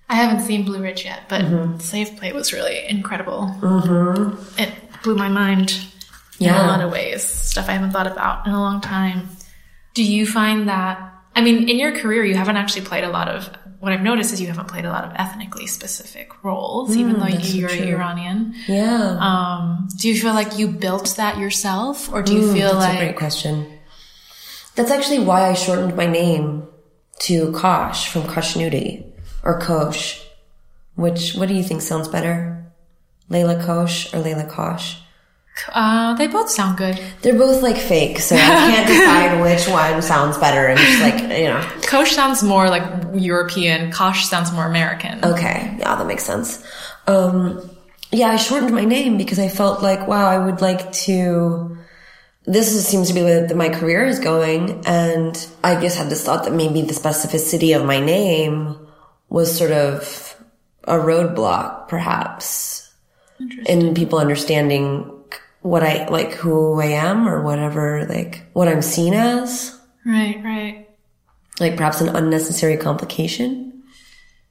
I 0.08 0.14
haven't 0.14 0.44
seen 0.46 0.64
Blue 0.64 0.80
Ridge 0.80 1.04
yet, 1.04 1.22
but 1.28 1.80
Slave 1.82 2.16
Play 2.16 2.32
was 2.32 2.52
really 2.52 2.86
incredible. 2.88 3.50
It 4.56 4.72
blew 5.02 5.16
my 5.16 5.28
mind 5.28 5.70
in 6.38 6.46
Yeah. 6.46 6.64
a 6.64 6.68
lot 6.68 6.80
of 6.80 6.92
ways. 6.92 7.24
Stuff 7.24 7.68
I 7.68 7.72
haven't 7.72 7.90
thought 7.90 8.06
about 8.06 8.46
in 8.46 8.52
a 8.52 8.60
long 8.60 8.80
time. 8.80 9.28
Do 9.94 10.04
you 10.04 10.24
find 10.26 10.68
that, 10.68 11.12
I 11.36 11.42
mean, 11.42 11.68
in 11.68 11.78
your 11.78 11.96
career, 11.96 12.24
you 12.24 12.34
haven't 12.34 12.56
actually 12.56 12.86
played 12.86 13.04
a 13.04 13.10
lot 13.10 13.28
of, 13.28 13.48
what 13.78 13.92
I've 13.92 14.00
noticed 14.00 14.32
is 14.32 14.40
you 14.40 14.46
haven't 14.46 14.68
played 14.68 14.86
a 14.86 14.90
lot 14.90 15.04
of 15.04 15.12
ethnically 15.14 15.66
specific 15.66 16.42
roles, 16.42 16.96
even 16.96 17.20
though 17.20 17.26
you're 17.26 17.68
Iranian. 17.68 18.54
Yeah. 18.66 19.18
Um, 19.20 19.88
do 19.98 20.08
you 20.08 20.18
feel 20.18 20.32
like 20.32 20.58
you 20.58 20.66
built 20.66 21.14
that 21.18 21.36
yourself, 21.38 22.10
or 22.10 22.22
do 22.22 22.34
you 22.34 22.52
feel 22.52 22.74
like? 22.74 22.88
That's 22.88 23.02
a 23.02 23.04
great 23.04 23.16
question. 23.16 23.78
That's 24.76 24.90
actually 24.90 25.20
why 25.20 25.42
I 25.50 25.52
shortened 25.52 25.94
my 25.94 26.06
name 26.06 26.66
to 27.20 27.52
Kosh 27.52 28.08
from 28.10 28.22
Khoshnoudi 28.22 29.04
or 29.42 29.60
Kosh. 29.60 30.22
Which, 30.94 31.34
what 31.34 31.48
do 31.48 31.54
you 31.54 31.62
think 31.62 31.82
sounds 31.82 32.08
better? 32.08 32.72
Layla 33.30 33.62
Kosh 33.64 34.12
or 34.14 34.22
Layla 34.22 34.48
Kosh? 34.48 34.96
Uh, 35.72 36.14
they 36.14 36.26
both 36.26 36.50
sound 36.50 36.76
good. 36.76 37.00
They're 37.22 37.38
both 37.38 37.62
like 37.62 37.76
fake, 37.76 38.18
so 38.18 38.36
I 38.36 38.38
can't 38.38 38.86
decide 38.86 39.40
which 39.40 39.68
one 39.68 40.02
sounds 40.02 40.38
better. 40.38 40.68
I'm 40.68 40.76
just 40.76 41.02
like, 41.02 41.38
you 41.38 41.48
know. 41.48 41.60
Kosh 41.82 42.12
sounds 42.12 42.42
more 42.42 42.68
like 42.68 42.82
European. 43.14 43.90
Kosh 43.90 44.26
sounds 44.26 44.52
more 44.52 44.66
American. 44.66 45.24
Okay, 45.24 45.76
yeah, 45.78 45.96
that 45.96 46.06
makes 46.06 46.24
sense. 46.24 46.62
Um, 47.06 47.70
yeah, 48.12 48.28
I 48.28 48.36
shortened 48.36 48.74
my 48.74 48.84
name 48.84 49.16
because 49.16 49.38
I 49.38 49.48
felt 49.48 49.82
like, 49.82 50.06
wow, 50.06 50.28
I 50.28 50.44
would 50.44 50.60
like 50.60 50.92
to. 50.92 51.78
This 52.44 52.72
is, 52.72 52.86
seems 52.86 53.08
to 53.08 53.14
be 53.14 53.22
where 53.22 53.52
my 53.56 53.70
career 53.70 54.04
is 54.04 54.20
going, 54.20 54.84
and 54.86 55.46
I 55.64 55.80
just 55.80 55.98
had 55.98 56.10
this 56.10 56.24
thought 56.24 56.44
that 56.44 56.52
maybe 56.52 56.82
the 56.82 56.94
specificity 56.94 57.74
of 57.76 57.84
my 57.84 57.98
name 57.98 58.78
was 59.28 59.56
sort 59.56 59.72
of 59.72 60.36
a 60.84 60.94
roadblock, 60.94 61.88
perhaps, 61.88 62.94
in 63.66 63.94
people 63.94 64.20
understanding 64.20 65.15
what 65.66 65.82
I 65.82 66.08
like, 66.08 66.32
who 66.32 66.80
I 66.80 66.86
am, 66.86 67.28
or 67.28 67.42
whatever, 67.42 68.06
like 68.06 68.42
what 68.52 68.68
I'm 68.68 68.82
seen 68.82 69.14
as, 69.14 69.78
Right, 70.04 70.40
right. 70.44 70.88
like 71.60 71.76
perhaps 71.76 72.00
an 72.00 72.08
unnecessary 72.14 72.76
complication. 72.76 73.82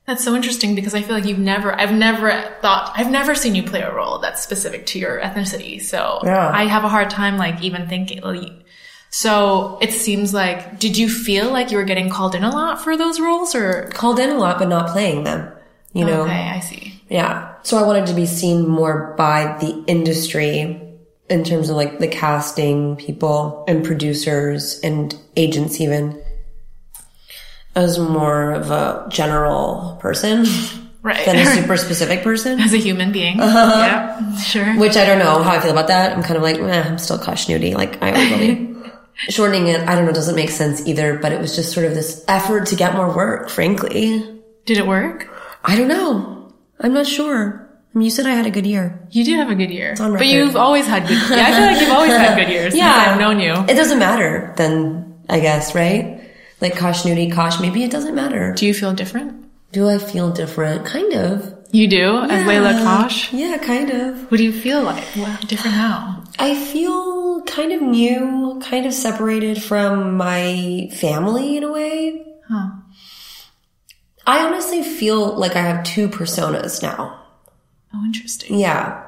That's 0.06 0.24
so 0.24 0.36
interesting 0.36 0.76
because 0.76 0.94
I 0.94 1.02
feel 1.02 1.16
like 1.16 1.26
you've 1.26 1.40
never, 1.40 1.74
I've 1.74 1.94
never 1.94 2.30
thought, 2.62 2.92
I've 2.96 3.10
never 3.10 3.34
seen 3.34 3.56
you 3.56 3.64
play 3.64 3.82
a 3.82 3.92
role 3.94 4.20
that's 4.20 4.44
specific 4.44 4.86
to 4.88 5.00
your 5.00 5.20
ethnicity. 5.20 5.82
So 5.82 6.20
Yeah. 6.24 6.52
I 6.54 6.66
have 6.66 6.84
a 6.84 6.90
hard 6.90 7.10
time 7.10 7.38
like 7.38 7.64
even 7.64 7.88
thinking. 7.88 8.22
Like, 8.22 8.52
so 9.10 9.80
it 9.82 9.92
seems 9.92 10.32
like, 10.32 10.80
did 10.80 10.96
you 10.96 11.10
feel 11.10 11.50
like 11.52 11.72
you 11.72 11.78
were 11.78 11.86
getting 11.86 12.10
called 12.10 12.36
in 12.36 12.44
a 12.44 12.52
lot 12.52 12.84
for 12.84 12.96
those 12.98 13.20
roles 13.20 13.56
or? 13.56 13.90
Called 13.94 14.20
in 14.20 14.30
a 14.30 14.38
lot, 14.38 14.60
but 14.60 14.68
not 14.68 14.90
playing 14.90 15.24
them. 15.24 15.52
You 15.94 16.06
know? 16.06 16.24
Okay, 16.24 16.50
I 16.50 16.60
see. 16.60 17.02
Yeah. 17.10 17.56
So 17.64 17.78
I 17.78 17.84
wanted 17.88 18.06
to 18.08 18.14
be 18.14 18.28
seen 18.28 18.68
more 18.68 19.16
by 19.18 19.58
the 19.60 19.84
industry 19.88 20.85
in 21.30 21.44
terms 21.44 21.70
of 21.70 21.76
like 21.76 22.00
the 22.00 22.08
casting 22.08 22.96
people 22.98 23.64
and 23.68 23.84
producers 23.84 24.80
and 24.82 25.16
agents 25.36 25.80
even. 25.82 26.22
As 27.76 28.00
more 28.00 28.52
of 28.54 28.72
a 28.72 29.06
general 29.10 29.98
person 30.00 30.46
Right. 31.02 31.26
than 31.26 31.36
a 31.36 31.46
super 31.62 31.76
specific 31.78 32.24
person. 32.24 32.60
As 32.60 32.74
a 32.74 32.78
human 32.78 33.12
being. 33.12 33.40
Uh-huh. 33.40 33.74
Yeah, 33.78 34.38
sure. 34.38 34.76
Which 34.80 34.96
I 34.96 35.06
don't 35.06 35.20
know 35.20 35.44
how 35.44 35.52
I 35.52 35.60
feel 35.60 35.72
about 35.72 35.88
that. 35.90 36.16
I'm 36.16 36.24
kind 36.24 36.38
of 36.38 36.42
like, 36.44 36.58
eh, 36.58 36.84
I'm 36.84 36.98
still 36.98 37.18
Nudie. 37.20 37.76
Like 37.76 38.02
I 38.02 38.12
always 38.12 38.32
will 38.32 38.38
be. 38.40 38.72
Shortening 39.30 39.68
it, 39.68 39.82
I 39.88 39.96
don't 39.96 40.06
know, 40.06 40.12
doesn't 40.14 40.36
make 40.36 40.50
sense 40.50 40.86
either, 40.88 41.18
but 41.20 41.32
it 41.32 41.40
was 41.40 41.56
just 41.56 41.72
sort 41.74 41.86
of 41.86 41.94
this 41.94 42.24
effort 42.28 42.66
to 42.68 42.76
get 42.76 42.96
more 42.96 43.14
work, 43.16 43.50
frankly. 43.50 44.42
Did 44.66 44.78
it 44.78 44.86
work? 44.88 45.30
I 45.64 45.76
don't 45.78 45.88
know. 45.88 46.54
I'm 46.82 46.94
not 46.94 47.08
sure. 47.08 47.65
Mean, 47.96 48.04
you 48.04 48.12
said 48.12 48.26
I 48.26 48.32
had 48.32 48.46
a 48.46 48.52
good 48.52 48.68
year. 48.68 49.08
You 49.12 49.24
did 49.24 49.38
have 49.38 49.50
a 49.50 49.56
good 49.56 49.72
year. 49.72 49.92
It's 49.92 50.02
on 50.02 50.12
But 50.12 50.28
you've 50.28 50.58
always 50.58 50.86
had 50.86 51.08
good, 51.08 51.18
yeah, 51.30 51.46
I 51.48 51.52
feel 51.54 51.66
like 51.66 51.80
you've 51.80 51.92
always 51.92 52.12
had 52.12 52.36
good 52.36 52.50
years 52.50 52.74
since 52.74 52.84
I've 52.84 53.18
known 53.18 53.40
you. 53.40 53.54
It 53.54 53.76
doesn't 53.76 54.00
matter 54.00 54.54
then, 54.58 55.24
I 55.30 55.40
guess, 55.40 55.74
right? 55.74 56.22
Like 56.60 56.74
Khoshnoudi, 56.74 57.32
Kosh, 57.32 57.62
maybe 57.62 57.84
it 57.86 57.92
doesn't 57.92 58.14
matter. 58.14 58.54
Do 58.54 58.66
you 58.66 58.74
feel 58.74 58.92
different? 58.92 59.46
Do 59.72 59.88
I 59.88 59.98
feel 59.98 60.30
different? 60.30 60.86
Kind 60.86 61.14
of. 61.14 61.58
You 61.72 61.88
do, 61.88 62.20
as 62.20 62.46
Layla 62.46 62.84
Kosh? 62.84 63.32
Yeah, 63.32 63.58
kind 63.60 63.90
of. 63.90 64.30
What 64.30 64.38
do 64.38 64.44
you 64.44 64.52
feel 64.52 64.84
like? 64.84 65.06
Wow, 65.16 65.38
different 65.48 65.76
how? 65.78 66.24
I 66.38 66.54
feel 66.54 67.44
kind 67.44 67.72
of 67.72 67.82
new, 67.82 68.60
kind 68.62 68.86
of 68.86 68.94
separated 68.94 69.64
from 69.64 70.18
my 70.18 70.90
family 71.00 71.56
in 71.56 71.64
a 71.64 71.72
way. 71.72 72.26
Huh. 72.50 72.72
I 74.28 74.40
honestly 74.40 74.84
feel 74.84 75.38
like 75.38 75.56
I 75.56 75.62
have 75.62 75.86
two 75.86 76.10
personas 76.10 76.84
now. 76.84 77.22
Oh, 77.96 78.04
interesting. 78.06 78.60
Yeah. 78.60 79.04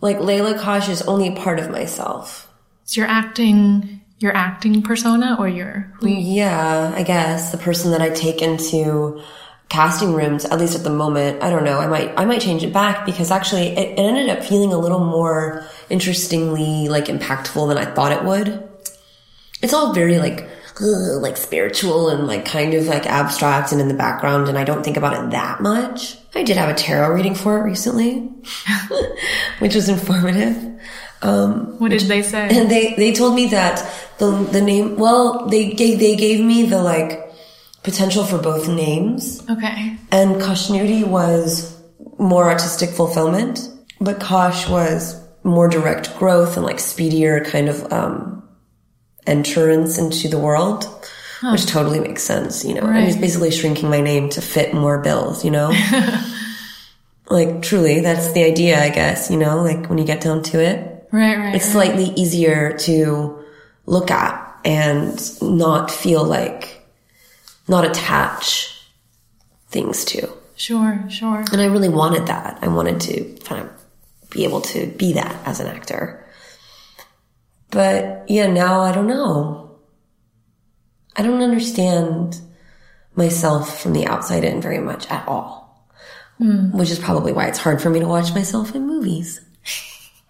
Like 0.00 0.18
Layla 0.18 0.58
Kosh 0.58 0.88
is 0.88 1.02
only 1.02 1.34
part 1.34 1.58
of 1.58 1.70
myself. 1.70 2.52
Is 2.86 2.96
your 2.96 3.06
acting 3.06 4.00
your 4.18 4.34
acting 4.34 4.82
persona 4.82 5.36
or 5.38 5.48
your 5.48 5.92
Yeah, 6.02 6.92
I 6.94 7.02
guess 7.02 7.52
the 7.52 7.58
person 7.58 7.92
that 7.92 8.02
I 8.02 8.10
take 8.10 8.42
into 8.42 9.22
casting 9.68 10.14
rooms, 10.14 10.44
at 10.44 10.58
least 10.58 10.76
at 10.76 10.82
the 10.82 10.90
moment, 10.90 11.42
I 11.42 11.50
don't 11.50 11.64
know. 11.64 11.78
I 11.78 11.86
might, 11.86 12.12
I 12.18 12.24
might 12.24 12.40
change 12.40 12.64
it 12.64 12.72
back 12.72 13.04
because 13.06 13.30
actually 13.30 13.68
it, 13.68 13.98
it 13.98 13.98
ended 13.98 14.28
up 14.28 14.42
feeling 14.42 14.72
a 14.72 14.78
little 14.78 15.04
more 15.04 15.64
interestingly 15.90 16.88
like 16.88 17.06
impactful 17.06 17.68
than 17.68 17.78
I 17.78 17.84
thought 17.84 18.12
it 18.12 18.24
would. 18.24 18.68
It's 19.62 19.74
all 19.74 19.92
very 19.92 20.18
like, 20.18 20.48
ugh, 20.80 21.22
like 21.22 21.36
spiritual 21.36 22.08
and 22.08 22.26
like 22.26 22.44
kind 22.44 22.74
of 22.74 22.86
like 22.86 23.06
abstract 23.06 23.72
and 23.72 23.80
in 23.80 23.88
the 23.88 23.94
background 23.94 24.48
and 24.48 24.58
I 24.58 24.64
don't 24.64 24.82
think 24.82 24.96
about 24.96 25.24
it 25.24 25.30
that 25.30 25.60
much. 25.60 26.16
I 26.34 26.42
did 26.42 26.56
have 26.56 26.68
a 26.68 26.74
tarot 26.74 27.14
reading 27.14 27.34
for 27.34 27.58
it 27.58 27.62
recently, 27.62 28.20
which 29.58 29.74
was 29.74 29.88
informative. 29.88 30.56
what 31.20 31.90
did 31.90 32.02
they 32.02 32.22
say? 32.22 32.48
And 32.50 32.70
they, 32.70 32.94
they 32.94 33.12
told 33.12 33.34
me 33.34 33.46
that 33.46 33.84
the, 34.18 34.30
the 34.30 34.60
name, 34.60 34.96
well, 34.96 35.46
they 35.46 35.72
gave, 35.72 35.98
they 35.98 36.16
gave 36.16 36.44
me 36.44 36.64
the 36.64 36.82
like 36.82 37.32
potential 37.82 38.24
for 38.24 38.38
both 38.38 38.68
names. 38.68 39.42
Okay. 39.48 39.96
And 40.10 40.36
Khoshnoudi 40.36 41.06
was 41.06 41.76
more 42.18 42.50
artistic 42.50 42.90
fulfillment, 42.90 43.60
but 44.00 44.20
Kosh 44.20 44.68
was 44.68 45.24
more 45.44 45.68
direct 45.68 46.16
growth 46.18 46.56
and 46.56 46.66
like 46.66 46.78
speedier 46.78 47.44
kind 47.44 47.68
of, 47.68 47.92
um, 47.92 48.37
entrance 49.28 49.98
into 49.98 50.28
the 50.28 50.38
world, 50.38 50.84
which 51.52 51.66
totally 51.66 52.00
makes 52.00 52.22
sense, 52.22 52.64
you 52.64 52.74
know. 52.74 52.82
And 52.86 53.04
he's 53.04 53.14
Right. 53.14 53.20
basically 53.22 53.50
shrinking 53.50 53.88
my 53.90 54.00
name 54.00 54.28
to 54.30 54.40
fit 54.40 54.74
more 54.74 54.98
bills, 54.98 55.44
you 55.44 55.50
know. 55.50 55.70
like 57.30 57.62
truly, 57.62 58.00
that's 58.00 58.32
the 58.32 58.44
idea, 58.44 58.82
I 58.82 58.88
guess, 58.88 59.30
you 59.30 59.36
know, 59.36 59.62
like 59.62 59.86
when 59.88 59.98
you 59.98 60.04
get 60.04 60.20
down 60.20 60.42
to 60.44 60.60
it 60.60 61.06
Right, 61.12 61.38
right. 61.38 61.54
it's 61.54 61.64
slightly 61.70 62.04
easier 62.16 62.76
to 62.78 63.44
look 63.86 64.10
at 64.10 64.44
and 64.64 65.42
not 65.42 65.90
feel 65.90 66.24
like 66.24 66.86
not 67.68 67.84
attach 67.84 68.82
things 69.70 70.04
to 70.06 70.28
sure, 70.56 71.04
sure. 71.08 71.44
and 71.52 71.60
i 71.60 71.66
really 71.66 71.88
wanted 71.88 72.26
that 72.26 72.58
i 72.62 72.68
wanted 72.68 73.00
to 73.00 73.22
kind 73.44 73.62
of 73.62 73.70
be 74.30 74.44
able 74.44 74.60
to 74.62 74.86
be 74.86 75.12
that 75.12 75.34
as 75.46 75.60
an 75.60 75.66
actor 75.66 76.24
but 77.70 78.24
yeah 78.28 78.46
now 78.46 78.80
i 78.80 78.92
don't 78.92 79.06
know 79.06 79.78
i 81.16 81.22
don't 81.22 81.42
understand 81.42 82.40
myself 83.14 83.80
from 83.80 83.92
the 83.92 84.06
outside 84.06 84.44
in 84.44 84.60
very 84.60 84.78
much 84.78 85.10
at 85.10 85.26
all 85.26 85.88
hmm. 86.38 86.76
which 86.76 86.90
is 86.90 86.98
probably 86.98 87.32
why 87.32 87.46
it's 87.46 87.58
hard 87.58 87.80
for 87.80 87.90
me 87.90 88.00
to 88.00 88.06
watch 88.06 88.34
myself 88.34 88.74
in 88.74 88.86
movies 88.86 89.40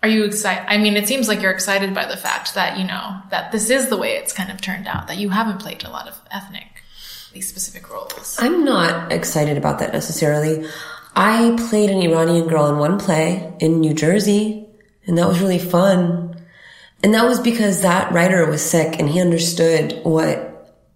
Are 0.02 0.08
you 0.08 0.24
excited? 0.24 0.64
I 0.68 0.78
mean, 0.78 0.96
it 0.96 1.08
seems 1.08 1.26
like 1.26 1.42
you're 1.42 1.50
excited 1.50 1.92
by 1.92 2.06
the 2.06 2.16
fact 2.16 2.54
that, 2.54 2.78
you 2.78 2.84
know, 2.84 3.20
that 3.30 3.50
this 3.50 3.68
is 3.68 3.88
the 3.88 3.96
way 3.96 4.12
it's 4.12 4.32
kind 4.32 4.50
of 4.50 4.60
turned 4.60 4.86
out, 4.86 5.08
that 5.08 5.16
you 5.16 5.28
haven't 5.28 5.58
played 5.58 5.82
a 5.82 5.90
lot 5.90 6.06
of 6.06 6.16
ethnic, 6.30 6.84
these 7.32 7.48
specific 7.48 7.90
roles. 7.90 8.36
I'm 8.38 8.64
not 8.64 9.10
excited 9.10 9.58
about 9.58 9.80
that 9.80 9.92
necessarily. 9.92 10.68
I 11.16 11.56
played 11.68 11.90
an 11.90 12.00
Iranian 12.00 12.46
girl 12.46 12.68
in 12.68 12.78
one 12.78 13.00
play 13.00 13.52
in 13.58 13.80
New 13.80 13.92
Jersey, 13.92 14.68
and 15.04 15.18
that 15.18 15.26
was 15.26 15.40
really 15.40 15.58
fun. 15.58 16.27
And 17.02 17.14
that 17.14 17.26
was 17.26 17.38
because 17.40 17.82
that 17.82 18.12
writer 18.12 18.44
was 18.46 18.62
sick 18.62 18.98
and 18.98 19.08
he 19.08 19.20
understood 19.20 20.00
what 20.02 20.44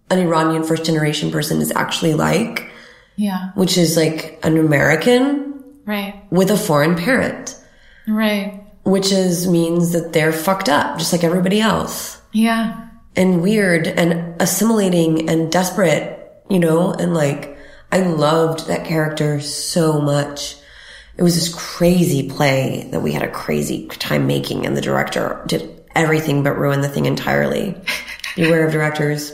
an 0.09 0.19
Iranian 0.19 0.63
first 0.63 0.85
generation 0.85 1.31
person 1.31 1.61
is 1.61 1.71
actually 1.75 2.13
like, 2.13 2.69
Yeah. 3.15 3.51
which 3.55 3.77
is 3.77 3.95
like 3.95 4.39
an 4.43 4.57
American 4.57 5.53
Right. 5.85 6.15
with 6.29 6.51
a 6.51 6.57
foreign 6.57 6.95
parent, 6.95 7.55
Right. 8.07 8.61
which 8.83 9.11
is 9.11 9.47
means 9.47 9.91
that 9.93 10.11
they're 10.13 10.33
fucked 10.33 10.67
up 10.69 10.97
just 10.97 11.13
like 11.13 11.23
everybody 11.23 11.61
else 11.61 12.17
Yeah. 12.33 12.73
and 13.15 13.41
weird 13.41 13.87
and 13.87 14.35
assimilating 14.41 15.29
and 15.29 15.51
desperate, 15.51 16.19
you 16.49 16.59
know, 16.59 16.91
and 16.91 17.13
like 17.13 17.57
I 17.91 17.99
loved 17.99 18.67
that 18.67 18.85
character 18.85 19.39
so 19.39 20.01
much. 20.01 20.57
It 21.15 21.21
was 21.23 21.35
this 21.35 21.53
crazy 21.53 22.27
play 22.27 22.87
that 22.91 23.01
we 23.01 23.11
had 23.13 23.21
a 23.23 23.27
crazy 23.29 23.87
time 23.99 24.25
making 24.25 24.65
and 24.65 24.75
the 24.75 24.81
director 24.81 25.41
did 25.47 25.69
everything 25.95 26.43
but 26.43 26.57
ruin 26.57 26.81
the 26.81 26.89
thing 26.89 27.05
entirely. 27.05 27.75
Beware 28.35 28.65
of 28.65 28.71
directors. 28.71 29.33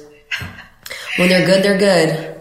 When 1.17 1.29
they're 1.29 1.45
good, 1.45 1.63
they're 1.63 1.77
good. 1.77 2.35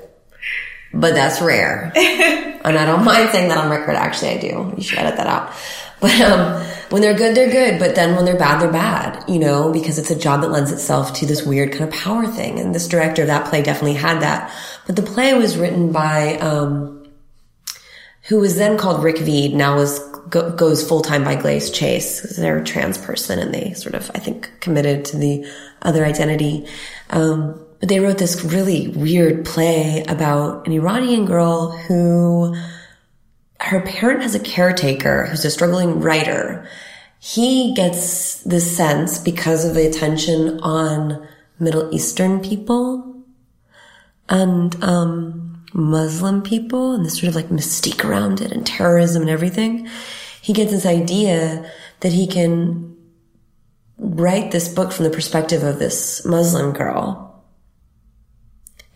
But 0.92 1.14
that's 1.14 1.40
rare. 1.40 1.92
and 1.96 2.78
I 2.78 2.86
don't 2.86 3.04
mind 3.04 3.30
saying 3.30 3.48
that 3.48 3.58
on 3.58 3.70
record. 3.70 3.94
Actually, 3.94 4.30
I 4.30 4.38
do. 4.38 4.74
You 4.76 4.82
should 4.82 4.98
edit 4.98 5.16
that 5.16 5.26
out. 5.26 5.52
But 6.00 6.20
um, 6.20 6.62
when 6.90 7.02
they're 7.02 7.16
good, 7.16 7.34
they're 7.36 7.50
good. 7.50 7.78
But 7.78 7.94
then 7.94 8.14
when 8.16 8.24
they're 8.24 8.38
bad, 8.38 8.60
they're 8.60 8.72
bad. 8.72 9.28
You 9.28 9.38
know, 9.38 9.72
because 9.72 9.98
it's 9.98 10.10
a 10.10 10.18
job 10.18 10.40
that 10.40 10.50
lends 10.50 10.72
itself 10.72 11.14
to 11.14 11.26
this 11.26 11.44
weird 11.44 11.72
kind 11.72 11.84
of 11.84 11.90
power 11.90 12.26
thing. 12.26 12.58
And 12.58 12.74
this 12.74 12.88
director 12.88 13.22
of 13.22 13.28
that 13.28 13.46
play 13.48 13.62
definitely 13.62 13.94
had 13.94 14.22
that. 14.22 14.52
But 14.86 14.96
the 14.96 15.02
play 15.02 15.34
was 15.34 15.58
written 15.58 15.92
by 15.92 16.36
um, 16.38 17.06
who 18.28 18.40
was 18.40 18.56
then 18.56 18.78
called 18.78 19.02
Rick 19.02 19.18
Veed, 19.18 19.54
now 19.54 19.76
was 19.76 20.00
go, 20.30 20.50
goes 20.50 20.86
full 20.86 21.00
time 21.00 21.24
by 21.24 21.34
Glaze 21.34 21.70
Chase. 21.70 22.36
They're 22.36 22.58
a 22.58 22.64
trans 22.64 22.98
person 22.98 23.38
and 23.38 23.52
they 23.52 23.72
sort 23.74 23.94
of, 23.94 24.10
I 24.14 24.18
think, 24.18 24.50
committed 24.60 25.04
to 25.06 25.16
the 25.16 25.50
other 25.82 26.04
identity. 26.04 26.66
Um, 27.10 27.64
but 27.80 27.88
they 27.88 28.00
wrote 28.00 28.18
this 28.18 28.44
really 28.44 28.88
weird 28.88 29.44
play 29.44 30.04
about 30.08 30.66
an 30.66 30.72
Iranian 30.72 31.26
girl 31.26 31.70
who 31.70 32.56
her 33.60 33.80
parent 33.80 34.22
has 34.22 34.34
a 34.34 34.40
caretaker 34.40 35.26
who's 35.26 35.44
a 35.44 35.50
struggling 35.50 36.00
writer. 36.00 36.68
He 37.20 37.74
gets 37.74 38.42
this 38.42 38.76
sense 38.76 39.18
because 39.18 39.64
of 39.64 39.74
the 39.74 39.86
attention 39.86 40.60
on 40.60 41.26
Middle 41.58 41.92
Eastern 41.92 42.40
people 42.40 43.24
and 44.28 44.82
um, 44.82 45.57
Muslim 45.72 46.42
people 46.42 46.94
and 46.94 47.04
this 47.04 47.18
sort 47.18 47.28
of 47.28 47.34
like 47.34 47.48
mystique 47.48 48.04
around 48.04 48.40
it 48.40 48.52
and 48.52 48.66
terrorism 48.66 49.22
and 49.22 49.30
everything. 49.30 49.88
He 50.40 50.52
gets 50.52 50.70
this 50.70 50.86
idea 50.86 51.70
that 52.00 52.12
he 52.12 52.26
can 52.26 52.96
write 53.98 54.50
this 54.50 54.72
book 54.72 54.92
from 54.92 55.04
the 55.04 55.10
perspective 55.10 55.62
of 55.62 55.78
this 55.78 56.24
Muslim 56.24 56.72
girl 56.72 57.28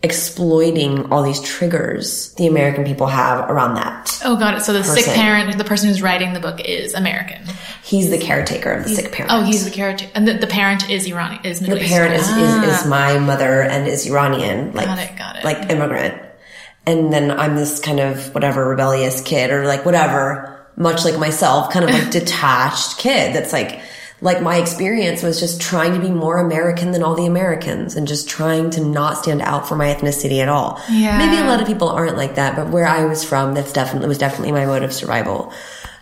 exploiting 0.03 1.09
all 1.13 1.23
these 1.23 1.39
triggers 1.41 2.33
the 2.33 2.45
American 2.45 2.83
people 2.83 3.07
have 3.07 3.49
around 3.49 3.75
that. 3.75 4.19
Oh, 4.25 4.35
got 4.35 4.57
it. 4.57 4.61
So 4.61 4.73
the 4.73 4.83
sick 4.83 5.05
parent, 5.05 5.57
the 5.57 5.63
person 5.63 5.87
who's 5.87 6.01
writing 6.01 6.33
the 6.33 6.41
book 6.41 6.59
is 6.59 6.93
American. 6.93 7.45
He's 7.83 8.09
the 8.09 8.17
caretaker 8.17 8.73
of 8.73 8.83
the 8.83 8.89
sick 8.89 9.13
parent. 9.13 9.31
Oh, 9.31 9.43
he's 9.43 9.63
the 9.63 9.71
caretaker. 9.71 10.11
And 10.13 10.27
the, 10.27 10.33
the 10.33 10.47
parent 10.47 10.89
is 10.89 11.07
Iranian, 11.07 11.45
is 11.45 11.61
Middle 11.61 11.77
the 11.77 11.85
parent 11.85 12.15
is, 12.15 12.29
Eastern. 12.29 12.63
is, 12.63 12.81
is 12.81 12.85
ah. 12.85 12.89
my 12.89 13.17
mother 13.19 13.61
and 13.61 13.87
is 13.87 14.05
Iranian, 14.05 14.73
like 14.73 14.87
Got 14.87 14.99
it, 14.99 15.17
got 15.17 15.35
it. 15.37 15.45
like 15.45 15.69
immigrant. 15.69 16.21
And 16.85 17.13
then 17.13 17.31
I'm 17.31 17.55
this 17.55 17.79
kind 17.79 17.99
of 17.99 18.33
whatever 18.33 18.67
rebellious 18.67 19.21
kid 19.21 19.51
or 19.51 19.65
like 19.65 19.85
whatever, 19.85 20.67
much 20.75 21.05
like 21.05 21.17
myself, 21.17 21.71
kind 21.71 21.85
of 21.85 21.91
like 21.91 22.11
detached 22.11 22.97
kid 22.97 23.33
that's 23.35 23.53
like, 23.53 23.81
like 24.23 24.41
my 24.41 24.55
experience 24.55 25.21
was 25.21 25.39
just 25.39 25.61
trying 25.61 25.93
to 25.93 25.99
be 25.99 26.09
more 26.09 26.37
American 26.39 26.91
than 26.91 27.03
all 27.03 27.13
the 27.13 27.25
Americans 27.25 27.95
and 27.95 28.07
just 28.07 28.29
trying 28.29 28.69
to 28.71 28.83
not 28.83 29.17
stand 29.17 29.41
out 29.41 29.67
for 29.67 29.75
my 29.75 29.93
ethnicity 29.93 30.41
at 30.41 30.47
all. 30.47 30.81
Yeah. 30.89 31.17
Maybe 31.17 31.41
a 31.41 31.45
lot 31.45 31.61
of 31.61 31.67
people 31.67 31.89
aren't 31.89 32.15
like 32.15 32.35
that, 32.35 32.55
but 32.55 32.69
where 32.69 32.87
I 32.87 33.03
was 33.05 33.23
from, 33.23 33.53
that's 33.53 33.73
definitely 33.73 34.07
was 34.07 34.17
definitely 34.17 34.53
my 34.53 34.65
mode 34.65 34.83
of 34.83 34.93
survival. 34.93 35.53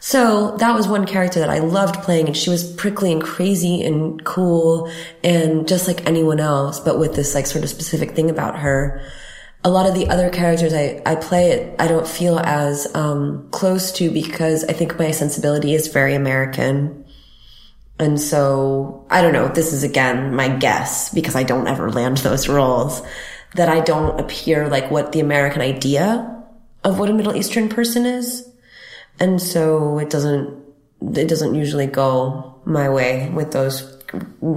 So 0.01 0.57
that 0.57 0.75
was 0.75 0.87
one 0.87 1.05
character 1.05 1.39
that 1.39 1.49
I 1.49 1.59
loved 1.59 2.01
playing 2.01 2.25
and 2.27 2.35
she 2.35 2.49
was 2.49 2.71
prickly 2.73 3.11
and 3.11 3.21
crazy 3.21 3.83
and 3.83 4.23
cool 4.23 4.91
and 5.23 5.67
just 5.67 5.87
like 5.87 6.07
anyone 6.07 6.39
else, 6.39 6.79
but 6.79 6.97
with 6.97 7.15
this 7.15 7.35
like 7.35 7.45
sort 7.45 7.63
of 7.63 7.69
specific 7.69 8.11
thing 8.11 8.29
about 8.29 8.59
her. 8.59 9.01
A 9.63 9.69
lot 9.69 9.87
of 9.87 9.93
the 9.93 10.07
other 10.09 10.29
characters 10.29 10.73
I, 10.73 11.01
I 11.05 11.15
play, 11.15 11.75
I 11.77 11.87
don't 11.87 12.07
feel 12.07 12.39
as, 12.39 12.93
um, 12.95 13.47
close 13.51 13.91
to 13.93 14.09
because 14.09 14.63
I 14.63 14.73
think 14.73 14.97
my 14.97 15.11
sensibility 15.11 15.73
is 15.73 15.87
very 15.87 16.15
American. 16.15 17.05
And 17.99 18.19
so 18.19 19.05
I 19.11 19.21
don't 19.21 19.33
know. 19.33 19.47
This 19.47 19.73
is 19.73 19.83
again 19.83 20.33
my 20.35 20.47
guess 20.49 21.13
because 21.13 21.35
I 21.35 21.43
don't 21.43 21.67
ever 21.67 21.91
land 21.91 22.17
those 22.17 22.49
roles 22.49 23.03
that 23.53 23.69
I 23.69 23.81
don't 23.81 24.19
appear 24.19 24.67
like 24.67 24.89
what 24.89 25.11
the 25.11 25.19
American 25.19 25.61
idea 25.61 26.43
of 26.83 26.97
what 26.97 27.09
a 27.09 27.13
Middle 27.13 27.35
Eastern 27.35 27.69
person 27.69 28.07
is. 28.07 28.49
And 29.19 29.39
so 29.39 29.99
it 29.99 30.09
doesn't, 30.09 30.63
it 31.01 31.27
doesn't 31.27 31.53
usually 31.53 31.85
go 31.85 32.59
my 32.65 32.89
way 32.89 33.29
with 33.29 33.51
those 33.51 34.00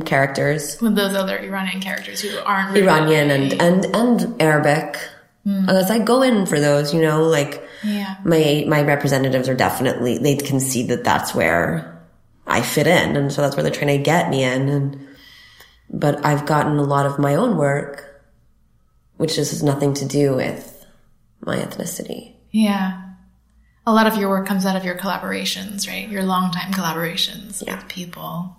characters. 0.05 0.80
With 0.80 0.94
those 0.96 1.14
other 1.14 1.38
Iranian 1.38 1.80
characters 1.80 2.20
who 2.20 2.36
aren't 2.38 2.72
really- 2.74 2.86
Iranian 2.88 3.30
and, 3.30 3.52
and, 3.61 3.86
and 3.96 4.42
Arabic. 4.42 4.96
Hmm. 5.44 5.68
Unless 5.68 5.90
I 5.90 5.98
go 5.98 6.22
in 6.22 6.46
for 6.46 6.59
those, 6.59 6.94
you 6.94 7.02
know, 7.02 7.24
like 7.24 7.62
Yeah. 7.82 8.16
my, 8.24 8.64
my 8.66 8.82
representatives 8.82 9.48
are 9.48 9.55
definitely, 9.55 10.18
they 10.18 10.36
can 10.36 10.59
see 10.61 10.84
that 10.86 11.05
that's 11.05 11.34
where 11.34 12.02
I 12.46 12.62
fit 12.62 12.86
in. 12.86 13.16
And 13.16 13.32
so 13.32 13.42
that's 13.42 13.55
where 13.57 13.62
they're 13.62 13.72
trying 13.72 13.96
to 13.98 14.02
get 14.02 14.30
me 14.30 14.42
in. 14.42 14.68
And, 14.68 15.07
but 15.90 16.24
I've 16.24 16.46
gotten 16.46 16.78
a 16.78 16.82
lot 16.82 17.05
of 17.07 17.18
my 17.18 17.34
own 17.34 17.57
work, 17.57 18.22
which 19.18 19.36
just 19.36 19.50
has 19.52 19.62
nothing 19.62 19.92
to 19.94 20.07
do 20.07 20.34
with 20.34 20.86
my 21.40 21.57
ethnicity. 21.59 22.32
Yeah. 22.50 23.02
A 23.86 23.92
lot 23.92 24.07
of 24.07 24.16
your 24.16 24.30
work 24.30 24.46
comes 24.46 24.64
out 24.64 24.76
of 24.76 24.84
your 24.84 24.96
collaborations, 24.96 25.86
right? 25.86 26.09
Your 26.09 26.22
longtime 26.22 26.72
collaborations 26.72 27.62
with 27.66 27.86
people. 27.88 28.57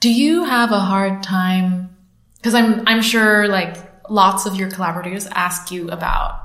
Do 0.00 0.12
you 0.12 0.44
have 0.44 0.72
a 0.72 0.80
hard 0.80 1.22
time? 1.22 1.96
Because 2.36 2.54
I'm 2.54 2.86
I'm 2.86 3.02
sure 3.02 3.48
like 3.48 3.76
lots 4.10 4.46
of 4.46 4.56
your 4.56 4.70
collaborators 4.70 5.26
ask 5.26 5.70
you 5.70 5.90
about 5.90 6.42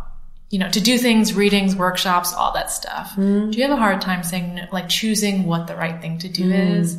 you 0.49 0.59
know 0.59 0.69
to 0.69 0.81
do 0.81 0.97
things, 0.97 1.33
readings, 1.33 1.75
workshops, 1.75 2.33
all 2.33 2.53
that 2.53 2.71
stuff. 2.71 3.11
Mm-hmm. 3.11 3.51
Do 3.51 3.57
you 3.57 3.63
have 3.63 3.77
a 3.77 3.81
hard 3.81 4.01
time 4.01 4.23
saying 4.23 4.59
like 4.71 4.89
choosing 4.89 5.45
what 5.45 5.67
the 5.67 5.75
right 5.75 6.01
thing 6.01 6.17
to 6.19 6.29
do 6.29 6.43
mm-hmm. 6.43 6.81
is? 6.81 6.97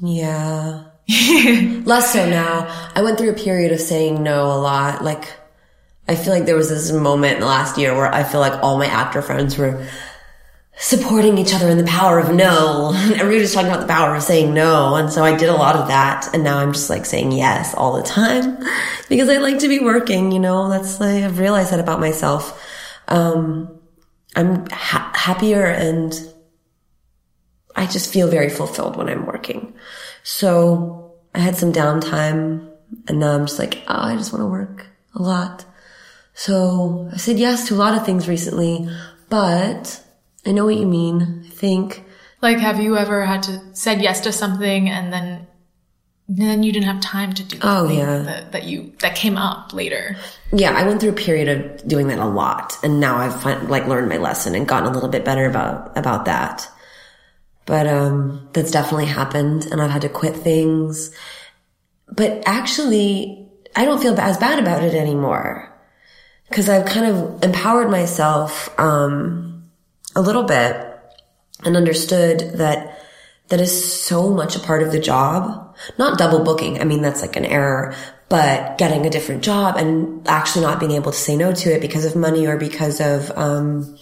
Yeah. 0.00 0.84
Less 1.84 2.12
so 2.12 2.28
now. 2.28 2.90
I 2.94 3.02
went 3.02 3.18
through 3.18 3.30
a 3.30 3.34
period 3.34 3.72
of 3.72 3.80
saying 3.80 4.22
no 4.22 4.46
a 4.46 4.58
lot. 4.58 5.02
Like, 5.02 5.32
I 6.08 6.14
feel 6.14 6.32
like 6.32 6.46
there 6.46 6.56
was 6.56 6.68
this 6.68 6.92
moment 6.92 7.34
in 7.34 7.40
the 7.40 7.46
last 7.46 7.78
year 7.78 7.94
where 7.94 8.12
I 8.12 8.22
feel 8.22 8.40
like 8.40 8.62
all 8.62 8.78
my 8.78 8.86
actor 8.86 9.22
friends 9.22 9.58
were 9.58 9.86
supporting 10.82 11.38
each 11.38 11.54
other 11.54 11.68
in 11.68 11.78
the 11.78 11.84
power 11.84 12.18
of 12.18 12.34
no. 12.34 12.92
Everybody 12.96 13.38
was 13.38 13.54
talking 13.54 13.70
about 13.70 13.82
the 13.82 13.86
power 13.86 14.16
of 14.16 14.22
saying 14.22 14.52
no. 14.52 14.96
And 14.96 15.12
so 15.12 15.24
I 15.24 15.36
did 15.36 15.48
a 15.48 15.54
lot 15.54 15.76
of 15.76 15.86
that. 15.86 16.34
And 16.34 16.42
now 16.42 16.58
I'm 16.58 16.72
just 16.72 16.90
like 16.90 17.06
saying 17.06 17.30
yes 17.30 17.72
all 17.72 17.96
the 17.96 18.02
time 18.02 18.58
because 19.08 19.28
I 19.28 19.36
like 19.36 19.60
to 19.60 19.68
be 19.68 19.78
working, 19.78 20.32
you 20.32 20.40
know, 20.40 20.68
that's, 20.68 20.98
like, 20.98 21.22
I've 21.22 21.38
realized 21.38 21.72
that 21.72 21.78
about 21.78 22.00
myself. 22.00 22.60
Um, 23.06 23.78
I'm 24.34 24.68
ha- 24.70 25.12
happier 25.14 25.64
and 25.64 26.12
I 27.76 27.86
just 27.86 28.12
feel 28.12 28.26
very 28.26 28.50
fulfilled 28.50 28.96
when 28.96 29.08
I'm 29.08 29.24
working. 29.24 29.74
So 30.24 31.14
I 31.32 31.38
had 31.38 31.54
some 31.54 31.72
downtime 31.72 32.72
and 33.06 33.20
now 33.20 33.34
I'm 33.36 33.46
just 33.46 33.60
like, 33.60 33.84
oh, 33.86 34.02
I 34.02 34.16
just 34.16 34.32
want 34.32 34.42
to 34.42 34.48
work 34.48 34.86
a 35.14 35.22
lot. 35.22 35.64
So 36.34 37.08
I 37.12 37.18
said 37.18 37.38
yes 37.38 37.68
to 37.68 37.74
a 37.74 37.76
lot 37.76 37.96
of 37.96 38.04
things 38.04 38.26
recently, 38.26 38.88
but 39.28 40.01
I 40.46 40.52
know 40.52 40.64
what 40.64 40.76
you 40.76 40.86
mean. 40.86 41.44
I 41.46 41.48
think 41.50 42.04
Like, 42.40 42.58
have 42.58 42.80
you 42.80 42.96
ever 42.96 43.24
had 43.24 43.42
to 43.44 43.60
said 43.72 44.02
yes 44.02 44.20
to 44.22 44.32
something 44.32 44.88
and 44.88 45.12
then 45.12 45.46
then 46.28 46.62
you 46.62 46.72
didn't 46.72 46.86
have 46.86 47.00
time 47.00 47.32
to 47.34 47.42
do 47.42 47.58
the 47.58 47.68
Oh, 47.68 47.86
thing 47.88 47.98
yeah. 47.98 48.18
that, 48.18 48.52
that 48.52 48.64
you 48.64 48.92
that 49.00 49.14
came 49.16 49.36
up 49.36 49.72
later? 49.74 50.16
yeah, 50.52 50.72
I 50.72 50.84
went 50.86 51.00
through 51.00 51.10
a 51.10 51.24
period 51.26 51.48
of 51.48 51.86
doing 51.86 52.08
that 52.08 52.18
a 52.18 52.26
lot, 52.26 52.78
and 52.82 53.00
now 53.00 53.16
I've 53.16 53.42
fin- 53.42 53.68
like 53.68 53.86
learned 53.86 54.08
my 54.08 54.16
lesson 54.18 54.54
and 54.54 54.66
gotten 54.66 54.88
a 54.88 54.92
little 54.92 55.08
bit 55.10 55.24
better 55.24 55.46
about 55.46 55.96
about 55.98 56.24
that. 56.26 56.68
But 57.66 57.86
um, 57.86 58.48
that's 58.54 58.70
definitely 58.70 59.06
happened, 59.06 59.66
and 59.70 59.80
I've 59.82 59.90
had 59.90 60.02
to 60.02 60.08
quit 60.08 60.34
things. 60.36 61.14
But 62.08 62.42
actually, 62.46 63.48
I 63.76 63.84
don't 63.84 64.00
feel 64.00 64.18
as 64.18 64.36
bad 64.38 64.58
about 64.58 64.82
it 64.82 64.94
anymore 64.94 65.68
because 66.48 66.68
I've 66.68 66.86
kind 66.86 67.06
of 67.06 67.42
empowered 67.42 67.90
myself 67.90 68.68
um, 68.78 69.41
a 70.14 70.20
little 70.20 70.44
bit 70.44 70.88
and 71.64 71.76
understood 71.76 72.40
that 72.54 72.98
that 73.48 73.60
is 73.60 74.02
so 74.02 74.30
much 74.30 74.56
a 74.56 74.60
part 74.60 74.82
of 74.82 74.92
the 74.92 75.00
job. 75.00 75.76
Not 75.98 76.18
double 76.18 76.44
booking. 76.44 76.80
I 76.80 76.84
mean, 76.84 77.02
that's 77.02 77.22
like 77.22 77.36
an 77.36 77.44
error, 77.44 77.94
but 78.28 78.78
getting 78.78 79.04
a 79.04 79.10
different 79.10 79.42
job 79.42 79.76
and 79.76 80.26
actually 80.26 80.64
not 80.64 80.80
being 80.80 80.92
able 80.92 81.12
to 81.12 81.18
say 81.18 81.36
no 81.36 81.52
to 81.52 81.74
it 81.74 81.80
because 81.80 82.04
of 82.04 82.16
money 82.16 82.46
or 82.46 82.56
because 82.56 83.00
of, 83.00 83.30
um, 83.36 83.98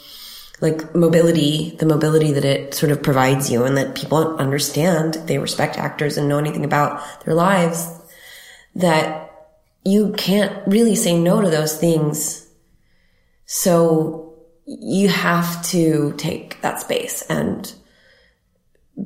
like 0.61 0.95
mobility, 0.95 1.75
the 1.79 1.87
mobility 1.87 2.33
that 2.33 2.45
it 2.45 2.75
sort 2.75 2.93
of 2.93 3.03
provides 3.03 3.51
you 3.51 3.65
and 3.65 3.77
that 3.77 3.95
people 3.95 4.37
understand, 4.37 5.15
they 5.27 5.39
respect 5.39 5.79
actors 5.79 6.17
and 6.17 6.29
know 6.29 6.39
anything 6.39 6.65
about 6.65 7.03
their 7.25 7.35
lives, 7.35 7.89
that 8.75 9.49
you 9.85 10.13
can't 10.17 10.67
really 10.67 10.95
say 10.95 11.19
no 11.19 11.41
to 11.41 11.49
those 11.49 11.77
things. 11.79 12.47
So 13.47 14.30
you 14.79 15.09
have 15.09 15.65
to 15.67 16.15
take 16.17 16.61
that 16.63 16.81
space 16.81 17.23
and 17.23 17.73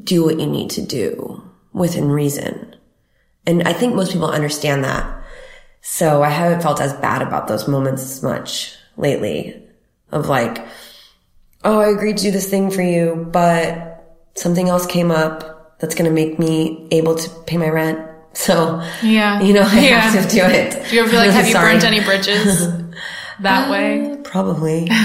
do 0.02 0.24
what 0.24 0.38
you 0.38 0.46
need 0.46 0.70
to 0.70 0.82
do 0.82 1.42
within 1.72 2.08
reason. 2.10 2.76
And 3.46 3.62
I 3.66 3.72
think 3.72 3.94
most 3.94 4.12
people 4.12 4.28
understand 4.30 4.84
that. 4.84 5.22
So 5.80 6.22
I 6.22 6.28
haven't 6.30 6.62
felt 6.62 6.80
as 6.80 6.92
bad 6.94 7.22
about 7.22 7.48
those 7.48 7.66
moments 7.68 8.02
as 8.02 8.22
much 8.22 8.74
lately 8.96 9.62
of 10.12 10.28
like, 10.28 10.66
oh, 11.64 11.80
I 11.80 11.88
agreed 11.88 12.18
to 12.18 12.24
do 12.24 12.30
this 12.30 12.48
thing 12.48 12.70
for 12.70 12.82
you, 12.82 13.26
but 13.30 14.18
something 14.34 14.68
else 14.68 14.86
came 14.86 15.10
up 15.10 15.78
that's 15.80 15.94
going 15.94 16.08
to 16.08 16.14
make 16.14 16.38
me 16.38 16.88
able 16.90 17.14
to 17.16 17.30
pay 17.46 17.56
my 17.56 17.68
rent. 17.68 17.98
So, 18.36 18.82
Yeah. 19.00 19.40
you 19.42 19.52
know, 19.54 19.62
I 19.62 19.78
Yeah. 19.78 20.00
have 20.00 20.28
to 20.28 20.28
do 20.28 20.42
it. 20.44 20.88
Do 20.90 20.96
you 20.96 21.02
ever 21.02 21.10
feel 21.10 21.20
like 21.20 21.30
have 21.38 21.46
you 21.46 21.54
burnt 21.54 21.84
any 21.84 22.00
bridges 22.02 22.66
that 23.40 23.70
way? 23.70 24.12
Uh, 24.12 24.16
Probably. 24.18 24.88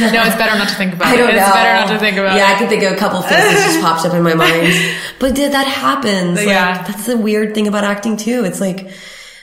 No, 0.00 0.22
it's 0.24 0.36
better 0.36 0.56
not 0.58 0.68
to 0.68 0.74
think 0.74 0.94
about 0.94 1.08
I 1.08 1.14
it. 1.14 1.18
don't 1.18 1.28
It's 1.30 1.38
know. 1.38 1.52
better 1.54 1.86
not 1.86 1.92
to 1.92 1.98
think 1.98 2.16
about 2.16 2.36
yeah, 2.36 2.50
it. 2.52 2.54
I 2.54 2.58
can 2.58 2.68
think 2.68 2.82
of 2.84 2.92
a 2.92 2.96
couple 2.96 3.20
things 3.22 3.30
that 3.42 3.64
just 3.66 3.80
popped 3.84 4.06
up 4.06 4.14
in 4.14 4.22
my 4.22 4.34
mind. 4.34 4.72
But 5.18 5.34
did 5.34 5.52
that 5.52 5.66
happens? 5.66 6.38
Like, 6.38 6.46
Yeah. 6.48 6.82
that's 6.82 7.06
the 7.06 7.16
weird 7.16 7.54
thing 7.54 7.66
about 7.66 7.84
acting 7.84 8.16
too. 8.16 8.44
It's 8.44 8.60
like 8.60 8.90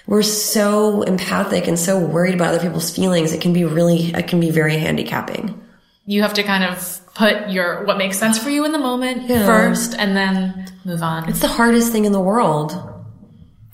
we're 0.07 0.21
so 0.23 1.01
empathic 1.03 1.67
and 1.67 1.77
so 1.77 1.99
worried 1.99 2.33
about 2.35 2.49
other 2.53 2.59
people's 2.59 2.93
feelings. 2.95 3.31
It 3.33 3.41
can 3.41 3.53
be 3.53 3.63
really, 3.65 4.11
it 4.13 4.27
can 4.27 4.39
be 4.39 4.49
very 4.51 4.77
handicapping. 4.77 5.61
You 6.05 6.21
have 6.23 6.33
to 6.35 6.43
kind 6.43 6.63
of 6.63 6.99
put 7.15 7.49
your 7.49 7.83
what 7.85 7.97
makes 7.97 8.17
sense 8.17 8.37
for 8.39 8.49
you 8.49 8.65
in 8.65 8.71
the 8.71 8.79
moment 8.79 9.29
Yeah. 9.29 9.45
first, 9.45 9.93
and 9.97 10.15
then 10.15 10.65
move 10.85 11.03
on. 11.03 11.27
It's 11.29 11.41
the 11.41 11.47
hardest 11.47 11.91
thing 11.91 12.05
in 12.05 12.11
the 12.13 12.19
world. 12.21 12.71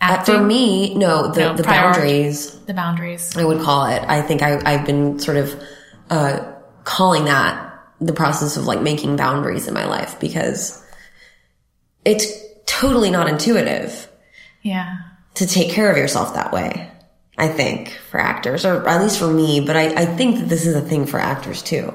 Uh, 0.02 0.06
Acting, 0.20 0.36
For 0.36 0.42
me, 0.44 0.94
no, 0.96 1.32
the, 1.32 1.40
No, 1.42 1.56
the 1.56 1.64
boundaries. 1.64 2.52
the 2.66 2.74
boundaries. 2.74 3.36
I 3.36 3.44
would 3.46 3.62
call 3.62 3.86
it. 3.86 4.04
I 4.08 4.22
think 4.22 4.42
I, 4.42 4.60
I've 4.66 4.86
been 4.86 5.20
sort 5.20 5.38
of, 5.38 5.60
uh, 6.10 6.52
calling 6.84 7.26
that 7.26 7.62
the 8.02 8.14
process 8.14 8.58
of 8.58 8.66
like 8.66 8.82
making 8.82 9.16
boundaries 9.16 9.68
in 9.68 9.74
my 9.74 9.86
life 9.86 10.20
because 10.20 10.84
it's 12.04 12.28
totally 12.66 13.10
not 13.10 13.28
intuitive 13.30 14.08
Yeah. 14.62 14.98
to 15.36 15.48
take 15.48 15.72
care 15.72 15.90
of 15.90 15.98
yourself 15.98 16.34
that 16.36 16.52
way. 16.52 16.92
I 17.38 17.48
think 17.48 17.90
for 18.12 18.20
actors, 18.20 18.66
or 18.66 18.88
at 18.88 19.02
least 19.02 19.18
for 19.20 19.28
me, 19.28 19.60
but 19.62 19.76
I, 19.76 19.88
I 20.02 20.06
think 20.06 20.40
that 20.40 20.50
this 20.50 20.66
is 20.66 20.76
a 20.76 20.82
thing 20.82 21.06
for 21.06 21.20
actors 21.20 21.62
too. 21.62 21.94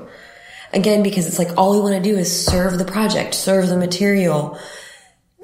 Again, 0.73 1.03
because 1.03 1.27
it's 1.27 1.39
like 1.39 1.57
all 1.57 1.73
we 1.73 1.81
want 1.81 2.03
to 2.03 2.11
do 2.11 2.17
is 2.19 2.45
serve 2.47 2.79
the 2.79 2.85
project, 2.85 3.35
serve 3.35 3.69
the 3.69 3.77
material, 3.77 4.59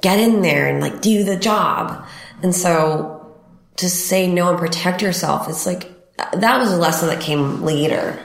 get 0.03 0.19
in 0.21 0.43
there 0.43 0.69
and 0.69 0.81
like 0.81 1.01
do 1.01 1.25
the 1.25 1.37
job. 1.37 2.07
And 2.43 2.55
so 2.55 3.35
to 3.77 3.91
say 3.91 4.27
no 4.27 4.51
and 4.51 4.59
protect 4.59 5.03
yourself, 5.03 5.49
it's 5.49 5.67
like, 5.67 5.93
that 6.17 6.59
was 6.59 6.73
a 6.73 6.77
lesson 6.77 7.09
that 7.09 7.21
came 7.21 7.63
later, 7.63 8.19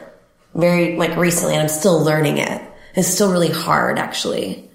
very 0.55 0.95
like 0.97 1.15
recently, 1.17 1.53
and 1.55 1.63
I'm 1.63 1.69
still 1.69 2.03
learning 2.03 2.37
it. 2.37 2.61
It's 2.95 3.07
still 3.07 3.31
really 3.31 3.49
hard 3.49 3.99
actually 3.99 4.69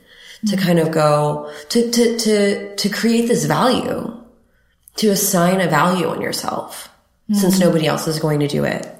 to 0.46 0.56
mm-hmm. 0.56 0.66
kind 0.66 0.78
of 0.78 0.90
go, 0.90 1.52
to, 1.70 1.90
to, 1.90 2.18
to, 2.18 2.76
to 2.76 2.88
create 2.88 3.28
this 3.28 3.44
value, 3.44 4.22
to 4.96 5.08
assign 5.08 5.60
a 5.60 5.68
value 5.68 6.08
on 6.08 6.20
yourself 6.20 6.90
since 7.32 7.54
mm-hmm. 7.54 7.64
nobody 7.64 7.86
else 7.86 8.06
is 8.06 8.18
going 8.18 8.40
to 8.40 8.48
do 8.48 8.64
it. 8.64 8.92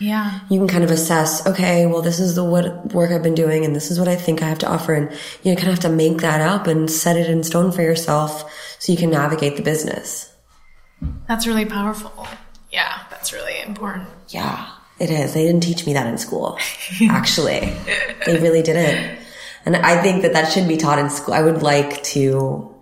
Yeah. 0.00 0.40
You 0.48 0.60
can 0.60 0.68
kind 0.68 0.84
of 0.84 0.90
assess, 0.90 1.46
okay, 1.46 1.86
well, 1.86 2.02
this 2.02 2.20
is 2.20 2.34
the 2.34 2.44
what 2.44 2.94
work 2.94 3.10
I've 3.10 3.22
been 3.22 3.34
doing 3.34 3.64
and 3.64 3.74
this 3.74 3.90
is 3.90 3.98
what 3.98 4.08
I 4.08 4.14
think 4.14 4.42
I 4.42 4.48
have 4.48 4.60
to 4.60 4.68
offer. 4.68 4.94
And 4.94 5.10
you 5.42 5.54
kind 5.56 5.68
of 5.68 5.74
have 5.74 5.80
to 5.80 5.88
make 5.88 6.18
that 6.18 6.40
up 6.40 6.66
and 6.66 6.90
set 6.90 7.16
it 7.16 7.28
in 7.28 7.42
stone 7.42 7.72
for 7.72 7.82
yourself 7.82 8.67
so 8.78 8.92
you 8.92 8.98
can 8.98 9.10
navigate 9.10 9.56
the 9.56 9.62
business. 9.62 10.32
That's 11.26 11.46
really 11.46 11.64
powerful. 11.64 12.26
Yeah, 12.70 13.00
that's 13.10 13.32
really 13.32 13.60
important. 13.60 14.08
Yeah, 14.28 14.68
it 14.98 15.10
is. 15.10 15.34
They 15.34 15.44
didn't 15.44 15.62
teach 15.62 15.86
me 15.86 15.94
that 15.94 16.06
in 16.06 16.18
school, 16.18 16.58
actually. 17.10 17.72
they 18.26 18.38
really 18.40 18.62
didn't. 18.62 19.18
And 19.64 19.76
I 19.76 20.02
think 20.02 20.22
that 20.22 20.32
that 20.32 20.52
should 20.52 20.68
be 20.68 20.76
taught 20.76 20.98
in 20.98 21.10
school. 21.10 21.34
I 21.34 21.42
would 21.42 21.62
like 21.62 22.02
to 22.04 22.74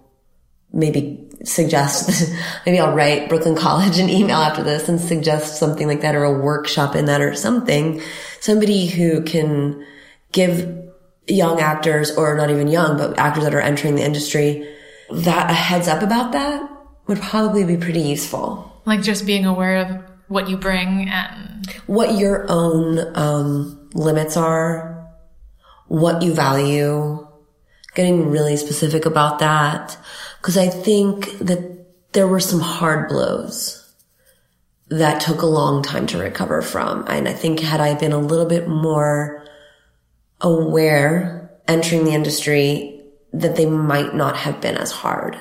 maybe 0.73 1.29
suggest, 1.45 2.33
maybe 2.67 2.79
I'll 2.79 2.95
write 2.95 3.29
Brooklyn 3.29 3.57
College 3.57 3.99
an 3.99 4.09
email 4.09 4.39
after 4.39 4.63
this 4.63 4.89
and 4.89 5.01
suggest 5.01 5.59
something 5.59 5.87
like 5.87 6.03
that 6.03 6.15
or 6.15 6.25
a 6.25 6.39
workshop 6.39 6.95
in 6.95 7.07
that 7.07 7.21
or 7.21 7.35
something. 7.35 8.01
Somebody 8.41 8.87
who 8.87 9.23
can 9.23 9.85
give 10.33 10.85
young 11.27 11.61
actors 11.61 12.17
or 12.17 12.37
not 12.37 12.51
even 12.51 12.69
young, 12.69 12.97
but 12.97 13.19
actors 13.19 13.45
that 13.45 13.55
are 13.55 13.61
entering 13.61 13.97
the 13.97 14.05
industry 14.05 14.69
that 15.11 15.51
a 15.51 15.55
heads 15.55 15.89
up 15.89 16.03
about 16.03 16.33
that 16.33 16.69
would 17.07 17.21
probably 17.21 17.65
be 17.65 17.77
pretty 17.77 18.01
useful. 18.01 18.83
Like 18.85 19.03
just 19.03 19.27
being 19.27 19.47
aware 19.47 19.77
of 19.77 20.05
what 20.29 20.49
you 20.49 20.57
bring 20.57 21.09
and 21.09 21.67
what 21.87 22.17
your 22.17 22.47
own 22.49 23.17
um, 23.17 23.89
limits 23.95 24.37
are, 24.37 25.09
what 25.87 26.23
you 26.23 26.35
value, 26.35 27.27
getting 27.95 28.29
really 28.29 28.57
specific 28.57 29.07
about 29.07 29.39
that. 29.39 29.97
Cause 30.43 30.57
I 30.57 30.69
think 30.69 31.39
that 31.39 32.13
there 32.13 32.27
were 32.27 32.41
some 32.41 32.61
hard 32.61 33.09
blows 33.09 33.83
that 34.89 35.21
took 35.21 35.43
a 35.43 35.47
long 35.47 35.83
time 35.83 36.07
to 36.09 36.19
recover 36.19 36.63
from. 36.63 37.05
And 37.09 37.29
I 37.29 37.33
think 37.33 37.61
had 37.61 37.81
I 37.81 37.95
been 37.95 38.13
a 38.13 38.19
little 38.19 38.47
bit 38.47 38.69
more 38.69 39.45
aware 40.41 41.51
entering 41.67 42.05
the 42.05 42.13
industry 42.13 42.96
that 43.33 43.57
they 43.57 43.67
might 43.67 44.15
not 44.15 44.37
have 44.37 44.61
been 44.61 44.77
as 44.77 44.91
hard 44.91 45.39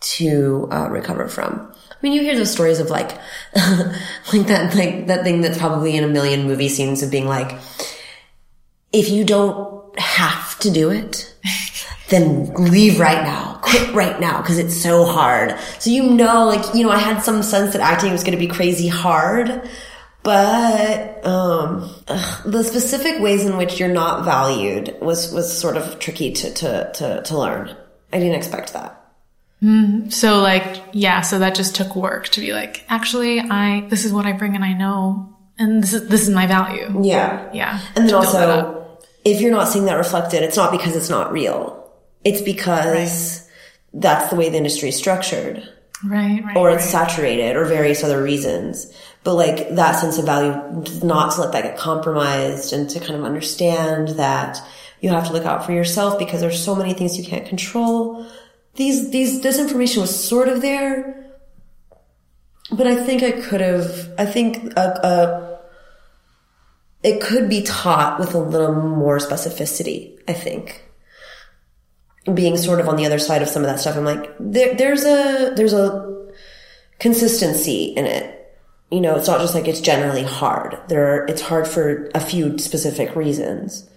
to 0.00 0.68
uh, 0.70 0.88
recover 0.90 1.28
from. 1.28 1.72
I 1.90 1.96
mean, 2.02 2.12
you 2.12 2.22
hear 2.22 2.36
those 2.36 2.50
stories 2.50 2.80
of 2.80 2.88
like, 2.88 3.10
like 3.54 4.46
that, 4.46 4.74
like 4.74 5.06
that 5.08 5.24
thing 5.24 5.42
that's 5.42 5.58
probably 5.58 5.96
in 5.96 6.04
a 6.04 6.08
million 6.08 6.46
movie 6.46 6.68
scenes 6.70 7.02
of 7.02 7.10
being 7.10 7.26
like, 7.26 7.58
if 8.92 9.10
you 9.10 9.24
don't 9.24 9.98
have 9.98 10.58
to 10.60 10.70
do 10.70 10.90
it, 10.90 11.34
then 12.08 12.52
leave 12.54 12.98
right 12.98 13.22
now, 13.22 13.58
quit 13.62 13.92
right 13.94 14.18
now, 14.18 14.40
because 14.40 14.58
it's 14.58 14.76
so 14.76 15.04
hard. 15.04 15.58
So 15.78 15.90
you 15.90 16.02
know, 16.02 16.46
like, 16.46 16.74
you 16.74 16.84
know, 16.84 16.90
I 16.90 16.98
had 16.98 17.22
some 17.22 17.42
sense 17.42 17.72
that 17.72 17.82
acting 17.82 18.12
was 18.12 18.24
going 18.24 18.32
to 18.32 18.38
be 18.38 18.48
crazy 18.48 18.88
hard, 18.88 19.68
but 20.22 21.24
um, 21.26 21.90
ugh, 22.08 22.42
the 22.44 22.62
specific 22.62 23.20
ways 23.20 23.44
in 23.44 23.56
which 23.56 23.78
you're 23.78 23.88
not 23.88 24.24
valued 24.24 24.96
was 25.00 25.32
was 25.32 25.56
sort 25.56 25.76
of 25.76 25.98
tricky 25.98 26.32
to 26.32 26.52
to 26.54 26.92
to, 26.94 27.22
to 27.22 27.38
learn. 27.38 27.76
I 28.12 28.18
didn't 28.18 28.34
expect 28.36 28.72
that. 28.72 28.96
Mm, 29.62 30.10
so 30.12 30.40
like, 30.40 30.82
yeah, 30.92 31.20
so 31.20 31.38
that 31.38 31.54
just 31.54 31.74
took 31.74 31.94
work 31.94 32.28
to 32.30 32.40
be 32.40 32.52
like, 32.52 32.84
actually, 32.88 33.40
I, 33.40 33.86
this 33.88 34.04
is 34.04 34.12
what 34.12 34.24
I 34.24 34.32
bring 34.32 34.54
and 34.54 34.64
I 34.64 34.72
know, 34.72 35.36
and 35.58 35.82
this 35.82 35.92
is, 35.92 36.08
this 36.08 36.22
is 36.22 36.30
my 36.30 36.46
value. 36.46 37.02
Yeah. 37.02 37.50
Yeah. 37.52 37.80
And 37.94 38.08
then 38.08 38.14
also, 38.14 38.98
if 39.24 39.40
you're 39.40 39.50
not 39.50 39.68
seeing 39.68 39.84
that 39.84 39.96
reflected, 39.96 40.42
it's 40.42 40.56
not 40.56 40.72
because 40.72 40.96
it's 40.96 41.10
not 41.10 41.30
real. 41.30 41.92
It's 42.24 42.40
because 42.40 43.40
right. 43.40 44.00
that's 44.00 44.30
the 44.30 44.36
way 44.36 44.48
the 44.48 44.56
industry 44.56 44.88
is 44.88 44.96
structured. 44.96 45.62
Right, 46.02 46.42
right. 46.42 46.56
Or 46.56 46.70
it's 46.70 46.82
right. 46.84 47.08
saturated 47.08 47.56
or 47.56 47.66
various 47.66 48.02
other 48.02 48.22
reasons. 48.22 48.90
But 49.22 49.34
like 49.34 49.74
that 49.74 50.00
sense 50.00 50.18
of 50.18 50.24
value, 50.24 50.52
not 51.02 51.34
to 51.34 51.42
let 51.42 51.52
that 51.52 51.62
get 51.62 51.76
compromised 51.76 52.72
and 52.72 52.88
to 52.90 53.00
kind 53.00 53.16
of 53.16 53.24
understand 53.24 54.08
that 54.10 54.58
you 55.00 55.10
have 55.10 55.26
to 55.26 55.32
look 55.32 55.44
out 55.44 55.66
for 55.66 55.72
yourself 55.72 56.18
because 56.18 56.40
there's 56.40 56.62
so 56.62 56.74
many 56.74 56.94
things 56.94 57.18
you 57.18 57.24
can't 57.24 57.46
control 57.46 58.26
these 58.74 59.10
these 59.10 59.40
this 59.40 59.58
information 59.58 60.00
was 60.00 60.28
sort 60.28 60.48
of 60.48 60.62
there, 60.62 61.32
but 62.72 62.86
I 62.86 62.96
think 63.04 63.22
I 63.22 63.32
could 63.32 63.60
have. 63.60 64.12
I 64.18 64.26
think 64.26 64.72
a, 64.76 64.80
a, 65.02 65.60
it 67.02 67.20
could 67.20 67.48
be 67.48 67.62
taught 67.62 68.18
with 68.18 68.34
a 68.34 68.38
little 68.38 68.74
more 68.74 69.18
specificity. 69.18 70.18
I 70.28 70.32
think 70.32 70.84
being 72.32 72.56
sort 72.56 72.80
of 72.80 72.88
on 72.88 72.96
the 72.96 73.06
other 73.06 73.18
side 73.18 73.42
of 73.42 73.48
some 73.48 73.62
of 73.62 73.68
that 73.68 73.80
stuff, 73.80 73.96
I'm 73.96 74.04
like 74.04 74.34
there, 74.38 74.74
there's 74.74 75.04
a 75.04 75.52
there's 75.56 75.74
a 75.74 76.28
consistency 76.98 77.92
in 77.96 78.06
it. 78.06 78.36
You 78.90 79.00
know, 79.00 79.16
it's 79.16 79.28
not 79.28 79.40
just 79.40 79.54
like 79.54 79.68
it's 79.68 79.80
generally 79.80 80.24
hard. 80.24 80.78
There, 80.88 81.22
are, 81.22 81.26
it's 81.26 81.42
hard 81.42 81.68
for 81.68 82.10
a 82.14 82.20
few 82.20 82.58
specific 82.58 83.14
reasons, 83.14 83.88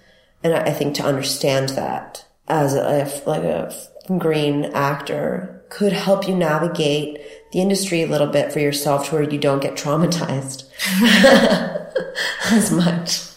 and 0.44 0.54
I, 0.54 0.66
I 0.66 0.72
think 0.72 0.96
to 0.96 1.04
understand 1.04 1.70
that 1.70 2.26
as 2.48 2.76
a 2.76 3.10
like 3.26 3.44
a 3.44 3.74
green 4.18 4.66
actor 4.66 5.64
could 5.70 5.94
help 5.94 6.28
you 6.28 6.36
navigate 6.36 7.20
the 7.52 7.62
industry 7.62 8.04
a 8.04 8.08
little 8.08 8.28
bit 8.28 8.52
for 8.52 8.60
yourself 8.60 9.10
to 9.10 9.16
where 9.16 9.24
you 9.24 9.40
don't 9.40 9.62
get 9.62 9.76
traumatized 9.76 10.66
as 12.52 12.72
much. 12.72 13.32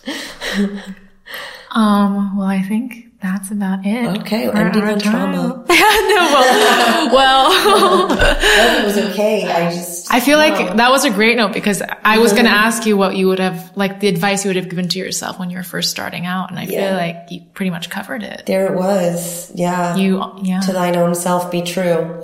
Um, 1.70 2.36
well, 2.36 2.46
I 2.46 2.62
think 2.62 3.05
that's 3.20 3.50
about 3.50 3.86
it. 3.86 4.20
Okay, 4.20 4.50
ending 4.50 4.82
on 4.82 4.98
trauma. 4.98 5.64
no, 6.08 6.30
well, 6.32 7.12
well. 7.12 8.10
it 8.10 8.84
was 8.84 8.98
okay. 9.10 9.50
I 9.50 9.70
just. 9.70 10.12
I 10.12 10.20
feel 10.20 10.38
like 10.38 10.76
that 10.76 10.90
was 10.90 11.04
a 11.04 11.10
great 11.10 11.36
note 11.36 11.52
because 11.52 11.82
I 12.04 12.18
was 12.18 12.32
going 12.32 12.44
to 12.44 12.50
mm-hmm. 12.50 12.66
ask 12.66 12.86
you 12.86 12.96
what 12.96 13.16
you 13.16 13.28
would 13.28 13.38
have, 13.38 13.76
like 13.76 14.00
the 14.00 14.08
advice 14.08 14.44
you 14.44 14.50
would 14.50 14.56
have 14.56 14.68
given 14.68 14.88
to 14.88 14.98
yourself 14.98 15.38
when 15.38 15.50
you 15.50 15.56
were 15.56 15.62
first 15.62 15.90
starting 15.90 16.26
out. 16.26 16.50
And 16.50 16.58
I 16.58 16.64
Yeah. 16.64 16.88
feel 16.88 16.96
like 16.96 17.30
you 17.30 17.40
pretty 17.54 17.70
much 17.70 17.88
covered 17.88 18.22
it. 18.22 18.44
There 18.46 18.66
it 18.66 18.76
was. 18.76 19.50
Yeah. 19.54 19.96
You, 19.96 20.22
yeah. 20.42 20.60
to 20.60 20.72
thine 20.72 20.96
own 20.96 21.14
self 21.14 21.50
be 21.50 21.62
true. 21.62 22.20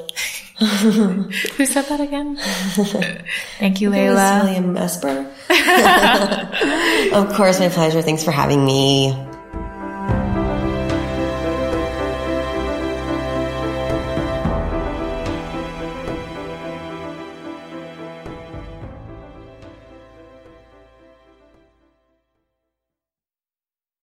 Who 0.58 1.66
said 1.66 1.86
that 1.86 2.00
again? 2.00 2.36
Thank 3.58 3.80
you, 3.80 3.90
Layla. 3.90 4.44
William 4.44 4.76
Esper. 4.76 5.26
of 7.14 7.34
course, 7.34 7.58
my 7.58 7.68
pleasure. 7.68 8.02
Thanks 8.02 8.22
for 8.22 8.30
having 8.30 8.64
me. 8.64 9.31